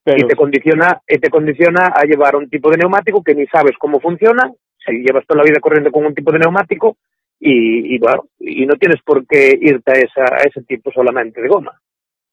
Pero, 0.03 0.17
y 0.17 0.27
te 0.27 0.35
condiciona 0.35 0.99
y 1.07 1.19
te 1.19 1.29
condiciona 1.29 1.91
a 1.95 2.03
llevar 2.05 2.35
un 2.35 2.49
tipo 2.49 2.71
de 2.71 2.77
neumático 2.77 3.23
que 3.23 3.35
ni 3.35 3.45
sabes 3.45 3.77
cómo 3.77 3.99
funciona 3.99 4.51
si 4.85 5.03
llevas 5.03 5.25
toda 5.25 5.39
la 5.39 5.49
vida 5.49 5.59
corriendo 5.59 5.91
con 5.91 6.05
un 6.05 6.13
tipo 6.13 6.31
de 6.31 6.39
neumático 6.39 6.97
y, 7.39 7.95
y 7.95 7.99
bueno 7.99 8.25
y 8.39 8.65
no 8.65 8.75
tienes 8.75 9.01
por 9.03 9.25
qué 9.25 9.57
irte 9.59 9.91
a, 9.91 9.95
esa, 9.95 10.33
a 10.33 10.43
ese 10.47 10.63
tipo 10.63 10.91
solamente 10.91 11.41
de 11.41 11.47
goma 11.47 11.79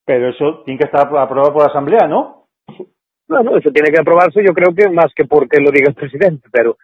pero 0.05 0.31
eso 0.31 0.63
tiene 0.65 0.79
que 0.79 0.87
estar 0.87 1.03
aprobado 1.03 1.53
por 1.53 1.63
la 1.63 1.69
Asamblea, 1.69 2.07
¿no? 2.07 2.47
bueno 3.29 3.57
eso 3.57 3.71
tiene 3.71 3.91
que 3.91 4.01
aprobarse 4.01 4.43
yo 4.45 4.53
creo 4.55 4.75
que 4.75 4.89
más 4.89 5.13
que 5.15 5.25
porque 5.25 5.61
lo 5.61 5.71
diga 5.71 5.89
el 5.89 5.95
presidente 5.95 6.49
pero 6.51 6.77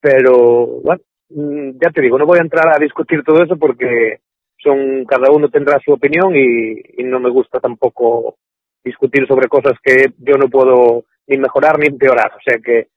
pero 0.00 0.66
bueno 0.82 1.02
mm, 1.30 1.70
ya 1.82 1.90
te 1.90 2.02
digo 2.02 2.18
no 2.18 2.26
voy 2.26 2.38
a 2.38 2.42
entrar 2.42 2.68
a 2.68 2.78
discutir 2.78 3.22
todo 3.24 3.42
eso 3.42 3.56
porque 3.56 4.20
son 4.58 5.04
cada 5.06 5.32
uno 5.32 5.48
tendrá 5.48 5.78
su 5.84 5.92
opinión 5.92 6.34
y, 6.36 6.80
y 6.98 7.04
no 7.04 7.18
me 7.18 7.30
gusta 7.30 7.60
tampoco 7.60 8.36
discutir 8.84 9.26
sobre 9.26 9.48
cosas 9.48 9.74
que 9.82 10.12
yo 10.18 10.36
no 10.36 10.48
puedo 10.48 11.04
ni 11.26 11.38
mejorar 11.38 11.78
ni 11.78 11.86
empeorar. 11.86 12.32
O 12.36 12.40
sea 12.44 12.58
que 12.58 12.88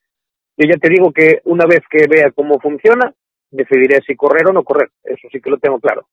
yo 0.57 0.67
ya 0.67 0.77
te 0.77 0.89
digo 0.89 1.11
que 1.11 1.41
una 1.45 1.65
vez 1.65 1.81
que 1.89 2.07
vea 2.07 2.31
cómo 2.31 2.59
funciona, 2.59 3.13
decidiré 3.51 4.01
si 4.05 4.15
correr 4.15 4.47
o 4.49 4.53
no 4.53 4.63
correr. 4.63 4.89
Eso 5.03 5.27
sí 5.31 5.39
que 5.39 5.49
lo 5.49 5.57
tengo 5.57 5.79
claro. 5.79 6.07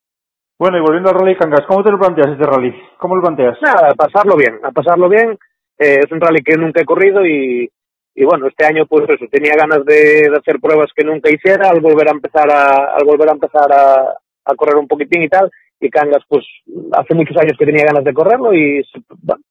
Bueno, 0.59 0.76
y 0.76 0.80
volviendo 0.80 1.09
al 1.09 1.18
Rally 1.18 1.36
Cangas, 1.36 1.66
¿cómo 1.66 1.82
te 1.82 1.91
lo 1.91 1.99
planteas 1.99 2.32
este 2.32 2.45
rally? 2.45 2.74
¿Cómo 2.99 3.16
lo 3.16 3.22
planteas? 3.22 3.57
Nada, 3.62 3.93
a 3.93 3.95
pasarlo 3.95 4.36
bien, 4.36 4.61
a 4.62 4.70
pasarlo 4.72 5.09
bien. 5.09 5.38
Eh, 5.78 6.01
es 6.05 6.12
un 6.12 6.20
rally 6.20 6.43
que 6.43 6.57
nunca 6.57 6.82
he 6.82 6.84
corrido 6.84 7.24
y, 7.24 7.70
y 8.14 8.24
bueno, 8.24 8.47
este 8.47 8.66
año 8.66 8.84
pues 8.86 9.09
eso, 9.09 9.24
tenía 9.30 9.55
ganas 9.57 9.84
de, 9.86 10.28
de 10.28 10.36
hacer 10.36 10.61
pruebas 10.61 10.91
que 10.95 11.05
nunca 11.05 11.30
hiciera 11.32 11.70
al 11.70 11.80
volver 11.80 12.09
a 12.09 12.12
empezar 12.12 12.51
a, 12.51 12.95
al 12.95 13.07
volver 13.07 13.30
a 13.30 13.32
empezar 13.32 13.72
a, 13.72 14.14
a 14.45 14.55
correr 14.55 14.76
un 14.76 14.86
poquitín 14.86 15.22
y 15.22 15.28
tal. 15.28 15.51
Y 15.80 15.88
Cangas 15.88 16.22
pues 16.28 16.45
hace 16.93 17.14
muchos 17.14 17.36
años 17.38 17.57
que 17.59 17.64
tenía 17.64 17.86
ganas 17.86 18.05
de 18.05 18.12
correrlo 18.12 18.53
y 18.53 18.84
se, 18.84 19.01
bueno, 19.22 19.43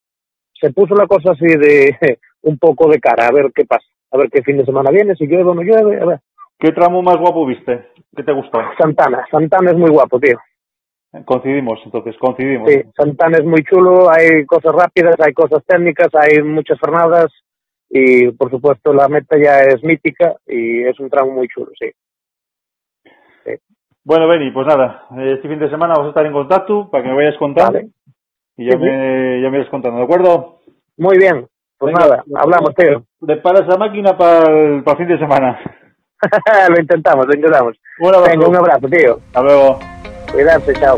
se 0.54 0.72
puso 0.72 0.94
la 0.94 1.08
cosa 1.08 1.32
así 1.32 1.46
de 1.46 1.98
un 2.44 2.60
poco 2.60 2.88
de 2.90 3.00
cara, 3.00 3.28
a 3.28 3.32
ver 3.32 3.52
qué 3.54 3.66
pasa, 3.66 3.88
a 4.12 4.18
ver 4.18 4.30
qué 4.32 4.42
fin 4.44 4.58
de 4.58 4.66
semana 4.66 4.92
viene, 4.92 5.16
si 5.16 5.28
llueve 5.28 5.50
o 5.50 5.54
no 5.56 5.62
llueve, 5.62 6.02
a 6.02 6.06
ver. 6.06 6.20
¿Qué 6.58 6.72
tramo 6.72 7.02
más 7.02 7.18
guapo 7.18 7.46
viste? 7.46 7.90
¿Qué 8.16 8.24
te 8.24 8.34
gustó? 8.34 8.60
Santana, 8.78 9.26
Santana 9.32 9.72
es 9.72 9.78
muy 9.78 9.90
guapo, 9.90 10.20
tío. 10.20 10.38
Coincidimos, 11.26 11.80
entonces, 11.86 12.16
coincidimos. 12.20 12.70
Sí, 12.70 12.82
Santana 12.96 13.38
es 13.38 13.46
muy 13.46 13.64
chulo, 13.64 14.10
hay 14.12 14.46
cosas 14.46 14.74
rápidas, 14.74 15.16
hay 15.20 15.34
cosas 15.34 15.64
técnicas, 15.66 16.10
hay 16.14 16.44
muchas 16.44 16.80
frenadas 16.80 17.28
y 17.90 18.30
por 18.32 18.52
supuesto 18.52 18.94
la 18.94 19.08
meta 19.08 19.36
ya 19.38 19.60
es 19.62 19.84
mítica 19.84 20.36
y 20.46 20.84
es 20.84 21.00
un 21.00 21.10
tramo 21.10 21.32
muy 21.32 21.48
chulo, 21.48 21.72
sí. 21.80 21.90
Bueno, 24.04 24.28
Beni, 24.28 24.50
pues 24.52 24.66
nada, 24.66 25.06
este 25.18 25.48
fin 25.48 25.60
de 25.60 25.70
semana 25.70 25.94
vamos 25.94 26.08
a 26.08 26.10
estar 26.10 26.26
en 26.26 26.34
contacto 26.34 26.90
para 26.90 27.04
que 27.04 27.10
me 27.10 27.16
vayas 27.16 27.38
contando 27.38 27.74
Vale. 27.74 27.90
y 28.58 28.66
ya 28.66 28.72
Sí, 28.72 28.78
me, 28.80 29.42
ya 29.42 29.50
me 29.50 29.58
irás 29.58 29.70
contando, 29.70 29.98
¿de 30.00 30.04
acuerdo? 30.06 30.60
Muy 30.98 31.18
bien, 31.18 31.48
pues 31.80 31.94
Venga, 31.94 32.08
nada, 32.08 32.24
hablamos, 32.36 32.76
tío. 32.76 33.04
Preparas 33.26 33.66
la 33.68 33.78
máquina 33.78 34.18
para 34.18 34.52
el, 34.52 34.84
para 34.84 35.00
el 35.00 35.08
fin 35.08 35.16
de 35.16 35.20
semana. 35.20 35.60
lo 36.70 36.80
intentamos, 36.80 37.26
lo 37.26 37.34
intentamos. 37.34 37.78
Un 38.00 38.16
abrazo. 38.16 38.30
Venga, 38.30 38.48
un 38.50 38.56
abrazo, 38.58 38.88
tío. 38.90 39.20
Hasta 39.28 39.42
luego. 39.42 39.80
Cuidarse, 40.32 40.74
chao. 40.74 40.98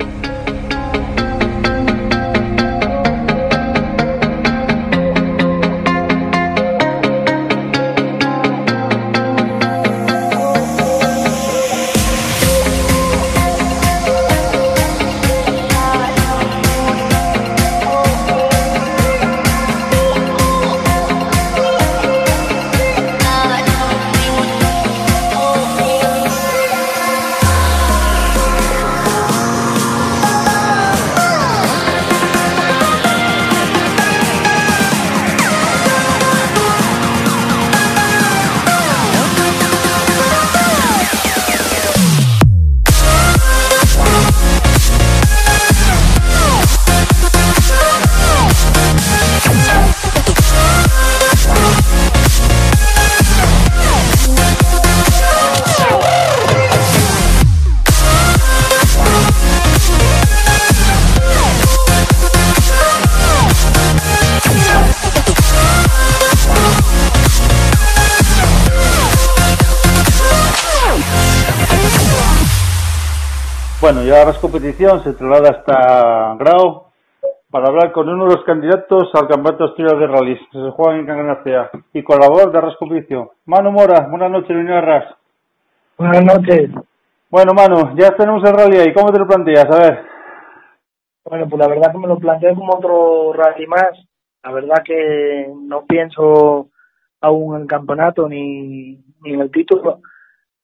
Bueno, 74.11 74.25
ya 74.25 74.31
la 74.33 74.41
competición 74.41 75.03
se 75.05 75.13
traslada 75.13 75.51
hasta 75.51 76.35
Grau 76.35 76.87
para 77.49 77.67
hablar 77.67 77.93
con 77.93 78.09
uno 78.09 78.25
de 78.25 78.35
los 78.35 78.43
candidatos 78.43 79.09
al 79.13 79.29
Campeonato 79.29 79.63
Asturias 79.63 79.97
de 79.97 80.07
Rallys 80.07 80.39
que 80.51 80.59
se 80.61 80.69
juega 80.71 80.99
en 80.99 81.05
Canganacea 81.05 81.69
y 81.93 82.03
colaborador 82.03 82.51
de 82.51 82.57
Arras 82.57 82.75
Competición. 82.77 83.29
Manu 83.45 83.71
Mora, 83.71 84.07
buenas 84.09 84.29
noches, 84.29 84.49
Línea 84.49 84.79
Arras. 84.79 85.15
Buenas 85.97 86.25
noches. 86.25 86.71
Bueno, 87.29 87.53
Manu, 87.53 87.95
ya 87.95 88.09
tenemos 88.17 88.43
el 88.43 88.53
rally 88.53 88.79
ahí. 88.79 88.93
¿Cómo 88.93 89.13
te 89.13 89.19
lo 89.19 89.27
planteas? 89.27 89.65
A 89.71 89.79
ver. 89.79 90.05
Bueno, 91.23 91.47
pues 91.47 91.61
la 91.61 91.69
verdad 91.69 91.93
que 91.93 91.97
me 91.97 92.07
lo 92.07 92.17
planteo 92.17 92.53
como 92.53 92.75
otro 92.75 93.31
rally 93.31 93.65
más. 93.65 93.91
La 94.43 94.51
verdad 94.51 94.83
que 94.83 95.47
no 95.55 95.85
pienso 95.85 96.67
aún 97.21 97.55
en 97.55 97.61
el 97.61 97.67
campeonato 97.67 98.27
ni, 98.27 99.01
ni 99.21 99.33
en 99.33 99.39
el 99.39 99.51
título 99.51 100.01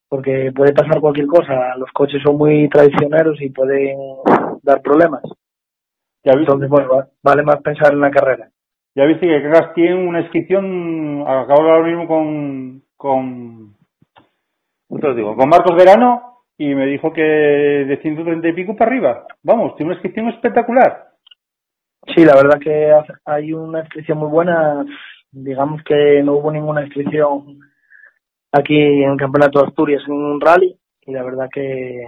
porque 0.09 0.51
puede 0.55 0.73
pasar 0.73 0.99
cualquier 0.99 1.27
cosa. 1.27 1.75
Los 1.77 1.91
coches 1.91 2.21
son 2.23 2.37
muy 2.37 2.69
traicioneros 2.69 3.41
y 3.41 3.49
pueden 3.49 3.97
dar 4.63 4.81
problemas. 4.81 5.23
¿Ya 6.23 6.33
viste? 6.33 6.53
Entonces, 6.53 6.69
bueno, 6.69 7.07
vale 7.23 7.43
más 7.43 7.61
pensar 7.61 7.93
en 7.93 8.01
la 8.01 8.11
carrera. 8.11 8.49
Ya 8.95 9.05
viste 9.05 9.27
que 9.27 9.43
Cagas 9.43 9.73
tiene 9.75 9.95
una 9.95 10.21
inscripción, 10.21 11.21
acabo 11.21 11.63
de 11.63 11.71
hablar 11.71 11.83
mismo 11.83 12.07
con, 12.07 12.81
con, 12.95 13.75
¿cómo 14.87 14.99
te 14.99 15.07
lo 15.07 15.13
digo? 15.13 15.35
Con 15.35 15.49
Marcos 15.49 15.77
Verano 15.77 16.43
y 16.57 16.73
me 16.73 16.87
dijo 16.87 17.13
que 17.13 17.21
de 17.21 17.99
130 18.01 18.47
y 18.47 18.53
pico 18.53 18.75
para 18.75 18.89
arriba. 18.89 19.27
Vamos, 19.43 19.75
tiene 19.75 19.91
una 19.91 19.95
inscripción 19.97 20.29
espectacular. 20.29 21.09
Sí, 22.15 22.25
la 22.25 22.35
verdad 22.35 22.59
que 22.59 22.91
hay 23.25 23.53
una 23.53 23.81
inscripción 23.81 24.17
muy 24.17 24.29
buena. 24.29 24.83
Digamos 25.31 25.83
que 25.83 26.23
no 26.23 26.33
hubo 26.33 26.51
ninguna 26.51 26.81
inscripción 26.83 27.59
aquí 28.51 28.75
en 28.75 29.11
el 29.11 29.17
Campeonato 29.17 29.59
de 29.59 29.67
Asturias 29.67 30.03
en 30.07 30.13
un 30.13 30.41
rally 30.41 30.77
y 31.01 31.11
la 31.11 31.23
verdad 31.23 31.49
que, 31.51 32.07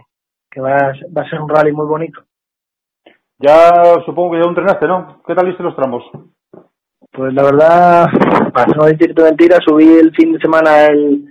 que 0.49 0.61
va, 0.61 0.75
a, 0.75 0.93
va 1.15 1.21
a 1.21 1.29
ser 1.29 1.41
un 1.41 1.49
rally 1.49 1.71
muy 1.71 1.85
bonito. 1.85 2.21
Ya 3.37 3.95
supongo 4.05 4.31
que 4.31 4.41
ya 4.41 4.49
entrenaste, 4.49 4.87
¿no? 4.87 5.21
¿Qué 5.25 5.33
tal 5.33 5.47
viste 5.47 5.63
los 5.63 5.75
tramos? 5.75 6.03
Pues 7.11 7.33
la 7.33 7.43
verdad, 7.43 8.05
para 8.53 8.73
no 8.75 8.85
decirte 8.85 9.23
mentira, 9.23 9.57
subí 9.65 9.87
el 9.87 10.13
fin 10.13 10.33
de 10.33 10.39
semana 10.39 10.87
el, 10.87 11.25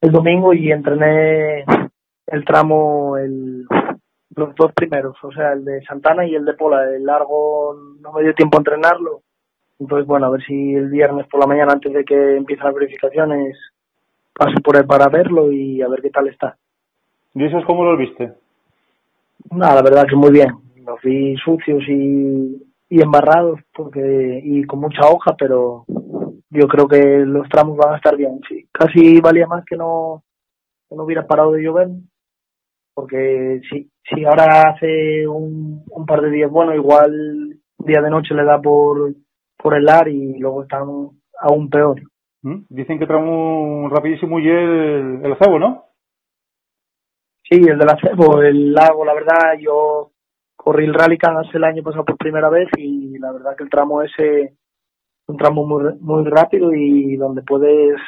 el 0.00 0.10
domingo 0.10 0.52
y 0.54 0.72
entrené 0.72 1.64
el 2.26 2.44
tramo, 2.44 3.16
el, 3.18 3.66
los 4.36 4.54
dos 4.54 4.72
primeros, 4.72 5.16
o 5.22 5.30
sea, 5.32 5.52
el 5.52 5.64
de 5.64 5.82
Santana 5.84 6.26
y 6.26 6.34
el 6.34 6.44
de 6.44 6.54
Pola. 6.54 6.84
El 6.84 7.04
largo 7.04 7.74
no 8.00 8.12
me 8.12 8.22
dio 8.22 8.34
tiempo 8.34 8.56
a 8.56 8.60
entrenarlo. 8.60 9.20
Entonces, 9.78 10.06
bueno, 10.06 10.26
a 10.26 10.30
ver 10.30 10.42
si 10.44 10.74
el 10.74 10.88
viernes 10.88 11.26
por 11.28 11.40
la 11.40 11.46
mañana, 11.46 11.72
antes 11.72 11.92
de 11.92 12.04
que 12.04 12.36
empiecen 12.36 12.64
las 12.64 12.74
verificaciones, 12.74 13.56
paso 14.34 14.60
por 14.62 14.76
él 14.76 14.84
para 14.86 15.08
verlo 15.08 15.52
y 15.52 15.80
a 15.82 15.88
ver 15.88 16.02
qué 16.02 16.10
tal 16.10 16.28
está. 16.28 16.56
¿Y 17.34 17.44
esos 17.44 17.64
cómo 17.64 17.84
los 17.84 17.98
viste? 17.98 18.32
Nada, 19.50 19.76
la 19.76 19.82
verdad 19.82 20.06
que 20.08 20.16
muy 20.16 20.30
bien. 20.30 20.50
Los 20.84 21.00
vi 21.02 21.36
sucios 21.36 21.82
y, 21.88 22.62
y 22.88 23.02
embarrados 23.02 23.60
porque 23.74 24.40
y 24.42 24.64
con 24.64 24.80
mucha 24.80 25.08
hoja, 25.08 25.34
pero 25.36 25.84
yo 26.50 26.68
creo 26.68 26.86
que 26.86 27.20
los 27.26 27.48
tramos 27.48 27.76
van 27.76 27.94
a 27.94 27.96
estar 27.96 28.16
bien. 28.16 28.40
Sí, 28.48 28.68
casi 28.70 29.20
valía 29.20 29.46
más 29.46 29.64
que 29.64 29.76
no, 29.76 30.22
que 30.88 30.96
no 30.96 31.04
hubiera 31.04 31.26
parado 31.26 31.52
de 31.52 31.62
llover, 31.62 31.88
porque 32.94 33.60
si, 33.68 33.90
si 34.08 34.24
ahora 34.24 34.70
hace 34.70 35.26
un, 35.26 35.82
un 35.90 36.06
par 36.06 36.20
de 36.20 36.30
días 36.30 36.50
bueno, 36.50 36.74
igual 36.74 37.58
día 37.78 38.00
de 38.00 38.10
noche 38.10 38.34
le 38.34 38.44
da 38.44 38.60
por, 38.60 39.14
por 39.56 39.74
helar 39.74 40.08
y 40.08 40.38
luego 40.38 40.62
están 40.62 40.86
aún 41.40 41.70
peor. 41.70 42.00
¿Mm? 42.44 42.66
Dicen 42.68 42.98
que 42.98 43.06
tramo 43.06 43.88
rapidísimo 43.88 44.38
y 44.38 44.46
el, 44.46 45.20
el 45.24 45.32
acebo, 45.32 45.58
¿no? 45.58 45.86
Sí, 47.42 47.56
el 47.56 47.78
del 47.78 47.88
acebo, 47.88 48.42
el 48.42 48.74
lago, 48.74 49.02
la 49.04 49.14
verdad, 49.14 49.58
yo 49.58 50.10
corrí 50.54 50.84
el 50.84 50.92
Rally 50.92 51.16
Canas 51.16 51.46
el 51.54 51.64
año 51.64 51.82
pasado 51.82 52.04
por 52.04 52.18
primera 52.18 52.50
vez 52.50 52.68
y 52.76 53.18
la 53.18 53.32
verdad 53.32 53.56
que 53.56 53.64
el 53.64 53.70
tramo 53.70 54.02
ese 54.02 54.40
es 54.42 54.52
un 55.26 55.38
tramo 55.38 55.66
muy, 55.66 55.94
muy 56.00 56.24
rápido 56.24 56.74
y 56.74 57.16
donde 57.16 57.42
puedes 57.42 57.98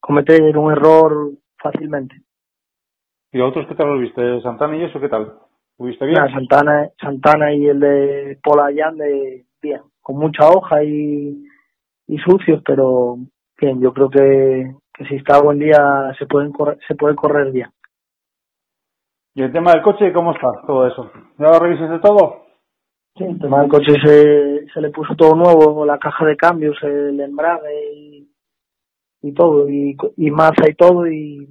cometer 0.00 0.56
un 0.56 0.72
error 0.72 1.30
fácilmente. 1.62 2.16
¿Y 3.30 3.38
los 3.38 3.50
otros 3.50 3.66
qué 3.68 3.74
tal 3.74 3.88
los 3.88 4.00
viste? 4.00 4.40
¿Santana 4.40 4.76
y 4.76 4.84
eso 4.84 5.00
qué 5.00 5.08
tal? 5.10 5.34
¿Lo 5.78 5.84
viste 5.84 6.06
bien? 6.06 6.16
Santana, 6.32 6.88
Santana 6.98 7.52
y 7.52 7.66
el 7.66 7.80
de 7.80 8.38
Pola 8.42 8.66
Allande, 8.66 9.44
bien, 9.60 9.82
con 10.00 10.16
mucha 10.16 10.48
hoja 10.48 10.82
y, 10.82 11.44
y 12.06 12.18
sucios, 12.18 12.62
pero 12.64 13.18
bien, 13.62 13.80
yo 13.80 13.92
creo 13.92 14.10
que, 14.10 14.74
que 14.92 15.04
si 15.06 15.14
está 15.16 15.40
buen 15.40 15.58
día 15.58 16.12
se 16.18 16.26
pueden 16.26 16.52
correr, 16.52 16.78
se 16.86 16.94
puede 16.96 17.14
correr 17.14 17.52
bien. 17.52 17.70
¿Y 19.34 19.42
el 19.42 19.52
tema 19.52 19.72
del 19.72 19.82
coche 19.82 20.12
cómo 20.12 20.32
está 20.32 20.50
todo 20.66 20.86
eso? 20.86 21.10
¿Ya 21.38 21.46
lo 21.46 21.58
revisaste 21.58 22.00
todo? 22.00 22.42
Sí, 23.16 23.24
el 23.24 23.38
tema 23.38 23.60
del 23.60 23.70
coche 23.70 23.92
se, 24.04 24.66
se 24.72 24.80
le 24.80 24.90
puso 24.90 25.14
todo 25.14 25.34
nuevo, 25.36 25.86
la 25.86 25.98
caja 25.98 26.26
de 26.26 26.36
cambios, 26.36 26.76
el 26.82 27.20
embrague 27.20 27.92
y, 27.94 28.28
y 29.22 29.32
todo, 29.32 29.68
y, 29.68 29.96
y 30.16 30.30
masa 30.30 30.68
y 30.68 30.74
todo, 30.74 31.06
y, 31.06 31.48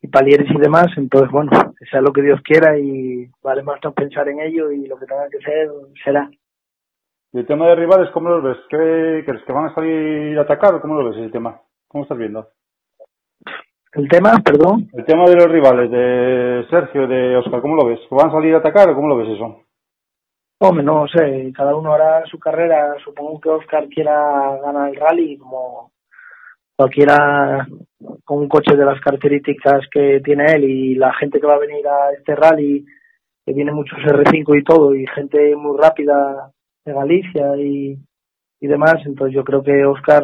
y 0.00 0.08
palieres 0.08 0.50
y 0.50 0.58
demás. 0.58 0.86
Entonces, 0.96 1.30
bueno, 1.30 1.50
que 1.78 1.84
sea 1.86 2.00
lo 2.00 2.12
que 2.12 2.22
Dios 2.22 2.40
quiera 2.42 2.78
y 2.78 3.28
vale 3.42 3.62
más 3.62 3.80
no 3.84 3.92
pensar 3.92 4.28
en 4.28 4.40
ello 4.40 4.70
y 4.72 4.86
lo 4.86 4.96
que 4.98 5.06
tenga 5.06 5.28
que 5.28 5.38
ser, 5.38 5.68
será. 6.02 6.30
¿Y 7.32 7.38
el 7.38 7.46
tema 7.46 7.66
de 7.68 7.76
rivales 7.76 8.10
cómo 8.12 8.28
los 8.28 8.42
ves? 8.42 8.58
¿Qué 8.68 9.22
crees? 9.24 9.42
¿Que 9.44 9.52
van 9.52 9.66
a 9.66 9.74
salir 9.74 10.38
a 10.38 10.42
atacar 10.42 10.74
o 10.74 10.80
cómo 10.82 11.00
lo 11.00 11.08
ves 11.08 11.18
el 11.18 11.32
tema? 11.32 11.58
¿Cómo 11.88 12.04
estás 12.04 12.18
viendo? 12.18 12.48
El 13.94 14.08
tema, 14.08 14.32
perdón. 14.44 14.88
El 14.92 15.04
tema 15.06 15.24
de 15.24 15.36
los 15.36 15.46
rivales, 15.46 15.90
de 15.90 16.66
Sergio, 16.68 17.06
de 17.06 17.36
Oscar, 17.36 17.62
¿cómo 17.62 17.76
lo 17.76 17.86
ves? 17.86 18.00
¿Que 18.08 18.14
van 18.14 18.28
a 18.28 18.32
salir 18.32 18.54
a 18.54 18.58
atacar 18.58 18.90
o 18.90 18.94
cómo 18.94 19.08
lo 19.08 19.16
ves 19.16 19.30
eso? 19.30 19.64
Hombre, 20.58 20.84
no 20.84 21.06
sé, 21.08 21.52
cada 21.56 21.74
uno 21.74 21.92
hará 21.94 22.24
su 22.26 22.38
carrera. 22.38 22.94
Supongo 23.02 23.40
que 23.40 23.48
Oscar 23.48 23.88
quiera 23.88 24.58
ganar 24.62 24.90
el 24.90 24.96
rally 24.96 25.38
como 25.38 25.90
cualquiera 26.76 27.66
con 28.24 28.38
un 28.38 28.48
coche 28.48 28.76
de 28.76 28.84
las 28.84 29.00
características 29.00 29.86
que 29.90 30.20
tiene 30.22 30.52
él 30.52 30.64
y 30.64 30.94
la 30.96 31.12
gente 31.14 31.40
que 31.40 31.46
va 31.46 31.54
a 31.54 31.60
venir 31.60 31.86
a 31.88 32.12
este 32.12 32.34
rally, 32.34 32.84
que 33.44 33.52
viene 33.52 33.72
muchos 33.72 33.98
R5 33.98 34.58
y 34.58 34.64
todo, 34.64 34.94
y 34.94 35.06
gente 35.06 35.56
muy 35.56 35.78
rápida 35.78 36.52
de 36.84 36.92
Galicia 36.92 37.56
y, 37.56 37.98
y 38.60 38.66
demás. 38.66 38.96
Entonces 39.04 39.34
yo 39.34 39.44
creo 39.44 39.62
que 39.62 39.84
Oscar 39.84 40.22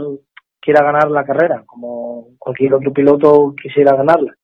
quiera 0.61 0.85
ganar 0.85 1.11
la 1.11 1.25
carrera, 1.25 1.63
como 1.67 2.37
cualquier 2.39 2.75
otro 2.75 2.93
piloto 2.93 3.55
quisiera 3.61 3.97
ganarla. 3.97 4.35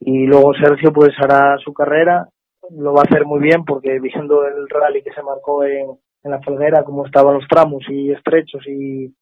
Y 0.00 0.26
luego 0.26 0.54
Sergio 0.54 0.92
pues 0.92 1.10
hará 1.18 1.56
su 1.58 1.72
carrera, 1.72 2.28
lo 2.70 2.92
va 2.92 3.00
a 3.00 3.04
hacer 3.04 3.24
muy 3.24 3.40
bien 3.40 3.64
porque 3.64 3.98
viendo 4.00 4.46
el 4.46 4.68
rally 4.68 5.02
que 5.02 5.12
se 5.12 5.22
marcó 5.22 5.64
en, 5.64 5.88
en 6.22 6.30
la 6.30 6.40
felguera, 6.40 6.84
como 6.84 7.06
estaban 7.06 7.34
los 7.34 7.48
tramos 7.48 7.82
y 7.88 8.12
estrechos 8.12 8.66
y, 8.66 9.14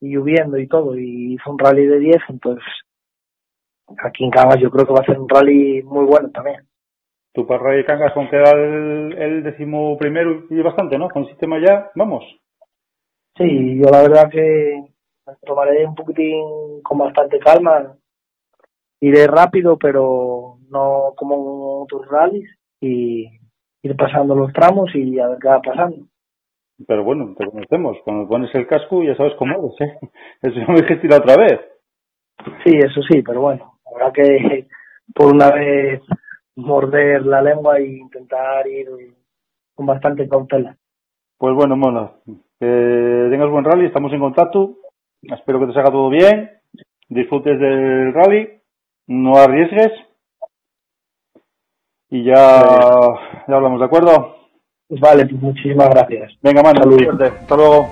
y 0.00 0.08
lloviendo 0.14 0.58
y 0.58 0.66
todo, 0.66 0.96
y 0.96 1.34
hizo 1.34 1.50
un 1.50 1.58
rally 1.58 1.86
de 1.86 1.98
10, 1.98 2.16
entonces 2.28 2.64
aquí 4.02 4.24
en 4.24 4.30
Cangas 4.30 4.60
yo 4.60 4.70
creo 4.70 4.86
que 4.86 4.92
va 4.92 5.00
a 5.00 5.06
ser 5.06 5.18
un 5.18 5.28
rally 5.28 5.82
muy 5.82 6.04
bueno 6.04 6.30
también. 6.30 6.66
Tu 7.32 7.46
para 7.46 7.62
Rally 7.62 7.84
Cangas 7.84 8.12
con 8.12 8.28
que 8.28 8.36
era 8.36 8.50
el, 8.50 9.16
el 9.18 9.42
décimo 9.42 9.96
primero 9.96 10.44
y 10.50 10.60
bastante, 10.60 10.98
¿no? 10.98 11.08
Con 11.08 11.22
el 11.22 11.28
sistema 11.30 11.58
ya, 11.58 11.90
vamos. 11.94 12.24
Sí, 13.36 13.80
yo 13.82 13.90
la 13.90 14.02
verdad 14.02 14.30
que 14.30 14.84
tomaré 15.44 15.86
un 15.86 15.94
poquitín 15.94 16.82
con 16.82 16.98
bastante 16.98 17.38
calma. 17.38 17.96
Iré 19.00 19.26
rápido, 19.26 19.78
pero 19.78 20.58
no 20.68 21.12
como 21.16 21.34
en 21.34 21.84
otros 21.84 22.06
rallies 22.08 22.48
y 22.80 23.26
ir 23.82 23.96
pasando 23.96 24.34
los 24.34 24.52
tramos 24.52 24.94
y 24.94 25.18
a 25.18 25.28
ver 25.28 25.38
qué 25.40 25.48
va 25.48 25.60
pasando. 25.60 26.06
Pero 26.86 27.04
bueno, 27.04 27.34
te 27.36 27.46
conocemos. 27.46 27.96
Cuando 28.04 28.28
pones 28.28 28.54
el 28.54 28.66
casco 28.66 29.02
ya 29.02 29.16
sabes 29.16 29.34
cómo 29.38 29.54
eres, 29.58 29.80
¿eh? 29.80 29.98
Eso 30.42 30.72
me 30.72 30.82
dijiste 30.82 31.08
la 31.08 31.16
otra 31.16 31.36
vez. 31.36 31.60
Sí, 32.64 32.76
eso 32.76 33.00
sí, 33.02 33.22
pero 33.22 33.40
bueno, 33.40 33.78
habrá 33.86 34.10
que 34.12 34.66
por 35.14 35.32
una 35.32 35.50
vez 35.50 36.00
morder 36.56 37.24
la 37.26 37.42
lengua 37.42 37.78
e 37.78 37.96
intentar 37.96 38.66
ir 38.66 38.88
con 39.74 39.86
bastante 39.86 40.28
cautela. 40.28 40.76
Pues 41.38 41.54
bueno, 41.54 41.76
Mona, 41.76 42.12
que 42.60 43.28
tengas 43.30 43.50
buen 43.50 43.64
rally, 43.64 43.86
estamos 43.86 44.12
en 44.12 44.20
contacto. 44.20 44.76
Espero 45.22 45.60
que 45.60 45.66
te 45.66 45.72
salga 45.72 45.90
todo 45.90 46.08
bien, 46.10 46.50
disfrutes 47.08 47.58
del 47.58 48.12
rally, 48.12 48.60
no 49.06 49.36
arriesgues 49.36 49.92
y 52.10 52.24
ya, 52.24 52.34
ya 53.48 53.54
hablamos, 53.54 53.80
¿de 53.80 53.86
acuerdo? 53.86 54.36
Pues 54.88 55.00
vale, 55.00 55.24
pues 55.24 55.40
muchísimas 55.40 55.88
gracias. 55.88 56.32
Venga, 56.42 56.62
mano. 56.62 56.80
Hasta 56.80 57.56
luego. 57.56 57.88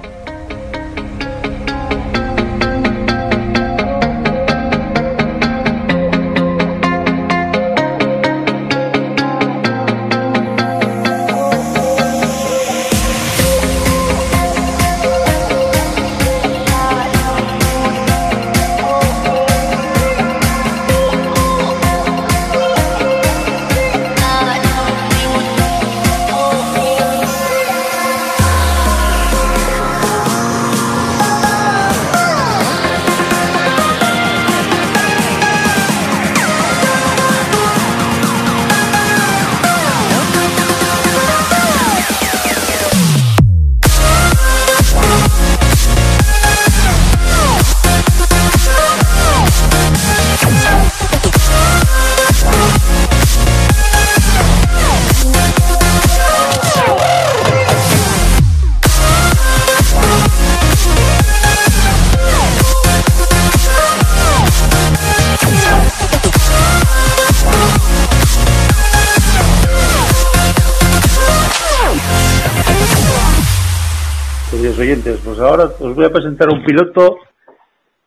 Voy 76.00 76.08
a 76.08 76.12
presentar 76.12 76.48
un 76.48 76.64
piloto 76.64 77.18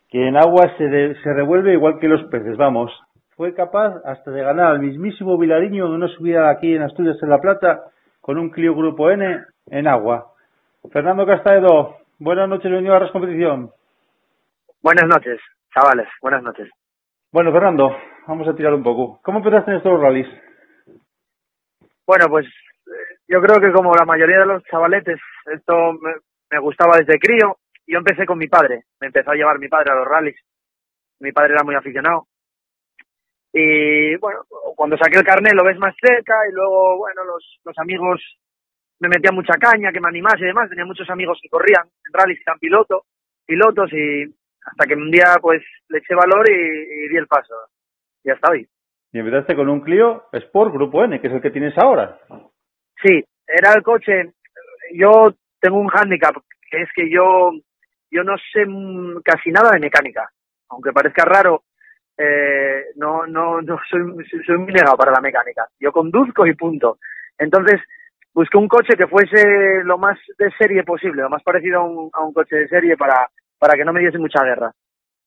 que 0.08 0.26
en 0.26 0.36
agua 0.36 0.68
se, 0.76 1.14
se 1.14 1.32
revuelve 1.32 1.74
igual 1.74 2.00
que 2.00 2.08
los 2.08 2.24
peces, 2.24 2.56
vamos. 2.56 2.90
Fue 3.36 3.54
capaz 3.54 3.94
hasta 4.04 4.32
de 4.32 4.42
ganar 4.42 4.72
al 4.72 4.80
mismísimo 4.80 5.38
Vilariño 5.38 5.86
en 5.86 5.92
una 5.92 6.08
subida 6.08 6.50
aquí 6.50 6.74
en 6.74 6.82
Asturias 6.82 7.16
en 7.22 7.30
La 7.30 7.38
Plata 7.38 7.82
con 8.20 8.36
un 8.36 8.50
Clio 8.50 8.74
Grupo 8.74 9.10
N 9.10 9.44
en 9.66 9.86
agua. 9.86 10.32
Fernando 10.90 11.24
Castaedo, 11.24 11.98
buenas 12.18 12.48
noches, 12.48 12.64
bienvenido 12.64 12.96
a 12.96 12.98
la 12.98 13.12
competición. 13.12 13.70
Buenas 14.82 15.06
noches, 15.06 15.40
chavales, 15.72 16.08
buenas 16.20 16.42
noches. 16.42 16.68
Bueno, 17.30 17.52
Fernando, 17.52 17.96
vamos 18.26 18.48
a 18.48 18.56
tirar 18.56 18.74
un 18.74 18.82
poco. 18.82 19.20
¿Cómo 19.22 19.38
empezaste 19.38 19.70
en 19.70 19.76
estos 19.76 20.00
rallies? 20.00 20.26
Bueno, 22.08 22.26
pues 22.28 22.46
eh, 22.46 23.18
yo 23.28 23.40
creo 23.40 23.60
que 23.60 23.70
como 23.70 23.94
la 23.94 24.04
mayoría 24.04 24.40
de 24.40 24.46
los 24.46 24.64
chavaletes, 24.64 25.20
esto 25.46 25.92
me, 25.92 26.58
gustaba 26.58 26.96
desde 26.98 27.20
crío. 27.20 27.56
Yo 27.86 27.98
empecé 27.98 28.26
con 28.26 28.38
mi 28.38 28.48
padre, 28.48 28.84
me 29.00 29.08
empezó 29.08 29.30
a 29.30 29.34
llevar 29.34 29.58
mi 29.58 29.68
padre 29.68 29.92
a 29.92 29.96
los 29.96 30.06
rallies. 30.08 30.40
Mi 31.20 31.32
padre 31.32 31.54
era 31.54 31.64
muy 31.64 31.74
aficionado. 31.74 32.26
Y 33.52 34.16
bueno, 34.16 34.40
cuando 34.74 34.96
saqué 34.96 35.18
el 35.18 35.24
carnet 35.24 35.54
lo 35.54 35.64
ves 35.64 35.78
más 35.78 35.94
cerca 36.00 36.34
y 36.50 36.52
luego, 36.52 36.98
bueno, 36.98 37.22
los, 37.24 37.60
los 37.64 37.78
amigos 37.78 38.20
me 39.00 39.08
metían 39.08 39.34
mucha 39.34 39.54
caña, 39.58 39.92
que 39.92 40.00
me 40.00 40.08
animase 40.08 40.44
y 40.44 40.46
demás. 40.46 40.68
Tenía 40.68 40.84
muchos 40.84 41.08
amigos 41.10 41.38
que 41.42 41.48
corrían 41.48 41.84
en 41.84 42.12
rallies, 42.12 42.38
que 42.38 42.44
eran 42.46 42.58
piloto, 42.58 43.04
pilotos 43.46 43.92
y 43.92 44.24
hasta 44.64 44.86
que 44.86 44.94
un 44.94 45.10
día 45.10 45.36
pues 45.40 45.62
le 45.88 45.98
eché 45.98 46.14
valor 46.14 46.48
y, 46.50 47.08
di 47.08 47.16
el 47.16 47.26
paso. 47.26 47.54
Y 48.24 48.30
hasta 48.30 48.50
hoy. 48.50 48.66
Y 49.12 49.18
empezaste 49.18 49.54
con 49.54 49.68
un 49.68 49.80
Clio 49.80 50.24
Sport 50.32 50.72
Grupo 50.72 51.04
N, 51.04 51.20
que 51.20 51.28
es 51.28 51.32
el 51.34 51.42
que 51.42 51.50
tienes 51.50 51.76
ahora. 51.78 52.18
Sí, 53.02 53.22
era 53.46 53.74
el 53.74 53.82
coche. 53.82 54.32
Yo 54.94 55.34
tengo 55.60 55.78
un 55.78 55.88
hándicap, 55.88 56.34
que 56.70 56.82
es 56.82 56.88
que 56.94 57.10
yo, 57.10 57.52
yo 58.14 58.22
no 58.22 58.36
sé 58.52 58.64
casi 59.24 59.50
nada 59.50 59.70
de 59.72 59.80
mecánica. 59.80 60.30
Aunque 60.68 60.92
parezca 60.92 61.24
raro, 61.24 61.64
eh, 62.16 62.92
no, 62.94 63.26
no, 63.26 63.60
no 63.60 63.78
soy, 63.90 64.02
soy 64.46 64.58
muy 64.58 64.72
negado 64.72 64.96
para 64.96 65.10
la 65.10 65.20
mecánica. 65.20 65.66
Yo 65.80 65.90
conduzco 65.90 66.46
y 66.46 66.54
punto. 66.54 66.98
Entonces, 67.36 67.80
busqué 68.32 68.56
un 68.56 68.68
coche 68.68 68.96
que 68.96 69.08
fuese 69.08 69.82
lo 69.82 69.98
más 69.98 70.16
de 70.38 70.50
serie 70.56 70.84
posible, 70.84 71.22
lo 71.22 71.28
más 71.28 71.42
parecido 71.42 71.80
a 71.80 71.84
un, 71.84 72.10
a 72.12 72.24
un 72.24 72.32
coche 72.32 72.54
de 72.56 72.68
serie 72.68 72.96
para, 72.96 73.28
para 73.58 73.74
que 73.74 73.84
no 73.84 73.92
me 73.92 74.00
diese 74.00 74.18
mucha 74.18 74.44
guerra. 74.44 74.72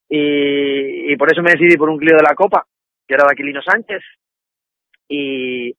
Y, 0.10 1.14
por 1.18 1.30
eso 1.30 1.42
me 1.42 1.52
decidí 1.52 1.76
por 1.76 1.90
un 1.90 1.98
Clio 1.98 2.16
de 2.16 2.24
la 2.24 2.36
Copa, 2.36 2.66
que 3.06 3.14
era 3.14 3.26
de 3.26 3.34
Aquilino 3.34 3.62
Sánchez. 3.62 4.02
Y, 5.10 5.76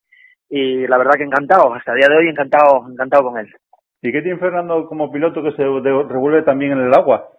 y 0.51 0.87
la 0.87 0.99
verdad 0.99 1.15
que 1.17 1.25
encantado, 1.25 1.73
hasta 1.75 1.93
el 1.93 2.01
día 2.01 2.09
de 2.09 2.17
hoy 2.17 2.29
encantado, 2.29 2.87
encantado 2.91 3.25
con 3.25 3.39
él. 3.39 3.55
¿Y 4.01 4.13
qué 4.13 4.23
tiene 4.23 4.39
Fernando 4.39 4.87
como 4.87 5.11
piloto 5.11 5.43
que 5.43 5.53
se 5.53 5.63
revuelve 5.63 6.43
también 6.43 6.73
en 6.73 6.87
el 6.87 6.95
agua, 6.95 7.31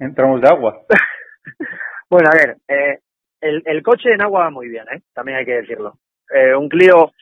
en 0.00 0.14
tramos 0.14 0.40
de 0.40 0.48
agua? 0.48 0.82
bueno, 2.10 2.28
a 2.28 2.36
ver, 2.36 2.56
eh, 2.66 2.98
el, 3.40 3.82
coche 3.84 4.12
en 4.12 4.22
agua 4.22 4.44
va 4.44 4.50
muy 4.50 4.68
bien, 4.68 4.84
¿eh? 4.92 5.00
también 5.14 5.38
hay 5.38 5.44
que 5.44 5.60
decirlo. 5.60 5.94
Eh, 6.34 6.56
un 6.56 6.68
Clio 6.68 7.12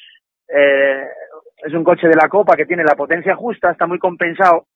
eh, 0.48 1.04
es 1.58 1.74
un 1.74 1.84
coche 1.84 2.08
de 2.08 2.16
la 2.16 2.28
Copa 2.28 2.56
que 2.56 2.64
tiene 2.64 2.84
la 2.84 2.96
potencia 2.96 3.36
justa, 3.36 3.70
está 3.70 3.86
muy 3.86 3.98
compensado 3.98 4.66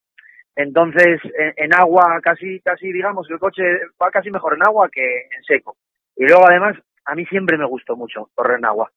entonces, 0.56 1.20
en, 1.56 1.72
agua 1.72 2.20
casi, 2.22 2.60
casi 2.60 2.92
digamos, 2.92 3.30
el 3.30 3.38
coche 3.38 3.62
va 4.02 4.10
casi 4.10 4.30
mejor 4.30 4.54
en 4.54 4.66
agua 4.66 4.90
que 4.92 5.00
en 5.00 5.42
seco. 5.46 5.76
Y 6.16 6.26
luego 6.26 6.44
además, 6.46 6.76
a 7.06 7.14
mí 7.14 7.24
siempre 7.26 7.56
me 7.56 7.64
gustó 7.64 7.96
mucho 7.96 8.28
correr 8.34 8.58
en 8.58 8.66
agua. 8.66 8.90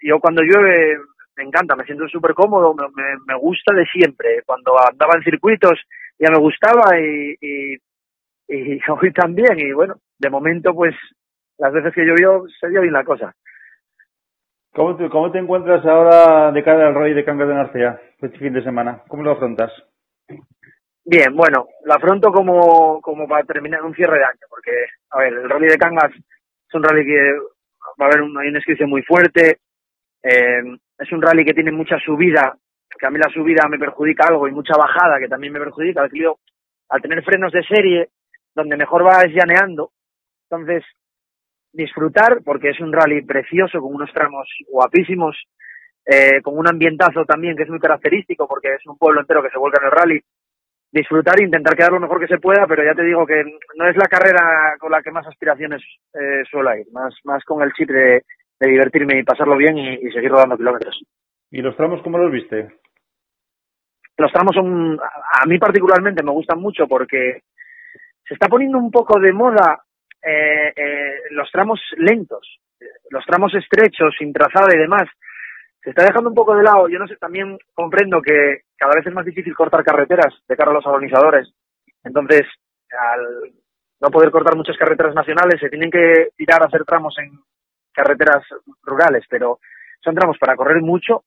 Yo 0.00 0.20
cuando 0.20 0.42
llueve 0.42 0.96
me 1.38 1.44
encanta, 1.44 1.76
me 1.76 1.84
siento 1.84 2.08
súper 2.08 2.34
cómodo, 2.34 2.74
me, 2.74 3.04
me, 3.26 3.38
gusta 3.38 3.72
de 3.72 3.84
siempre. 3.86 4.42
Cuando 4.44 4.72
andaba 4.76 5.12
en 5.14 5.22
circuitos 5.22 5.78
ya 6.18 6.30
me 6.32 6.38
gustaba 6.38 6.98
y, 6.98 7.36
y, 7.40 7.74
y 8.48 8.80
hoy 8.90 9.12
también. 9.12 9.56
Y 9.56 9.72
bueno, 9.72 9.94
de 10.18 10.30
momento 10.30 10.74
pues 10.74 10.96
las 11.56 11.72
veces 11.72 11.94
que 11.94 12.04
llovió 12.04 12.44
se 12.60 12.68
dio 12.68 12.80
bien 12.80 12.92
la 12.92 13.04
cosa. 13.04 13.32
¿Cómo 14.74 14.96
te, 14.96 15.08
¿Cómo 15.08 15.30
te 15.30 15.38
encuentras 15.38 15.84
ahora 15.86 16.50
de 16.50 16.62
cara 16.62 16.88
al 16.88 16.94
Rally 16.94 17.14
de 17.14 17.24
Cangas 17.24 17.48
de 17.48 17.54
Narcea 17.54 18.00
este 18.20 18.38
fin 18.38 18.52
de 18.52 18.62
semana? 18.62 19.02
¿Cómo 19.06 19.22
lo 19.22 19.32
afrontas? 19.32 19.72
Bien, 21.04 21.34
bueno, 21.34 21.68
lo 21.84 21.94
afronto 21.94 22.32
como, 22.32 23.00
como 23.00 23.26
para 23.26 23.44
terminar 23.44 23.82
un 23.82 23.94
cierre 23.94 24.18
de 24.18 24.24
año, 24.24 24.46
porque, 24.50 24.72
a 25.10 25.18
ver, 25.20 25.32
el 25.32 25.48
Rally 25.48 25.68
de 25.68 25.78
Cangas 25.78 26.12
es 26.12 26.74
un 26.74 26.82
rally 26.82 27.04
que 27.06 27.32
va 28.00 28.06
a 28.06 28.08
haber 28.08 28.22
una 28.22 28.46
inscripción 28.46 28.90
muy 28.90 29.02
fuerte, 29.02 29.58
eh, 30.22 30.62
es 30.98 31.12
un 31.12 31.22
rally 31.22 31.44
que 31.44 31.54
tiene 31.54 31.72
mucha 31.72 31.98
subida, 31.98 32.56
que 32.98 33.06
a 33.06 33.10
mí 33.10 33.18
la 33.18 33.30
subida 33.32 33.68
me 33.68 33.78
perjudica 33.78 34.26
algo, 34.26 34.48
y 34.48 34.52
mucha 34.52 34.74
bajada 34.76 35.18
que 35.20 35.28
también 35.28 35.52
me 35.52 35.60
perjudica. 35.60 36.02
Al, 36.02 36.10
al 36.88 37.02
tener 37.02 37.22
frenos 37.22 37.52
de 37.52 37.62
serie, 37.62 38.08
donde 38.54 38.76
mejor 38.76 39.06
va 39.06 39.22
es 39.22 39.32
llaneando, 39.32 39.92
entonces 40.50 40.84
disfrutar 41.72 42.40
porque 42.44 42.70
es 42.70 42.80
un 42.80 42.92
rally 42.92 43.22
precioso 43.22 43.80
con 43.80 43.94
unos 43.94 44.12
tramos 44.12 44.48
guapísimos, 44.68 45.36
eh, 46.04 46.40
con 46.42 46.56
un 46.56 46.66
ambientazo 46.66 47.24
también 47.24 47.56
que 47.56 47.64
es 47.64 47.68
muy 47.68 47.78
característico 47.78 48.48
porque 48.48 48.74
es 48.74 48.86
un 48.86 48.96
pueblo 48.96 49.20
entero 49.20 49.42
que 49.42 49.50
se 49.50 49.58
vuelca 49.58 49.80
en 49.80 49.86
el 49.86 49.92
rally. 49.92 50.20
Disfrutar 50.90 51.38
e 51.38 51.44
intentar 51.44 51.76
quedar 51.76 51.92
lo 51.92 52.00
mejor 52.00 52.18
que 52.18 52.26
se 52.26 52.38
pueda, 52.38 52.66
pero 52.66 52.82
ya 52.82 52.94
te 52.94 53.04
digo 53.04 53.26
que 53.26 53.44
no 53.76 53.88
es 53.88 53.96
la 53.96 54.08
carrera 54.08 54.74
con 54.80 54.90
la 54.90 55.02
que 55.02 55.10
más 55.10 55.26
aspiraciones 55.26 55.82
eh, 56.14 56.42
suelo 56.50 56.74
ir, 56.74 56.86
más, 56.92 57.14
más 57.24 57.44
con 57.44 57.62
el 57.62 57.72
chip 57.74 57.90
divertirme 58.66 59.18
y 59.18 59.24
pasarlo 59.24 59.56
bien 59.56 59.78
y, 59.78 60.10
seguir 60.10 60.30
rodando 60.30 60.56
kilómetros. 60.56 61.00
¿Y 61.50 61.62
los 61.62 61.76
tramos 61.76 62.02
cómo 62.02 62.18
los 62.18 62.32
viste? 62.32 62.72
Los 64.16 64.32
tramos 64.32 64.54
son, 64.54 64.98
a 65.00 65.46
mí 65.46 65.58
particularmente 65.58 66.22
me 66.22 66.32
gustan 66.32 66.60
mucho 66.60 66.88
porque 66.88 67.42
se 68.26 68.34
está 68.34 68.48
poniendo 68.48 68.78
un 68.78 68.90
poco 68.90 69.20
de 69.20 69.32
moda 69.32 69.84
eh, 70.22 70.72
eh, 70.74 71.14
los 71.30 71.50
tramos 71.52 71.80
lentos, 71.96 72.58
los 73.10 73.24
tramos 73.24 73.54
estrechos, 73.54 74.14
sin 74.18 74.32
trazado 74.32 74.68
y 74.74 74.78
demás, 74.78 75.08
se 75.82 75.90
está 75.90 76.02
dejando 76.04 76.30
un 76.30 76.34
poco 76.34 76.56
de 76.56 76.64
lado. 76.64 76.88
Yo 76.88 76.98
no 76.98 77.06
sé, 77.06 77.16
también 77.16 77.58
comprendo 77.74 78.20
que 78.20 78.62
cada 78.76 78.94
vez 78.94 79.06
es 79.06 79.14
más 79.14 79.24
difícil 79.24 79.54
cortar 79.54 79.84
carreteras 79.84 80.34
de 80.46 80.56
cara 80.56 80.70
a 80.70 80.74
los 80.74 80.86
organizadores. 80.86 81.48
Entonces, 82.04 82.42
al 82.90 83.52
no 84.00 84.10
poder 84.10 84.30
cortar 84.30 84.56
muchas 84.56 84.76
carreteras 84.76 85.14
nacionales, 85.14 85.60
se 85.60 85.68
tienen 85.68 85.90
que 85.90 86.28
tirar 86.36 86.62
a 86.62 86.66
hacer 86.66 86.84
tramos 86.84 87.14
en 87.18 87.40
carreteras 87.92 88.44
rurales, 88.82 89.24
pero 89.28 89.58
son 90.00 90.14
tramos 90.14 90.38
para 90.38 90.56
correr 90.56 90.80
mucho, 90.82 91.24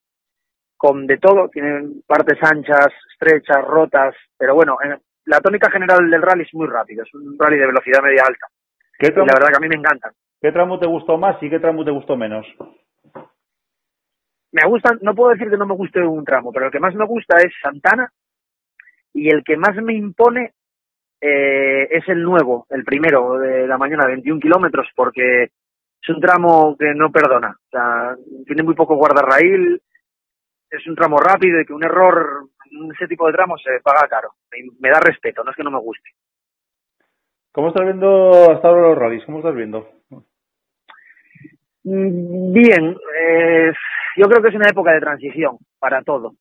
con 0.78 1.06
de 1.06 1.18
todo, 1.18 1.50
tienen 1.50 2.02
partes 2.08 2.38
anchas, 2.42 2.88
estrechas, 3.12 3.64
rotas, 3.66 4.16
pero 4.38 4.56
bueno, 4.56 4.78
la 5.26 5.40
tónica 5.40 5.70
general 5.70 6.10
del 6.10 6.22
rally 6.22 6.44
es 6.44 6.54
muy 6.54 6.68
rápido, 6.68 7.04
es 7.04 7.14
un 7.14 7.38
rally 7.38 7.58
de 7.58 7.68
velocidad 7.68 8.02
media 8.02 8.24
alta 8.28 8.48
la 9.10 9.34
verdad 9.34 9.50
que 9.50 9.58
a 9.58 9.60
mí 9.60 9.68
me 9.68 9.76
encantan. 9.76 10.12
¿Qué 10.40 10.52
tramo 10.52 10.80
te 10.80 10.88
gustó 10.88 11.18
más 11.18 11.42
y 11.42 11.50
qué 11.50 11.60
tramo 11.60 11.84
te 11.84 11.92
gustó 11.92 12.16
menos? 12.16 12.46
Me 14.52 14.68
gustan, 14.68 15.00
no 15.02 15.16
puedo 15.16 15.32
decir 15.32 15.50
que 15.50 15.58
no 15.58 15.66
me 15.66 15.76
guste 15.76 16.02
un 16.02 16.26
tramo, 16.26 16.52
pero 16.52 16.66
el 16.66 16.72
que 16.72 16.80
más 16.80 16.94
me 16.96 17.06
gusta 17.06 17.38
es 17.38 17.54
Santana 17.62 18.12
y 19.14 19.30
el 19.30 19.44
que 19.44 19.56
más 19.56 19.76
me 19.78 19.94
impone 19.94 20.54
eh, 21.22 21.88
es 21.90 22.08
el 22.10 22.22
nuevo, 22.22 22.66
el 22.70 22.84
primero 22.84 23.38
de 23.38 23.68
la 23.68 23.78
mañana, 23.78 24.06
21 24.08 24.40
kilómetros, 24.40 24.88
porque 24.96 25.50
es 26.02 26.10
un 26.10 26.22
tramo 26.22 26.76
que 26.78 26.94
no 26.96 27.12
perdona. 27.12 27.56
O 27.68 27.70
sea, 27.70 28.16
tiene 28.46 28.64
muy 28.64 28.76
poco 28.76 28.96
guardarraíl, 28.96 29.82
es 30.70 30.88
un 30.88 30.96
tramo 30.96 31.18
rápido 31.18 31.60
y 31.60 31.66
que 31.66 31.74
un 31.74 31.84
error 31.84 32.48
en 32.72 32.92
ese 32.92 33.08
tipo 33.08 33.28
de 33.28 33.34
tramos 33.34 33.62
se 33.64 33.82
paga 33.82 34.08
caro. 34.08 34.34
me 34.80 34.90
da 34.90 35.00
respeto, 35.00 35.44
no 35.44 35.52
es 35.52 35.58
que 35.58 35.64
no 35.64 35.72
me 35.72 35.80
guste. 35.80 36.10
¿Cómo 37.52 37.68
estás 37.68 37.84
viendo 37.84 38.52
hasta 38.52 38.70
ahora 38.70 38.90
los 38.90 38.98
rallies? 38.98 39.26
¿Cómo 39.26 39.40
estás 39.40 39.54
viendo? 39.54 39.90
Mm, 41.84 42.54
bien, 42.54 42.96
eh, 43.20 43.74
yo 44.16 44.28
creo 44.28 44.42
que 44.42 44.50
es 44.50 44.56
una 44.56 44.70
época 44.70 44.94
de 44.94 45.02
transición 45.02 45.58
para 45.78 46.02
todo. 46.02 46.36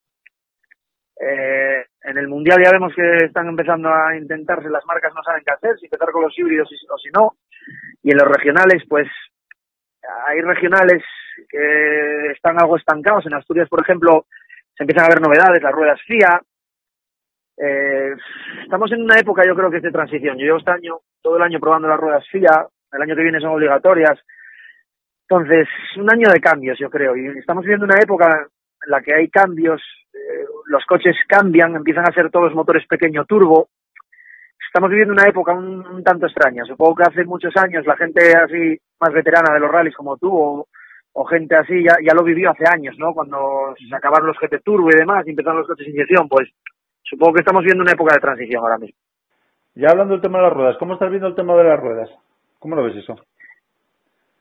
Eh, 1.21 1.85
en 2.03 2.17
el 2.17 2.29
Mundial 2.29 2.63
ya 2.65 2.71
vemos 2.71 2.95
que 2.95 3.27
están 3.27 3.49
empezando 3.49 3.93
a 3.93 4.17
intentarse, 4.17 4.71
las 4.71 4.87
marcas 4.87 5.13
no 5.15 5.23
saben 5.23 5.43
qué 5.45 5.53
hacer, 5.53 5.79
si 5.79 5.87
empezar 5.87 6.11
con 6.13 6.23
los 6.23 6.39
híbridos 6.39 6.69
o 6.89 6.99
si 6.99 7.11
no. 7.11 7.35
Y 8.03 8.13
en 8.13 8.19
los 8.19 8.29
regionales, 8.29 8.85
pues 8.89 9.09
hay 10.27 10.41
regionales 10.41 11.03
que 11.49 12.33
están 12.33 12.59
algo 12.61 12.77
estancados. 12.77 13.27
En 13.27 13.35
Asturias, 13.35 13.69
por 13.69 13.83
ejemplo, 13.83 14.27
se 14.77 14.85
empiezan 14.85 15.07
a 15.07 15.15
ver 15.15 15.21
novedades, 15.21 15.63
las 15.63 15.73
ruedas 15.73 16.01
FIA, 16.07 16.41
eh, 17.63 18.15
estamos 18.63 18.91
en 18.93 19.03
una 19.03 19.19
época, 19.19 19.43
yo 19.47 19.55
creo 19.55 19.71
que 19.71 19.77
es 19.79 19.83
de 19.83 19.93
transición. 19.93 20.39
Yo 20.39 20.47
llevo 20.47 20.59
este 20.59 20.71
año, 20.71 21.01
todo 21.23 21.37
el 21.37 21.43
año 21.43 21.61
probando 21.61 21.89
las 21.89 22.01
ruedas 22.01 22.25
FIA, 22.31 22.67
el 22.93 23.03
año 23.03 23.15
que 23.15 23.23
viene 23.23 23.41
son 23.41 23.51
obligatorias. 23.51 24.19
Entonces, 25.29 25.69
un 25.97 26.11
año 26.11 26.29
de 26.33 26.41
cambios, 26.41 26.79
yo 26.79 26.89
creo. 26.89 27.15
Y 27.17 27.39
estamos 27.39 27.63
viviendo 27.63 27.85
una 27.85 28.01
época 28.01 28.49
en 28.85 28.91
la 28.91 29.03
que 29.03 29.15
hay 29.15 29.29
cambios, 29.29 29.83
eh, 30.15 30.45
los 30.67 30.85
coches 30.87 31.15
cambian, 31.29 31.77
empiezan 31.77 32.05
a 32.09 32.15
ser 32.15 32.31
todos 32.31 32.55
motores 32.55 32.87
pequeño 32.87 33.27
turbo. 33.27 33.69
Estamos 34.67 34.91
viviendo 34.91 35.15
una 35.15 35.29
época 35.29 35.53
un, 35.53 36.03
tanto 36.05 36.27
extraña. 36.27 36.65
Supongo 36.65 36.97
que 36.97 37.03
hace 37.05 37.25
muchos 37.25 37.53
años 37.57 37.87
la 37.87 37.97
gente 37.97 38.21
así 38.37 38.79
más 39.01 39.13
veterana 39.13 39.53
de 39.55 39.61
los 39.61 39.71
rallies 39.71 39.97
como 39.97 40.17
tú 40.17 40.31
o, 40.33 40.67
o 41.13 41.25
gente 41.25 41.57
así 41.57 41.83
ya, 41.83 41.97
ya 42.03 42.15
lo 42.15 42.23
vivió 42.23 42.51
hace 42.51 42.65
años, 42.71 42.95
¿no? 42.99 43.13
Cuando 43.13 43.75
se 43.77 43.95
acabaron 43.95 44.29
los 44.29 44.39
GT 44.39 44.63
Turbo 44.63 44.91
y 44.91 44.99
demás 44.99 45.27
y 45.27 45.31
empezaron 45.31 45.59
los 45.59 45.67
coches 45.67 45.87
de 45.87 45.93
inyección, 45.93 46.29
pues 46.29 46.49
supongo 47.03 47.35
que 47.35 47.41
estamos 47.41 47.65
viendo 47.65 47.83
una 47.83 47.93
época 47.93 48.15
de 48.15 48.21
transición 48.21 48.63
ahora 48.63 48.79
mismo. 48.79 48.97
Ya 49.75 49.91
hablando 49.91 50.15
del 50.15 50.23
tema 50.23 50.39
de 50.39 50.45
las 50.45 50.53
ruedas, 50.53 50.77
¿cómo 50.79 50.95
estás 50.95 51.11
viendo 51.11 51.29
el 51.29 51.35
tema 51.35 51.57
de 51.57 51.65
las 51.65 51.81
ruedas? 51.81 52.11
¿Cómo 52.59 52.77
lo 52.77 52.85
ves 52.85 52.97
eso? 52.97 53.17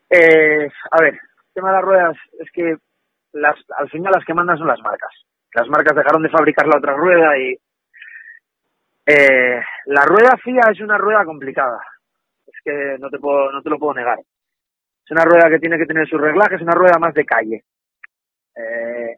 Eh, 0.10 0.70
a 0.92 1.02
ver, 1.02 1.14
el 1.14 1.54
tema 1.54 1.70
de 1.70 1.76
las 1.76 1.86
ruedas 1.86 2.18
es 2.40 2.52
que 2.52 2.76
las, 3.34 3.56
al 3.78 3.90
final 3.90 4.12
las 4.14 4.26
que 4.26 4.34
mandan 4.34 4.58
son 4.58 4.68
las 4.68 4.82
marcas. 4.82 5.12
Las 5.54 5.68
marcas 5.68 5.96
dejaron 5.96 6.22
de 6.22 6.30
fabricar 6.30 6.68
la 6.68 6.78
otra 6.78 6.96
rueda 6.96 7.38
y 7.38 7.58
eh, 9.10 9.62
la 9.86 10.06
rueda 10.06 10.38
FIA 10.38 10.72
es 10.72 10.82
una 10.82 10.98
rueda 10.98 11.26
complicada. 11.26 11.80
Es 12.46 12.54
que 12.64 12.98
no 13.00 13.10
te 13.10 13.18
puedo, 13.18 13.52
no 13.52 13.62
te 13.64 13.70
lo 13.70 13.80
puedo 13.80 13.96
negar. 13.96 14.20
Es 14.20 15.12
una 15.12 15.24
rueda 15.26 15.50
que 15.50 15.60
tiene 15.60 15.78
que 15.80 15.88
tener 15.88 16.08
su 16.08 16.18
reglaje, 16.18 16.56
es 16.56 16.62
una 16.62 16.76
rueda 16.76 17.00
más 17.00 17.16
de 17.16 17.26
calle. 17.26 17.64
Eh, 18.56 19.18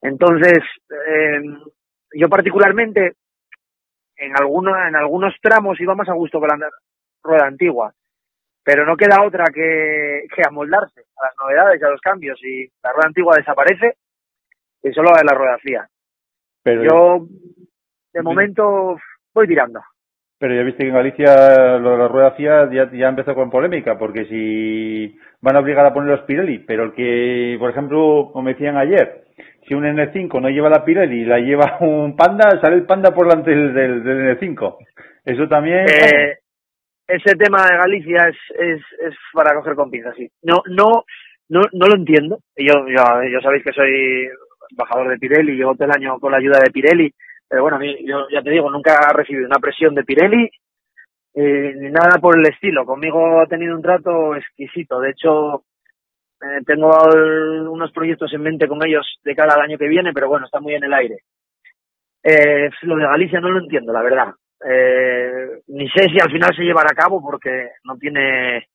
entonces, 0.00 0.58
eh, 0.90 1.42
yo 2.14 2.28
particularmente 2.30 3.16
en 4.16 4.34
algunos, 4.38 4.74
en 4.88 4.96
algunos 4.96 5.34
tramos 5.42 5.78
iba 5.80 5.94
más 5.94 6.08
a 6.08 6.14
gusto 6.14 6.40
con 6.40 6.48
la 6.48 6.70
rueda 7.22 7.46
antigua, 7.46 7.92
pero 8.64 8.86
no 8.86 8.96
queda 8.96 9.22
otra 9.22 9.44
que, 9.52 10.26
que 10.34 10.42
amoldarse 10.46 11.00
a 11.00 11.26
las 11.26 11.34
novedades 11.38 11.78
y 11.78 11.84
a 11.84 11.90
los 11.90 12.00
cambios 12.00 12.42
y 12.42 12.66
la 12.82 12.92
rueda 12.92 13.08
antigua 13.08 13.36
desaparece 13.36 13.96
y 14.82 14.92
solo 14.92 15.10
va 15.10 15.22
la 15.22 15.34
rueda 15.34 15.58
FIA. 15.58 15.86
Pero 16.62 16.82
Yo, 16.84 17.26
de 18.14 18.22
momento, 18.22 18.96
voy 19.36 19.46
tirando. 19.46 19.80
Pero 20.38 20.54
ya 20.54 20.62
viste 20.62 20.82
que 20.82 20.88
en 20.88 20.94
Galicia 20.94 21.78
lo 21.78 21.92
de 21.92 21.98
la 21.98 22.08
rueda 22.08 22.36
ya, 22.36 22.90
ya 22.92 23.08
empezó 23.08 23.34
con 23.34 23.50
polémica, 23.50 23.96
porque 23.98 24.26
si 24.26 25.16
van 25.40 25.56
a 25.56 25.60
obligar 25.60 25.86
a 25.86 25.94
poner 25.94 26.10
los 26.10 26.26
Pirelli, 26.26 26.58
pero 26.58 26.84
el 26.84 26.92
que, 26.92 27.56
por 27.58 27.70
ejemplo, 27.70 28.30
como 28.32 28.48
decían 28.48 28.76
ayer, 28.76 29.24
si 29.66 29.74
un 29.74 29.84
N5 29.84 30.40
no 30.40 30.50
lleva 30.50 30.68
la 30.68 30.84
Pirelli 30.84 31.22
y 31.22 31.24
la 31.24 31.38
lleva 31.38 31.78
un 31.80 32.16
Panda, 32.16 32.60
sale 32.60 32.76
el 32.76 32.84
Panda 32.84 33.12
por 33.14 33.28
delante 33.28 33.50
del, 33.50 33.72
del, 33.72 34.04
del 34.04 34.38
N5. 34.38 34.76
Eso 35.24 35.48
también... 35.48 35.86
Eh, 35.88 36.38
ese 37.08 37.36
tema 37.36 37.64
de 37.66 37.76
Galicia 37.76 38.28
es, 38.28 38.36
es, 38.58 38.80
es 39.06 39.14
para 39.32 39.54
coger 39.54 39.74
con 39.74 39.90
pinzas, 39.90 40.14
sí. 40.16 40.28
No, 40.42 40.56
no, 40.66 41.04
no, 41.48 41.60
no 41.72 41.86
lo 41.86 41.96
entiendo. 41.96 42.40
Yo, 42.56 42.74
yo, 42.88 43.02
yo 43.30 43.40
sabéis 43.40 43.64
que 43.64 43.72
soy 43.72 44.28
embajador 44.70 45.08
de 45.08 45.18
Pirelli, 45.18 45.56
llevo 45.56 45.74
todo 45.74 45.84
el 45.84 45.96
año 45.96 46.18
con 46.18 46.32
la 46.32 46.38
ayuda 46.38 46.58
de 46.58 46.70
Pirelli, 46.70 47.12
pero 47.48 47.62
bueno, 47.62 47.78
yo 47.82 48.28
ya 48.30 48.42
te 48.42 48.50
digo, 48.50 48.70
nunca 48.70 48.98
he 49.10 49.12
recibido 49.12 49.46
una 49.46 49.58
presión 49.58 49.94
de 49.94 50.04
Pirelli 50.04 50.50
eh, 51.34 51.74
ni 51.76 51.90
nada 51.90 52.18
por 52.20 52.38
el 52.38 52.46
estilo. 52.46 52.84
Conmigo 52.84 53.40
ha 53.40 53.46
tenido 53.46 53.76
un 53.76 53.82
trato 53.82 54.34
exquisito. 54.34 55.00
De 55.00 55.10
hecho, 55.10 55.64
eh, 56.40 56.62
tengo 56.66 56.90
unos 57.70 57.92
proyectos 57.92 58.32
en 58.32 58.42
mente 58.42 58.66
con 58.66 58.84
ellos 58.84 59.06
de 59.22 59.34
cara 59.34 59.54
al 59.54 59.60
año 59.60 59.78
que 59.78 59.88
viene, 59.88 60.12
pero 60.12 60.28
bueno, 60.28 60.46
está 60.46 60.60
muy 60.60 60.74
en 60.74 60.84
el 60.84 60.94
aire. 60.94 61.18
Eh, 62.22 62.70
lo 62.82 62.96
de 62.96 63.04
Galicia 63.04 63.40
no 63.40 63.50
lo 63.50 63.60
entiendo, 63.60 63.92
la 63.92 64.02
verdad. 64.02 64.34
Eh, 64.66 65.60
ni 65.68 65.88
sé 65.90 66.08
si 66.08 66.18
al 66.18 66.30
final 66.30 66.56
se 66.56 66.62
llevará 66.62 66.88
a 66.90 66.96
cabo 66.96 67.22
porque 67.22 67.70
no 67.84 67.96
tiene 67.96 68.68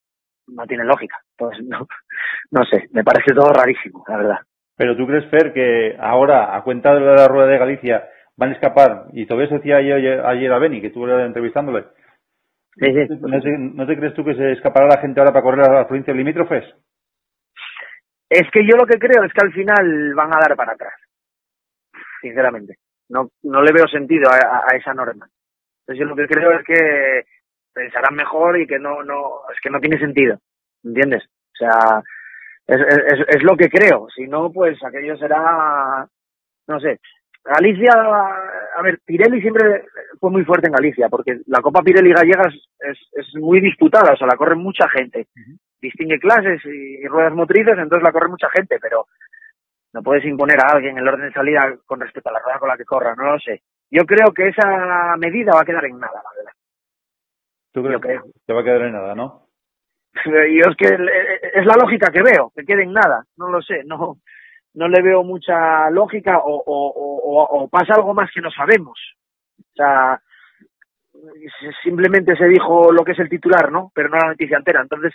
no 0.46 0.66
tiene 0.66 0.84
lógica. 0.84 1.18
Pues 1.36 1.58
no, 1.64 1.86
no 2.50 2.64
sé, 2.64 2.88
me 2.92 3.04
parece 3.04 3.34
todo 3.34 3.52
rarísimo, 3.52 4.04
la 4.08 4.16
verdad. 4.16 4.38
Pero 4.76 4.96
tú 4.96 5.06
crees, 5.06 5.28
Fer, 5.30 5.52
que 5.52 5.96
ahora, 5.98 6.56
a 6.56 6.62
cuenta 6.62 6.94
de 6.94 7.00
la 7.00 7.28
rueda 7.28 7.46
de 7.46 7.58
Galicia, 7.58 8.08
van 8.36 8.50
a 8.50 8.52
escapar, 8.54 9.06
y 9.12 9.26
todavía 9.26 9.48
se 9.48 9.56
decía 9.56 9.76
ayer, 9.76 10.24
ayer 10.24 10.52
a 10.52 10.58
Beni, 10.58 10.80
que 10.80 10.88
estuve 10.88 11.24
entrevistándole, 11.24 11.84
Sí, 12.74 12.86
sí. 12.86 13.16
¿No 13.20 13.40
te, 13.40 13.58
¿No 13.58 13.86
te 13.86 13.96
crees 13.96 14.14
tú 14.14 14.24
que 14.24 14.34
se 14.34 14.52
escapará 14.52 14.86
la 14.86 15.00
gente 15.00 15.20
ahora 15.20 15.32
para 15.32 15.42
correr 15.42 15.68
a 15.68 15.74
las 15.74 15.86
provincias 15.86 16.16
limítrofes? 16.16 16.64
Es 18.30 18.50
que 18.50 18.66
yo 18.66 18.76
lo 18.76 18.86
que 18.86 18.98
creo 18.98 19.24
es 19.24 19.32
que 19.32 19.44
al 19.44 19.52
final 19.52 20.14
van 20.14 20.34
a 20.34 20.40
dar 20.40 20.56
para 20.56 20.72
atrás. 20.72 20.94
Sinceramente. 22.22 22.76
No, 23.10 23.28
no 23.42 23.60
le 23.60 23.72
veo 23.72 23.86
sentido 23.88 24.30
a, 24.30 24.64
a 24.72 24.76
esa 24.76 24.94
norma. 24.94 25.28
Entonces 25.80 26.00
yo 26.00 26.06
lo 26.06 26.16
que 26.16 26.26
creo 26.26 26.52
es 26.52 26.64
que 26.64 27.24
pensarán 27.74 28.14
mejor 28.14 28.58
y 28.58 28.66
que 28.66 28.78
no, 28.78 29.02
no, 29.02 29.42
es 29.52 29.60
que 29.62 29.68
no 29.68 29.78
tiene 29.78 29.98
sentido. 29.98 30.38
¿Entiendes? 30.82 31.24
O 31.24 31.56
sea, 31.56 32.02
es, 32.66 32.80
es, 32.80 33.36
es 33.36 33.42
lo 33.42 33.54
que 33.54 33.68
creo. 33.68 34.08
Si 34.14 34.26
no, 34.26 34.50
pues 34.50 34.82
aquello 34.82 35.14
será, 35.18 36.06
no 36.68 36.80
sé. 36.80 37.00
Galicia, 37.44 37.90
a 37.92 38.82
ver, 38.82 39.00
Pirelli 39.04 39.40
siempre 39.40 39.86
fue 40.20 40.30
muy 40.30 40.44
fuerte 40.44 40.68
en 40.68 40.74
Galicia, 40.74 41.08
porque 41.08 41.40
la 41.46 41.60
Copa 41.60 41.82
Pirelli 41.82 42.12
gallega 42.12 42.48
es, 42.48 42.98
es 43.12 43.34
muy 43.34 43.60
disputada, 43.60 44.12
o 44.12 44.16
sea, 44.16 44.28
la 44.28 44.36
corre 44.36 44.54
mucha 44.54 44.88
gente. 44.88 45.26
Distingue 45.80 46.20
clases 46.20 46.64
y, 46.64 47.04
ruedas 47.08 47.34
motrices, 47.34 47.76
entonces 47.76 48.04
la 48.04 48.12
corre 48.12 48.28
mucha 48.28 48.48
gente, 48.50 48.78
pero 48.80 49.06
no 49.92 50.02
puedes 50.02 50.24
imponer 50.24 50.58
a 50.60 50.72
alguien 50.72 50.96
el 50.96 51.06
orden 51.06 51.26
de 51.26 51.32
salida 51.32 51.74
con 51.84 52.00
respecto 52.00 52.30
a 52.30 52.32
la 52.32 52.38
rueda 52.38 52.58
con 52.60 52.68
la 52.68 52.76
que 52.76 52.84
corra, 52.84 53.14
no 53.16 53.32
lo 53.32 53.38
sé. 53.40 53.62
Yo 53.90 54.04
creo 54.06 54.32
que 54.32 54.48
esa 54.48 55.16
medida 55.18 55.52
va 55.54 55.62
a 55.62 55.66
quedar 55.66 55.84
en 55.84 55.98
nada, 55.98 56.22
la 56.22 56.30
verdad. 56.36 56.52
¿Tú 57.72 57.82
crees 57.82 57.94
Yo 57.94 58.00
creo. 58.00 58.22
que 58.46 58.52
va 58.52 58.60
a 58.60 58.64
quedar 58.64 58.82
en 58.82 58.92
nada, 58.92 59.14
no? 59.14 59.48
Y 60.48 60.60
es 60.60 60.76
que 60.76 60.94
es 60.94 61.66
la 61.66 61.74
lógica 61.74 62.12
que 62.12 62.22
veo, 62.22 62.52
que 62.54 62.64
quede 62.64 62.84
en 62.84 62.92
nada, 62.92 63.24
no 63.36 63.50
lo 63.50 63.60
sé, 63.60 63.82
no 63.84 64.18
no 64.74 64.88
le 64.88 65.02
veo 65.02 65.22
mucha 65.22 65.90
lógica 65.90 66.38
o, 66.38 66.54
o, 66.54 66.86
o, 66.86 67.62
o 67.62 67.68
pasa 67.68 67.94
algo 67.94 68.14
más 68.14 68.30
que 68.32 68.40
no 68.40 68.50
sabemos. 68.50 68.98
O 69.58 69.74
sea, 69.74 70.20
simplemente 71.82 72.36
se 72.36 72.46
dijo 72.46 72.92
lo 72.92 73.04
que 73.04 73.12
es 73.12 73.18
el 73.18 73.28
titular, 73.28 73.70
¿no? 73.70 73.90
Pero 73.94 74.08
no 74.08 74.16
la 74.16 74.28
noticia 74.28 74.56
entera. 74.56 74.80
Entonces, 74.82 75.12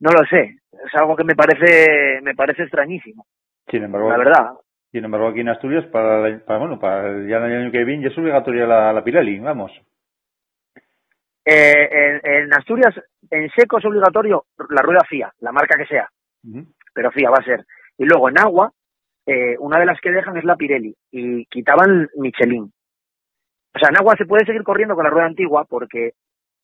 no 0.00 0.10
lo 0.10 0.24
sé. 0.26 0.58
Es 0.72 0.94
algo 0.94 1.16
que 1.16 1.24
me 1.24 1.34
parece, 1.34 2.20
me 2.22 2.34
parece 2.34 2.62
extrañísimo. 2.62 3.26
Sin 3.68 3.84
embargo, 3.84 4.10
La 4.10 4.18
verdad. 4.18 4.50
Sin 4.90 5.04
embargo, 5.04 5.28
aquí 5.28 5.40
en 5.40 5.48
Asturias, 5.48 5.84
para, 5.86 6.40
para 6.40 6.58
bueno, 6.58 6.80
para 6.80 7.12
ya 7.28 7.36
el 7.36 7.44
año 7.44 7.70
que 7.70 7.84
viene, 7.84 8.02
ya 8.02 8.08
es 8.08 8.18
obligatoria 8.18 8.66
la, 8.66 8.92
la 8.92 9.04
Pirelli, 9.04 9.38
vamos. 9.38 9.70
Eh, 11.44 11.88
en, 11.90 12.20
en 12.24 12.54
Asturias, 12.54 12.94
en 13.30 13.48
seco 13.50 13.78
es 13.78 13.84
obligatorio 13.84 14.46
la 14.70 14.82
rueda 14.82 15.04
FIA, 15.08 15.32
la 15.40 15.52
marca 15.52 15.76
que 15.78 15.86
sea, 15.86 16.08
pero 16.92 17.12
FIA 17.12 17.30
va 17.30 17.36
a 17.38 17.44
ser. 17.44 17.64
Y 17.98 18.04
luego 18.04 18.28
en 18.28 18.40
agua, 18.40 18.72
eh, 19.30 19.56
una 19.60 19.78
de 19.78 19.86
las 19.86 20.00
que 20.00 20.10
dejan 20.10 20.36
es 20.36 20.44
la 20.44 20.56
Pirelli 20.56 20.92
y 21.12 21.44
quitaban 21.46 22.08
Michelin. 22.16 22.64
O 22.64 23.78
sea, 23.78 23.90
en 23.90 23.96
agua 23.96 24.16
se 24.18 24.26
puede 24.26 24.44
seguir 24.44 24.64
corriendo 24.64 24.96
con 24.96 25.04
la 25.04 25.10
rueda 25.10 25.26
antigua 25.26 25.64
porque 25.68 26.14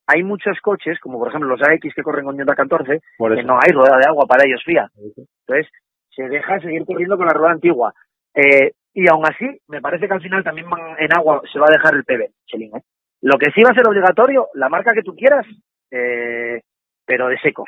hay 0.08 0.24
muchos 0.24 0.58
coches, 0.60 0.98
como 0.98 1.16
por 1.16 1.28
ejemplo 1.28 1.48
los 1.48 1.62
AX 1.62 1.94
que 1.94 2.02
corren 2.02 2.24
con 2.24 2.36
Yota 2.36 2.56
14, 2.56 3.00
Por 3.18 3.36
que 3.36 3.44
no 3.44 3.54
hay 3.54 3.72
rueda 3.72 3.98
de 3.98 4.08
agua 4.08 4.26
para 4.26 4.42
ellos 4.44 4.62
FIA. 4.64 4.90
Entonces, 4.96 5.70
se 6.10 6.24
deja 6.28 6.58
seguir 6.58 6.84
corriendo 6.84 7.16
con 7.16 7.26
la 7.26 7.34
rueda 7.34 7.52
antigua. 7.52 7.94
Eh, 8.34 8.72
y 8.94 9.08
aún 9.08 9.24
así, 9.24 9.46
me 9.68 9.80
parece 9.80 10.08
que 10.08 10.14
al 10.14 10.22
final 10.22 10.42
también 10.42 10.66
en 10.98 11.16
agua 11.16 11.42
se 11.52 11.60
va 11.60 11.66
a 11.68 11.72
dejar 11.72 11.94
el 11.94 12.04
PB, 12.04 12.32
Michelin. 12.42 12.76
¿eh? 12.78 12.82
Lo 13.22 13.38
que 13.38 13.52
sí 13.52 13.62
va 13.62 13.70
a 13.70 13.74
ser 13.74 13.86
obligatorio, 13.86 14.48
la 14.54 14.68
marca 14.68 14.92
que 14.92 15.02
tú 15.02 15.14
quieras, 15.14 15.46
eh, 15.92 16.62
pero 17.04 17.28
de 17.28 17.38
seco. 17.38 17.64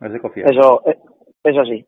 Es 0.00 0.10
de. 0.10 0.20
Eso, 0.46 0.82
eh, 0.86 0.96
eso 1.44 1.64
sí. 1.64 1.84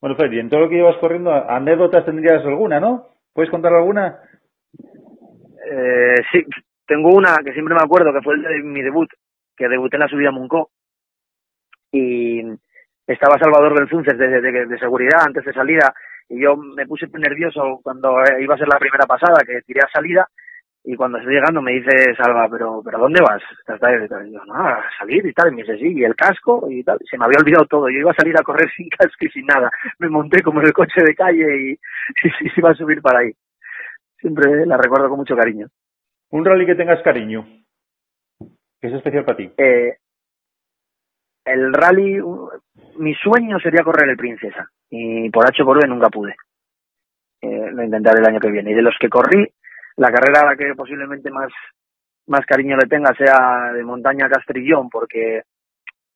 Bueno, 0.00 0.16
Fer, 0.16 0.32
y 0.32 0.38
en 0.38 0.50
todo 0.50 0.60
lo 0.60 0.68
que 0.68 0.76
llevas 0.76 0.98
corriendo, 0.98 1.32
anécdotas 1.32 2.04
tendrías 2.04 2.44
alguna, 2.44 2.80
¿no? 2.80 3.06
¿Puedes 3.32 3.50
contar 3.50 3.72
alguna? 3.72 4.20
Eh, 5.70 6.14
sí, 6.30 6.44
tengo 6.86 7.10
una 7.14 7.38
que 7.44 7.52
siempre 7.52 7.74
me 7.74 7.82
acuerdo, 7.82 8.12
que 8.12 8.22
fue 8.22 8.34
el 8.34 8.42
de 8.42 8.62
mi 8.62 8.82
debut, 8.82 9.08
que 9.56 9.68
debuté 9.68 9.96
en 9.96 10.00
la 10.00 10.08
subida 10.08 10.28
a 10.28 10.32
Muncó. 10.32 10.70
Y 11.90 12.42
estaba 13.06 13.38
Salvador 13.38 13.78
Belzunces 13.78 14.18
de, 14.18 14.40
de, 14.40 14.66
de 14.66 14.78
seguridad 14.78 15.22
antes 15.26 15.44
de 15.44 15.52
salida. 15.52 15.94
Y 16.28 16.42
yo 16.42 16.56
me 16.56 16.86
puse 16.86 17.06
nervioso 17.08 17.80
cuando 17.82 18.16
iba 18.40 18.54
a 18.54 18.58
ser 18.58 18.68
la 18.68 18.78
primera 18.78 19.06
pasada, 19.06 19.44
que 19.46 19.62
tiré 19.62 19.80
a 19.80 19.88
salida. 19.92 20.26
Y 20.88 20.94
cuando 20.94 21.18
estoy 21.18 21.34
llegando 21.34 21.60
me 21.60 21.72
dice 21.72 22.14
Salva, 22.16 22.48
pero, 22.48 22.80
pero 22.84 22.98
¿dónde 22.98 23.20
vas? 23.20 23.42
Y. 23.42 24.28
Y 24.28 24.32
yo, 24.32 24.44
no, 24.44 24.54
a 24.54 24.84
salir 24.96 25.26
y 25.26 25.32
tal. 25.32 25.52
Y 25.52 25.56
me 25.56 25.62
dice, 25.62 25.78
sí, 25.78 25.92
y 25.92 26.04
el 26.04 26.14
casco 26.14 26.68
y 26.70 26.84
tal. 26.84 26.98
Se 27.10 27.18
me 27.18 27.24
había 27.24 27.40
olvidado 27.40 27.66
todo. 27.66 27.88
Yo 27.88 27.98
iba 27.98 28.12
a 28.12 28.14
salir 28.14 28.38
a 28.38 28.44
correr 28.44 28.70
sin 28.76 28.88
casco 28.88 29.16
y 29.24 29.28
sin 29.30 29.46
nada. 29.46 29.68
Me 29.98 30.08
monté 30.08 30.42
como 30.42 30.60
en 30.60 30.66
el 30.66 30.72
coche 30.72 31.02
de 31.04 31.16
calle 31.16 31.44
y, 31.44 31.72
y, 32.22 32.50
iba 32.56 32.70
a 32.70 32.74
subir 32.74 33.02
para 33.02 33.18
ahí. 33.18 33.32
Siempre 34.20 34.64
la 34.64 34.76
recuerdo 34.76 35.08
con 35.08 35.18
mucho 35.18 35.34
cariño. 35.34 35.66
Un 36.30 36.44
rally 36.44 36.64
que 36.66 36.76
tengas 36.76 37.02
cariño, 37.02 37.46
que 38.80 38.86
es 38.86 38.94
especial 38.94 39.24
para 39.24 39.36
ti. 39.36 39.50
Eh, 39.58 39.96
el 41.44 41.72
rally, 41.72 42.20
mi 42.98 43.14
sueño 43.14 43.58
sería 43.58 43.82
correr 43.82 44.08
el 44.08 44.16
Princesa. 44.16 44.70
Y 44.88 45.30
por 45.30 45.48
H 45.48 45.64
por 45.64 45.80
B 45.80 45.88
nunca 45.88 46.10
pude. 46.10 46.36
Eh, 47.40 47.70
lo 47.72 47.82
intentaré 47.82 48.20
el 48.20 48.26
año 48.26 48.40
que 48.40 48.50
viene. 48.52 48.70
Y 48.70 48.74
de 48.74 48.82
los 48.82 48.94
que 49.00 49.08
corrí, 49.08 49.52
la 49.96 50.10
carrera 50.10 50.40
a 50.40 50.46
la 50.50 50.56
que 50.56 50.74
posiblemente 50.74 51.30
más, 51.30 51.52
más 52.26 52.44
cariño 52.46 52.76
le 52.76 52.88
tenga 52.88 53.14
sea 53.14 53.72
de 53.72 53.82
montaña 53.82 54.28
Castrillón, 54.28 54.88
porque 54.90 55.42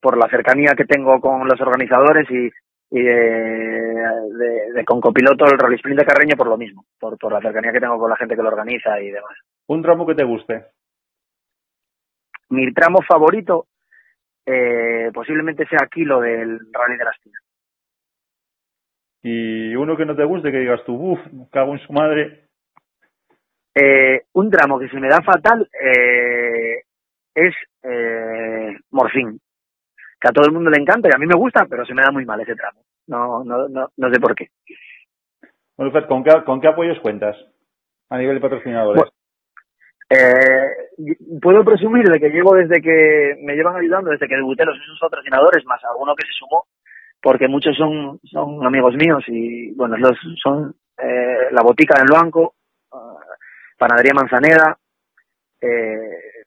por 0.00 0.16
la 0.16 0.28
cercanía 0.28 0.72
que 0.76 0.84
tengo 0.84 1.20
con 1.20 1.46
los 1.46 1.60
organizadores 1.60 2.30
y, 2.30 2.50
y 2.90 3.02
de, 3.02 3.10
de, 3.12 4.72
de 4.74 4.84
con 4.84 5.00
copiloto 5.00 5.44
el 5.44 5.58
Rally 5.58 5.76
Sprint 5.76 6.00
de 6.00 6.06
Carreño 6.06 6.36
por 6.36 6.48
lo 6.48 6.56
mismo, 6.56 6.84
por, 6.98 7.18
por 7.18 7.32
la 7.32 7.40
cercanía 7.40 7.72
que 7.72 7.80
tengo 7.80 7.98
con 7.98 8.10
la 8.10 8.16
gente 8.16 8.36
que 8.36 8.42
lo 8.42 8.48
organiza 8.48 9.00
y 9.00 9.10
demás. 9.10 9.36
Un 9.68 9.82
tramo 9.82 10.06
que 10.06 10.14
te 10.14 10.24
guste. 10.24 10.66
Mi 12.50 12.72
tramo 12.72 12.98
favorito 13.06 13.66
eh, 14.44 15.10
posiblemente 15.14 15.66
sea 15.66 15.80
aquí 15.82 16.04
lo 16.04 16.20
del 16.20 16.58
Rally 16.72 16.96
de 16.98 17.04
las 17.04 17.20
Tinas. 17.20 17.42
Y 19.22 19.76
uno 19.76 19.96
que 19.96 20.06
no 20.06 20.16
te 20.16 20.24
guste, 20.24 20.50
que 20.50 20.60
digas 20.60 20.82
tú, 20.84 20.94
uff, 20.94 21.20
cago 21.52 21.74
en 21.74 21.78
su 21.80 21.92
madre. 21.92 22.48
Eh, 23.74 24.22
un 24.32 24.50
tramo 24.50 24.78
que 24.78 24.88
se 24.88 24.98
me 24.98 25.08
da 25.08 25.20
fatal 25.22 25.68
eh, 25.80 26.82
es 27.34 27.54
eh, 27.82 28.76
Morfín, 28.90 29.40
que 30.20 30.28
a 30.28 30.32
todo 30.32 30.46
el 30.46 30.52
mundo 30.52 30.70
le 30.70 30.80
encanta 30.80 31.08
y 31.08 31.14
a 31.14 31.18
mí 31.18 31.26
me 31.26 31.38
gusta, 31.38 31.66
pero 31.68 31.84
se 31.84 31.94
me 31.94 32.02
da 32.02 32.10
muy 32.10 32.24
mal 32.24 32.40
ese 32.40 32.56
tramo. 32.56 32.80
No, 33.06 33.44
no, 33.44 33.68
no, 33.68 33.88
no 33.96 34.10
sé 34.10 34.20
por 34.20 34.34
qué. 34.34 34.48
Bueno, 35.76 36.06
¿con 36.06 36.24
qué, 36.24 36.30
¿con 36.44 36.60
qué 36.60 36.68
apoyos 36.68 36.98
cuentas 37.00 37.36
a 38.08 38.18
nivel 38.18 38.36
de 38.36 38.40
patrocinadores? 38.40 39.02
Bueno, 39.02 39.12
eh, 40.10 41.16
puedo 41.40 41.64
presumir 41.64 42.04
de 42.08 42.18
que 42.18 42.30
llevo 42.30 42.54
desde 42.54 42.82
que 42.82 43.36
me 43.40 43.54
llevan 43.54 43.76
ayudando, 43.76 44.10
desde 44.10 44.26
que 44.26 44.34
debuté 44.34 44.64
los 44.64 44.76
esos 44.76 44.98
patrocinadores, 45.00 45.64
más 45.64 45.80
alguno 45.84 46.14
que 46.16 46.26
se 46.26 46.32
sumó, 46.32 46.66
porque 47.22 47.46
muchos 47.46 47.76
son, 47.76 48.18
son 48.24 48.66
amigos 48.66 48.94
míos 48.96 49.22
y, 49.28 49.72
bueno, 49.74 49.96
los 49.96 50.18
son 50.42 50.74
eh, 50.98 51.48
la 51.52 51.62
botica 51.62 51.98
del 51.98 52.08
Panadería 53.80 54.12
Manzaneda, 54.12 54.76
eh, 55.58 56.44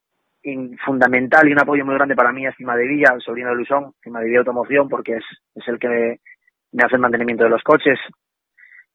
fundamental 0.86 1.50
y 1.50 1.52
un 1.52 1.60
apoyo 1.60 1.84
muy 1.84 1.96
grande 1.96 2.16
para 2.16 2.32
mí 2.32 2.46
es 2.46 2.56
Cima 2.56 2.76
de 2.76 2.88
Villa, 2.88 3.12
el 3.16 3.22
sobrino 3.22 3.50
de 3.50 3.56
Luisón, 3.56 3.94
Cima 4.04 4.20
de 4.20 4.28
Villa 4.28 4.40
Automoción, 4.40 4.88
porque 4.88 5.14
es, 5.14 5.24
es 5.56 5.68
el 5.68 5.80
que 5.80 6.20
me, 6.74 6.84
hace 6.84 6.96
el 6.96 7.02
mantenimiento 7.02 7.44
de 7.44 7.50
los 7.50 7.64
coches. 7.64 7.98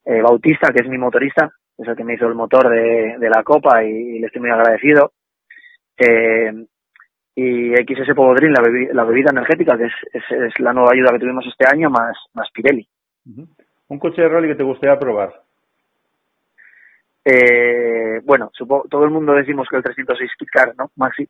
Eh, 0.04 0.22
Bautista, 0.22 0.72
que 0.72 0.84
es 0.84 0.88
mi 0.88 0.98
motorista, 0.98 1.50
es 1.76 1.88
el 1.88 1.96
que 1.96 2.04
me 2.04 2.14
hizo 2.14 2.28
el 2.28 2.36
motor 2.36 2.68
de, 2.68 3.28
la 3.28 3.42
Copa 3.42 3.82
y, 3.82 4.20
le 4.20 4.26
estoy 4.28 4.40
muy 4.40 4.50
agradecido. 4.50 5.14
Eh, 5.96 6.52
y 7.34 7.74
XS 7.74 8.14
Podrin, 8.14 8.52
la, 8.52 8.62
la 8.92 9.04
bebida 9.04 9.30
energética, 9.32 9.76
que 9.76 9.86
es, 9.86 9.92
es, 10.12 10.60
la 10.60 10.72
nueva 10.72 10.92
ayuda 10.92 11.10
que 11.10 11.18
tuvimos 11.18 11.44
este 11.44 11.66
año, 11.66 11.90
más, 11.90 12.16
más 12.34 12.48
Pirelli. 12.52 12.86
¿Un 13.88 13.98
coche 13.98 14.22
de 14.22 14.28
rally 14.28 14.46
que 14.46 14.54
te 14.54 14.62
gustaría 14.62 14.96
probar? 14.96 15.47
Eh, 17.24 18.20
bueno, 18.24 18.50
supongo, 18.52 18.86
todo 18.88 19.04
el 19.04 19.10
mundo 19.10 19.32
decimos 19.34 19.66
que 19.68 19.76
el 19.76 19.82
306 19.82 20.30
Car, 20.50 20.74
¿no, 20.76 20.90
Maxi? 20.96 21.28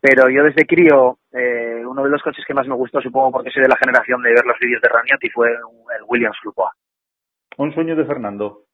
Pero 0.00 0.28
yo 0.28 0.42
desde 0.42 0.66
crío, 0.66 1.18
eh, 1.32 1.82
uno 1.86 2.04
de 2.04 2.10
los 2.10 2.22
coches 2.22 2.44
que 2.46 2.54
más 2.54 2.66
me 2.66 2.74
gustó, 2.74 3.00
supongo 3.00 3.32
porque 3.32 3.50
soy 3.50 3.62
de 3.62 3.68
la 3.68 3.76
generación 3.76 4.22
de 4.22 4.30
ver 4.30 4.44
los 4.44 4.58
vídeos 4.58 4.82
de 4.82 4.88
Raniati, 4.88 5.30
fue 5.30 5.48
el 5.48 6.04
Williams 6.06 6.38
Lupoa. 6.42 6.72
Un 7.56 7.72
sueño 7.72 7.96
de 7.96 8.04
Fernando. 8.04 8.64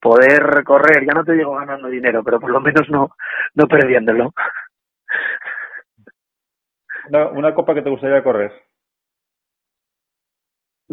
Poder 0.00 0.64
correr, 0.64 1.06
ya 1.06 1.14
no 1.14 1.24
te 1.24 1.32
digo 1.32 1.54
ganando 1.54 1.88
dinero, 1.88 2.22
pero 2.24 2.40
por 2.40 2.50
lo 2.50 2.60
menos 2.60 2.88
no, 2.90 3.10
no 3.54 3.66
perdiéndolo. 3.66 4.32
Una 7.32 7.54
copa 7.54 7.74
que 7.74 7.82
te 7.82 7.90
gustaría 7.90 8.22
correr 8.22 8.52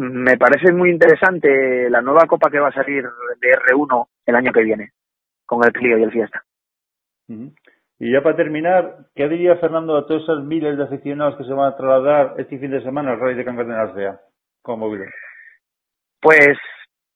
me 0.02 0.36
parece 0.36 0.72
muy 0.72 0.90
interesante 0.90 1.88
la 1.88 2.00
nueva 2.02 2.26
copa 2.26 2.50
que 2.50 2.58
va 2.58 2.68
a 2.68 2.72
salir 2.72 3.04
de 3.04 3.50
R1 3.50 4.06
el 4.26 4.34
año 4.34 4.52
que 4.52 4.62
viene, 4.62 4.90
con 5.46 5.64
el 5.64 5.72
Clio 5.72 5.98
y 5.98 6.02
el 6.02 6.10
Fiesta. 6.10 6.42
Y 7.98 8.12
ya 8.12 8.22
para 8.22 8.36
terminar, 8.36 9.06
¿qué 9.14 9.28
diría 9.28 9.56
Fernando 9.56 9.96
a 9.96 10.06
todos 10.06 10.24
esos 10.24 10.44
miles 10.44 10.76
de 10.76 10.84
aficionados 10.84 11.36
que 11.36 11.44
se 11.44 11.52
van 11.52 11.72
a 11.72 11.76
trasladar 11.76 12.34
este 12.38 12.58
fin 12.58 12.72
de 12.72 12.82
semana 12.82 13.12
al 13.12 13.20
Rally 13.20 13.36
de 13.36 13.44
Cangas 13.44 13.66
de 13.66 13.72
Narcea 13.72 14.20
con 14.60 14.80
móviles? 14.80 15.10
Pues 16.20 16.58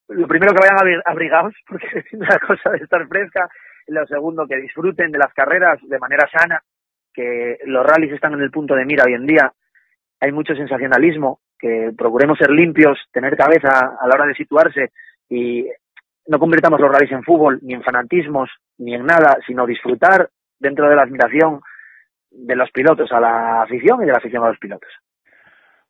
lo 0.08 0.28
primero 0.28 0.52
que 0.52 0.60
vayan 0.60 1.02
abrigados, 1.04 1.54
porque 1.68 1.86
es 1.98 2.12
una 2.12 2.38
cosa 2.38 2.70
de 2.70 2.78
estar 2.78 3.06
fresca. 3.08 3.48
Lo 3.88 4.06
segundo, 4.06 4.46
que 4.46 4.56
disfruten 4.56 5.10
de 5.10 5.18
las 5.18 5.32
carreras 5.32 5.78
de 5.82 5.98
manera 5.98 6.28
sana, 6.28 6.60
que 7.12 7.58
los 7.66 7.86
rallies 7.86 8.12
están 8.12 8.34
en 8.34 8.40
el 8.40 8.50
punto 8.50 8.74
de 8.74 8.84
mira 8.84 9.04
hoy 9.06 9.14
en 9.14 9.26
día. 9.26 9.52
Hay 10.20 10.32
mucho 10.32 10.54
sensacionalismo, 10.54 11.40
que 11.58 11.92
procuremos 11.96 12.38
ser 12.38 12.50
limpios, 12.50 12.98
tener 13.12 13.36
cabeza 13.36 13.96
a 14.00 14.06
la 14.06 14.14
hora 14.14 14.26
de 14.26 14.34
situarse 14.34 14.90
y 15.28 15.66
no 16.28 16.38
convirtamos 16.38 16.80
los 16.80 16.90
rallies 16.90 17.12
en 17.12 17.22
fútbol, 17.22 17.60
ni 17.62 17.74
en 17.74 17.82
fanatismos, 17.82 18.50
ni 18.78 18.94
en 18.94 19.04
nada, 19.04 19.38
sino 19.46 19.66
disfrutar 19.66 20.28
dentro 20.58 20.88
de 20.88 20.96
la 20.96 21.02
admiración 21.02 21.60
de 22.30 22.56
los 22.56 22.70
pilotos 22.70 23.10
a 23.12 23.20
la 23.20 23.62
afición 23.62 24.02
y 24.02 24.06
de 24.06 24.12
la 24.12 24.18
afición 24.18 24.44
a 24.44 24.48
los 24.48 24.58
pilotos. 24.58 24.90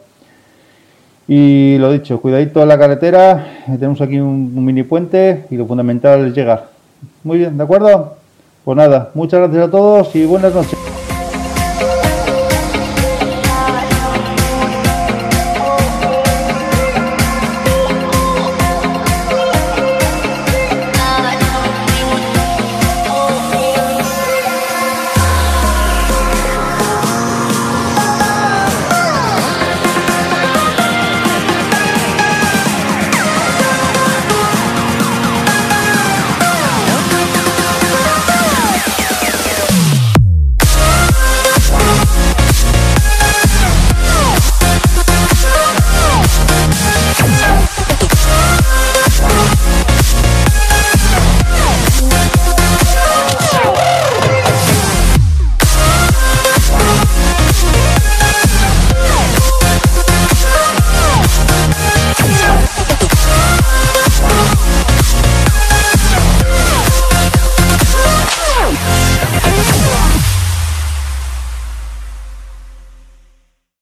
Y 1.27 1.77
lo 1.79 1.91
dicho, 1.91 2.21
cuidadito 2.21 2.61
en 2.61 2.67
la 2.67 2.77
carretera. 2.77 3.63
Tenemos 3.65 3.99
aquí 4.01 4.19
un, 4.19 4.53
un 4.55 4.65
mini 4.65 4.83
puente 4.83 5.47
y 5.49 5.55
lo 5.55 5.65
fundamental 5.65 6.27
es 6.27 6.35
llegar. 6.35 6.69
Muy 7.23 7.39
bien, 7.39 7.57
¿de 7.57 7.63
acuerdo? 7.63 8.17
Pues 8.63 8.77
nada, 8.77 9.09
muchas 9.13 9.39
gracias 9.41 9.67
a 9.67 9.71
todos 9.71 10.15
y 10.15 10.25
buenas 10.25 10.53
noches. 10.53 10.84